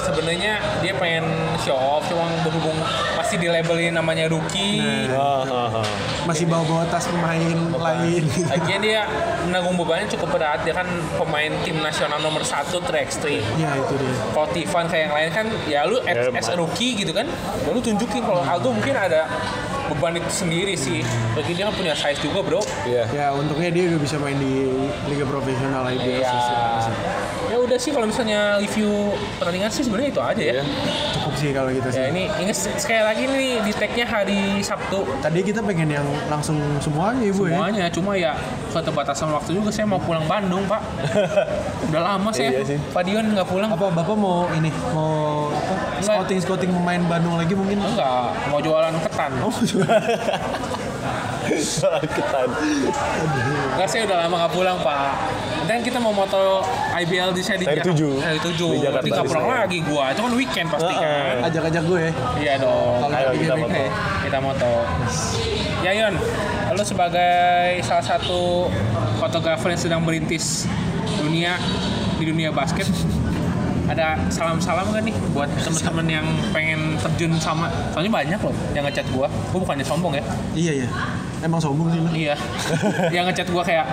[0.06, 1.26] sebenarnya dia pengen
[1.58, 2.78] show off cuma berhubung
[3.16, 5.88] masih di labelin namanya rookie Ah, ah, ah.
[6.24, 7.38] Masih bawa-bawa tas pemain
[7.72, 8.24] lain.
[8.48, 9.06] Lagian dia
[9.44, 10.86] menanggung bebannya cukup berat dia kan
[11.16, 13.26] pemain tim nasional nomor satu 3x3
[13.56, 14.14] Ya itu dia.
[14.32, 17.26] kalau Tivan kayak yang lain kan ya lu as, Ya, as rookie gitu kan
[17.60, 19.30] ya lu tunjukin kalau Aldo mungkin ada
[19.86, 23.06] beban itu sendiri sih lagi dia kan punya size juga bro Iya.
[23.12, 24.66] Ya untungnya dia udah bisa main di
[25.06, 26.34] liga profesional IBL Iya.
[27.76, 27.78] Sih.
[27.78, 28.92] Udah sih kalau misalnya review
[29.36, 30.54] pertandingan sih sebenarnya itu aja ya.
[30.54, 30.64] Iya.
[31.14, 31.98] Cukup sih kalau gitu sih.
[31.98, 36.56] Ya ini ingat sekali lagi nih di tag-nya hari Sabtu Tadi kita pengen yang langsung
[36.80, 37.52] semuanya ibu ya.
[37.52, 38.34] semuanya cuma ya
[38.70, 40.80] keterbatasan waktu juga saya mau pulang Bandung pak
[41.88, 42.80] udah lama saya Iya sih.
[42.80, 45.74] Pak Dion nggak pulang Apa bapak mau ini mau apa?
[45.98, 46.16] Enggak.
[46.24, 47.78] Scouting scouting pemain Bandung lagi mungkin?
[47.78, 49.52] enggak mau jualan ketan Oh,
[52.06, 52.50] Ketan.
[53.72, 55.14] enggak saya udah lama nggak pulang pak
[55.66, 56.62] dan kita mau moto
[56.94, 57.92] IBL di saya di Seri Jakarta.
[57.92, 58.14] tujuh.
[58.22, 58.72] Seri tujuh.
[58.72, 60.06] Di Jakarta di pulang lagi gua.
[60.14, 61.36] Itu kan weekend pasti kan.
[61.46, 62.12] Ajak-ajak gue ya.
[62.40, 62.94] iya dong.
[63.02, 63.92] Kalau Ayo lagi kita week.
[64.30, 64.72] kita moto.
[65.82, 66.14] Ya Yon
[66.76, 68.68] lu sebagai salah satu
[69.22, 70.68] fotografer yang sedang merintis
[71.22, 71.56] dunia
[72.20, 72.90] di dunia basket
[73.86, 77.70] ada salam-salam gak nih buat temen-temen yang pengen terjun sama?
[77.94, 79.30] Soalnya banyak loh yang ngechat gua.
[79.54, 80.24] Gua bukannya sombong ya?
[80.58, 80.88] Iya iya.
[81.46, 82.36] Emang sombong sih iya.
[83.16, 83.86] Yang ngechat gua kayak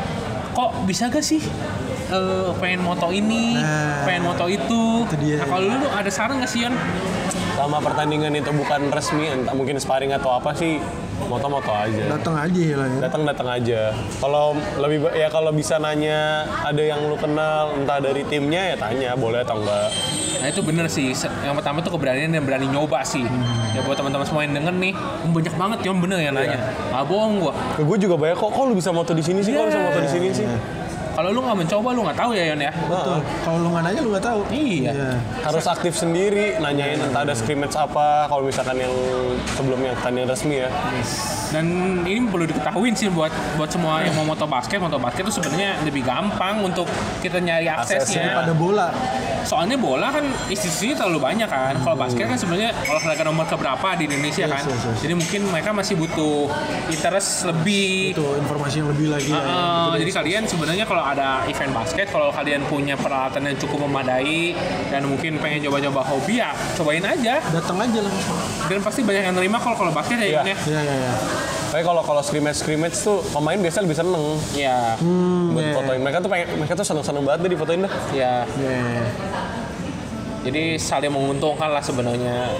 [0.53, 1.41] kok bisa gak sih?
[2.13, 5.37] Eh, pengen moto ini Nah, pengen moto itu, itu dia.
[5.41, 6.75] nah kalau lu ada saran gak sih Yon?
[7.57, 10.77] Sama pertandingan itu bukan resmi, entah mungkin sparring atau apa sih,
[11.29, 12.03] moto-moto aja.
[12.19, 12.99] Datang aja ya lah ya.
[13.07, 13.81] Datang datang aja.
[14.19, 19.15] Kalau lebih ya kalau bisa nanya ada yang lu kenal entah dari timnya ya tanya
[19.15, 19.91] boleh atau enggak.
[20.43, 21.15] Nah itu bener sih.
[21.15, 23.23] Yang pertama tuh keberanian dan berani nyoba sih.
[23.73, 24.93] Ya buat teman-teman semua yang denger nih,
[25.33, 26.59] banyak banget yang bener yang nanya.
[26.93, 27.53] Ah bohong gua.
[27.79, 29.55] Ke gue juga banyak kok, kok lu bisa moto di sini sih?
[29.55, 30.47] Kok lu bisa moto di sini sih?
[31.13, 32.73] Kalau lu nggak mencoba, lu nggak tahu ya Yon ya.
[32.73, 33.19] Betul.
[33.45, 34.41] Kalau lu nggak nanya lu nggak tahu.
[34.49, 34.93] Iya.
[35.45, 38.27] Harus aktif sendiri, nanyain entah ada scrimmage apa.
[38.33, 38.95] Kalau misalkan yang
[39.53, 40.69] sebelumnya pertandingan resmi ya.
[41.53, 41.67] Dan
[42.09, 43.29] ini perlu diketahuin sih buat
[43.61, 46.89] buat semua yang mau moto basket, moto basket itu sebenarnya lebih gampang untuk
[47.21, 48.41] kita nyari aksesnya.
[48.41, 48.89] Pada bola.
[49.45, 51.77] Soalnya bola kan institusinya terlalu banyak kan.
[51.85, 54.65] Kalau basket kan sebenarnya olahraga nomor keberapa di Indonesia kan.
[54.65, 54.99] yes, yes.
[55.05, 56.49] Jadi mungkin mereka masih butuh
[56.89, 59.43] interest lebih Itu informasi yang lebih lagi ya.
[59.45, 64.55] Uh, jadi kalian sebenarnya kalau ada event basket, kalau kalian punya peralatan yang cukup memadai
[64.89, 67.43] dan mungkin pengen coba-coba hobi ya cobain aja.
[67.51, 68.39] Datang aja langsung.
[68.67, 70.27] Dan pasti banyak yang nerima kalau kalau basket ya.
[70.27, 70.43] Iya.
[70.43, 70.57] Ya.
[70.57, 71.15] Iya iya iya.
[71.73, 74.93] Tapi kalau kalau scrimmage scrimmage tuh pemain biasa lebih seneng Ya,
[75.49, 75.73] buat iya.
[75.73, 76.01] fotoin.
[76.05, 77.93] Mereka tuh pengen, mereka tuh seneng seneng banget deh difotoin dah.
[78.13, 78.45] ya.
[78.61, 79.07] Iya, iya, iya.
[80.43, 82.51] Jadi saling menguntungkan lah sebenarnya.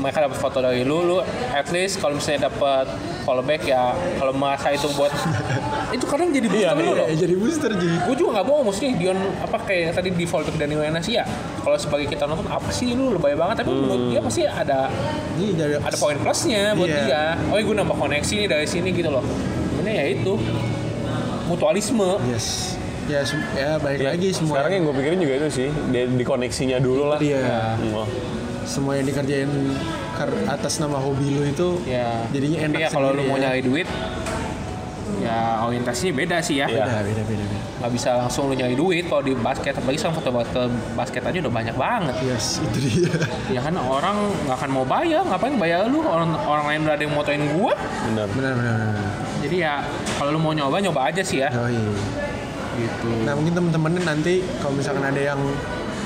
[0.00, 1.18] Mereka dapat foto dari lu, lu
[1.50, 2.88] at least kalau misalnya dapat
[3.20, 5.12] fallback ya kalau merasa itu buat
[5.96, 7.04] itu kadang jadi booster lu loh.
[7.04, 7.90] Eh, jadi booster Ji.
[8.00, 11.22] gue juga nggak bohong maksudnya Dion apa kayak yang tadi di fallback dari Wenas ya
[11.60, 14.88] kalau sebagai kita nonton apa sih lu lebay banget tapi menurut dia pasti ada
[15.36, 16.98] Ini dari ada poin plusnya buat Iya.
[17.04, 19.22] dia oh gue nambah koneksi nih dari sini gitu loh
[19.78, 20.32] ini ya itu
[21.46, 22.78] mutualisme Yes.
[23.10, 23.26] Ya,
[23.58, 24.54] ya balik Ya, lagi semua.
[24.54, 27.18] Sekarang yang gue pikirin juga itu sih, di, di koneksinya dulu lah.
[27.18, 27.74] Iya.
[27.90, 28.06] Oh.
[28.62, 29.50] Semua yang dikerjain
[30.46, 33.42] atas nama hobi lu itu ya jadinya Tapi enak ya kalau lu sendiri mau ya.
[33.46, 33.88] nyari duit
[35.20, 36.80] ya orientasinya beda sih ya Iya.
[36.80, 37.58] Beda, beda, beda, beda.
[37.78, 40.62] nggak bisa langsung lu nyari duit kalau di basket apalagi sekarang foto ke
[40.94, 43.12] basket aja udah banyak banget Yes, itu dia.
[43.56, 47.02] ya kan orang nggak akan mau bayar ngapain bayar lu orang orang lain udah ada
[47.02, 47.74] yang motoin gua
[48.06, 48.26] Bener.
[48.30, 49.08] benar, benar, benar.
[49.40, 49.74] jadi ya
[50.16, 51.92] kalau lu mau nyoba nyoba aja sih ya Oh, iya.
[52.78, 55.40] gitu Nah mungkin temen-temen nanti kalau misalkan ada yang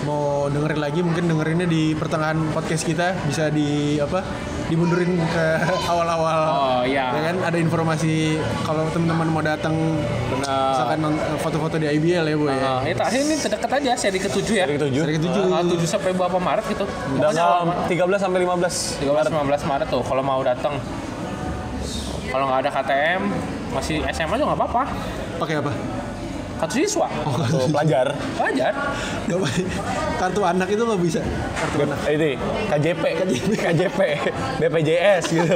[0.04, 4.20] mau dengerin lagi mungkin dengerinnya di pertengahan podcast kita bisa di apa
[4.68, 5.46] dimundurin ke
[5.92, 6.38] awal-awal.
[6.44, 7.12] Oh, iya.
[7.12, 7.36] ya kan?
[7.52, 9.74] Ada informasi kalau teman-teman mau datang
[10.36, 12.56] misalkan non- foto-foto di IBL ya bu ya?
[12.60, 14.64] Nah, itu akhirnya ini terdekat aja seri ketujuh ya?
[14.68, 15.00] Seri ketujuh.
[15.00, 15.42] Seri ketujuh.
[15.48, 16.84] Tanggal 7 sampai berapa Maret gitu.
[17.16, 17.52] Tanggal
[17.88, 19.00] 13 sampai 15.
[19.00, 19.88] 13 15 Maret.
[19.88, 20.76] tuh kalau mau datang.
[22.28, 23.22] Kalau nggak ada KTM
[23.72, 24.82] masih SMA juga nggak apa-apa.
[25.40, 25.72] Pakai apa
[26.64, 27.06] kartu siswa
[27.44, 28.06] Tuh, pelajar.
[28.34, 28.72] wajar
[29.24, 29.64] Nggak pakai
[30.16, 31.20] kartu anak itu nggak bisa
[31.54, 32.30] kartu anak Eh, Ini
[32.66, 33.02] KJP,
[33.54, 34.00] KJP,
[34.58, 35.54] BPJS gitu.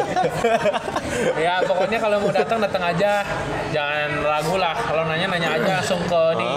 [1.44, 3.24] ya pokoknya kalau mau datang datang aja
[3.68, 6.50] jangan ragu lah kalau nanya nanya aja langsung ke di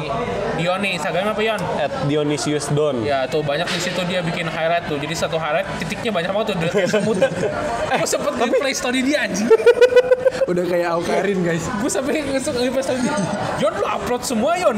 [0.58, 3.02] Dion nih Instagram apa Yon At Dionysius Don.
[3.02, 4.98] Ya tuh banyak di situ dia bikin highlight tuh.
[4.98, 6.58] Jadi satu highlight titiknya banyak banget tuh.
[6.86, 7.18] Semut.
[7.18, 9.50] Gue sempet nge play story dia anjing.
[10.48, 13.16] udah kayak Aukarin guys Gue sampai nge play story dia.
[13.60, 14.78] Yon lu upload semua Yon.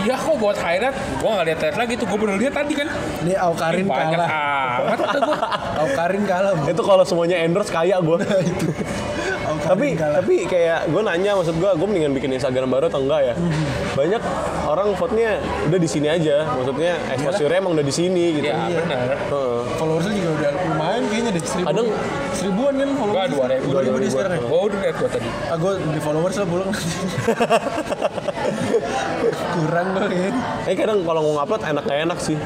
[0.00, 0.96] Iya kok buat highlight.
[1.20, 2.06] Gue gak lihat highlight lagi tuh.
[2.08, 2.88] Gue bener lihat tadi kan.
[3.20, 4.30] ini Aukarin banyak kalah
[4.80, 5.36] amat kata gue.
[5.84, 6.62] Aukarin kalah Bu.
[6.70, 8.16] Itu kalau semuanya endorse kaya gue.
[9.50, 13.20] Aukarin tapi tapi kayak gue nanya maksud gue gue mendingan bikin Instagram baru atau enggak
[13.22, 13.34] ya
[13.92, 14.22] banyak
[14.62, 19.18] orang vote-nya udah di sini aja maksudnya exposure emang udah di sini gitu Ya benar.
[19.18, 19.60] Heeh.
[19.74, 20.50] followersnya juga udah
[21.42, 21.92] seribu Kadang-
[22.32, 23.66] seribuan kan Gua followers dua ribu.
[23.66, 24.40] dua ribu dia sekarang ya?
[24.42, 25.28] Gua udah liat gua tadi.
[25.44, 26.70] ah gue di followers lah pulang
[29.52, 30.32] kurang gue kayaknya.
[30.64, 32.36] Eh kadang kalau mau ngupload enak gak enak sih.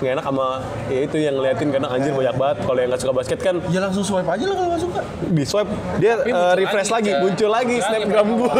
[0.00, 0.46] Nggak enak sama
[0.88, 2.56] ya itu yang ngeliatin kadang anjir banyak banget.
[2.62, 5.00] Kalau yang nggak suka basket kan ya langsung swipe aja lah kalau nggak suka.
[5.26, 8.38] Di swipe dia muncul refresh lagi, muncul lagi snapgram Bang.
[8.38, 8.54] gua.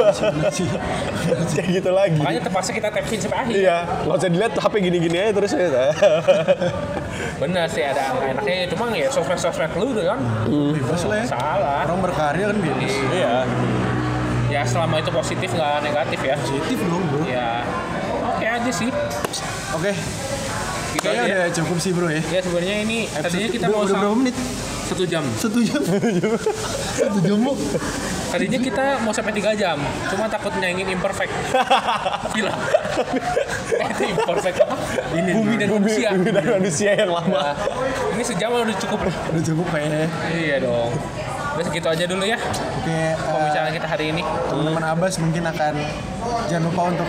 [1.51, 2.21] Kayak gitu lagi.
[2.21, 3.53] Makanya terpaksa kita tapin sampai akhir.
[3.57, 5.65] iya nggak usah dilihat HP gini-gini aja terus ya
[7.41, 8.69] Bener sih ada angka enaknya.
[8.69, 10.21] Cuma ya sosmed-sosmed lu udah kan.
[10.77, 11.27] bebas lah ya.
[11.33, 11.81] Salah.
[11.89, 12.93] orang berkarya kan bebas.
[13.17, 13.35] Iya.
[14.53, 16.37] Ya selama itu positif nggak negatif ya.
[16.37, 17.25] positif dong bro.
[17.25, 17.65] Ya
[18.29, 18.93] oke aja sih.
[19.73, 19.93] oke.
[20.91, 22.23] Gitu kayaknya udah cukup sih bro ya.
[22.29, 24.37] Ya sebenarnya ini tadinya kita mau udah berapa menit
[24.91, 25.23] satu jam.
[25.39, 25.79] satu jam
[26.99, 27.55] satu jam bu
[28.31, 29.75] Tadinya kita mau sampai tiga jam,
[30.07, 31.35] cuma takut nyanyiin imperfect.
[32.31, 34.77] Eh, itu imperfect apa?
[35.19, 36.09] Ini bumi dan manusia.
[36.15, 37.55] bumi dan manusia yang lama Nah,
[38.15, 39.03] ini sejam udah cukup.
[39.03, 40.95] udah cukup kayaknya iya dong.
[41.59, 44.23] Udah segitu aja dulu ya oke eh, pembicaraan kita hari ini.
[44.47, 45.75] teman-teman Abbas mungkin akan
[46.47, 47.09] jangan lupa untuk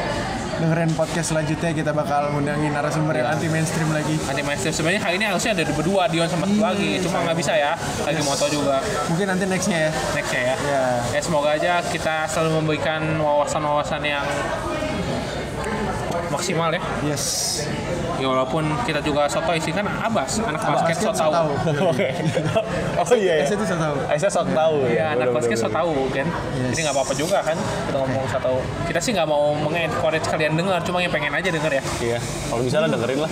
[0.62, 4.14] dengerin podcast selanjutnya kita bakal ngundangin narasumber yang anti mainstream lagi.
[4.30, 4.74] Anti mainstream.
[4.78, 7.74] Sebenarnya hari ini harusnya ada berdua Dion sama satu lagi, cuma nggak bisa ya.
[8.06, 8.78] Lagi moto juga.
[9.10, 9.92] Mungkin nanti nextnya ya.
[10.14, 10.56] Nextnya ya.
[10.62, 10.84] ya
[11.18, 14.26] Ya semoga aja kita selalu memberikan wawasan-wawasan yang
[16.32, 16.82] maksimal ya.
[17.04, 17.66] yes
[18.22, 21.52] Ya walaupun kita juga sotoy sih kan Abas, anak basket so so tahu.
[21.89, 22.07] oke
[23.02, 25.35] oh iya ya saya tuh saya tahu Eh, saya sok tahu Iya, ya anak Bener,
[25.35, 26.27] basket bener, so tahu kan.
[26.69, 28.57] Jadi nggak apa-apa juga kan kita ngomong so tahu.
[28.85, 31.84] Kita sih nggak mau mengencourage kalian dengar, cuma yang pengen aja denger ya.
[31.99, 33.31] iya kalau bisa lah dengerin lah.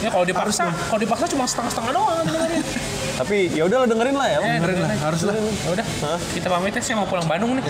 [0.00, 2.62] Ya kalau dipaksa, kalau dipaksa cuma setengah-setengah doang dengerin.
[3.14, 5.86] tapi ya udah lah dengerin lah ya Ya, dengerin lah harus lah Ya udah,
[6.34, 6.82] kita pamit ya.
[6.82, 7.62] Saya mau pulang Bandung nih.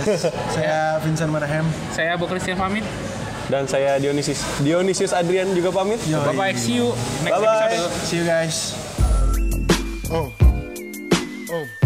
[0.48, 2.80] saya Vincent Manahem Saya Bu Christian pamit.
[3.46, 6.16] Dan saya Dionysius Dionysius Adrian juga pamit Yo.
[6.22, 7.68] Bye bye, see you next Bye-bye.
[7.68, 7.92] episode.
[8.04, 8.56] see you guys
[10.08, 10.30] Uh.
[11.50, 11.83] Uh.